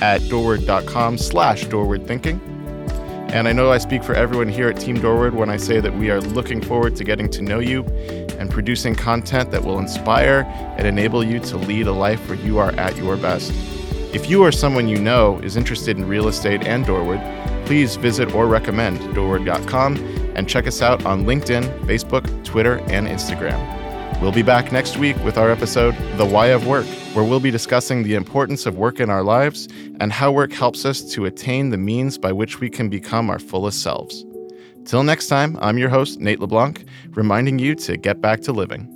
at 0.00 0.18
doorward.com 0.28 1.18
slash 1.18 1.64
doorward 1.64 2.06
thinking. 2.06 2.40
And 3.32 3.48
I 3.48 3.52
know 3.52 3.72
I 3.72 3.78
speak 3.78 4.04
for 4.04 4.14
everyone 4.14 4.46
here 4.46 4.68
at 4.68 4.78
Team 4.78 5.00
Doorward 5.00 5.34
when 5.34 5.50
I 5.50 5.56
say 5.56 5.80
that 5.80 5.92
we 5.96 6.12
are 6.12 6.20
looking 6.20 6.62
forward 6.62 6.94
to 6.94 7.02
getting 7.02 7.28
to 7.30 7.42
know 7.42 7.58
you 7.58 7.82
and 8.38 8.48
producing 8.48 8.94
content 8.94 9.50
that 9.50 9.64
will 9.64 9.80
inspire 9.80 10.46
and 10.78 10.86
enable 10.86 11.24
you 11.24 11.40
to 11.40 11.56
lead 11.56 11.88
a 11.88 11.92
life 11.92 12.28
where 12.28 12.38
you 12.38 12.60
are 12.60 12.70
at 12.74 12.96
your 12.96 13.16
best. 13.16 13.52
If 14.14 14.30
you 14.30 14.44
or 14.44 14.52
someone 14.52 14.86
you 14.86 15.00
know 15.00 15.40
is 15.40 15.56
interested 15.56 15.96
in 15.96 16.06
real 16.06 16.28
estate 16.28 16.62
and 16.64 16.86
Doorward, 16.86 17.18
please 17.72 17.96
visit 17.96 18.34
or 18.34 18.46
recommend 18.46 18.98
doorward.com 19.14 19.96
and 20.36 20.46
check 20.46 20.66
us 20.66 20.82
out 20.82 21.06
on 21.06 21.24
LinkedIn, 21.24 21.64
Facebook, 21.86 22.44
Twitter, 22.44 22.80
and 22.90 23.06
Instagram. 23.06 23.58
We'll 24.20 24.30
be 24.30 24.42
back 24.42 24.72
next 24.72 24.98
week 24.98 25.16
with 25.24 25.38
our 25.38 25.50
episode, 25.50 25.94
The 26.18 26.26
Why 26.26 26.48
of 26.48 26.66
Work, 26.66 26.84
where 27.14 27.24
we'll 27.24 27.40
be 27.40 27.50
discussing 27.50 28.02
the 28.02 28.14
importance 28.14 28.66
of 28.66 28.76
work 28.76 29.00
in 29.00 29.08
our 29.08 29.22
lives 29.22 29.68
and 30.00 30.12
how 30.12 30.30
work 30.30 30.52
helps 30.52 30.84
us 30.84 31.00
to 31.12 31.24
attain 31.24 31.70
the 31.70 31.78
means 31.78 32.18
by 32.18 32.30
which 32.30 32.60
we 32.60 32.68
can 32.68 32.90
become 32.90 33.30
our 33.30 33.38
fullest 33.38 33.82
selves. 33.82 34.22
Till 34.84 35.02
next 35.02 35.28
time, 35.28 35.56
I'm 35.62 35.78
your 35.78 35.88
host, 35.88 36.20
Nate 36.20 36.40
LeBlanc, 36.40 36.84
reminding 37.12 37.58
you 37.58 37.74
to 37.76 37.96
get 37.96 38.20
back 38.20 38.42
to 38.42 38.52
living. 38.52 38.91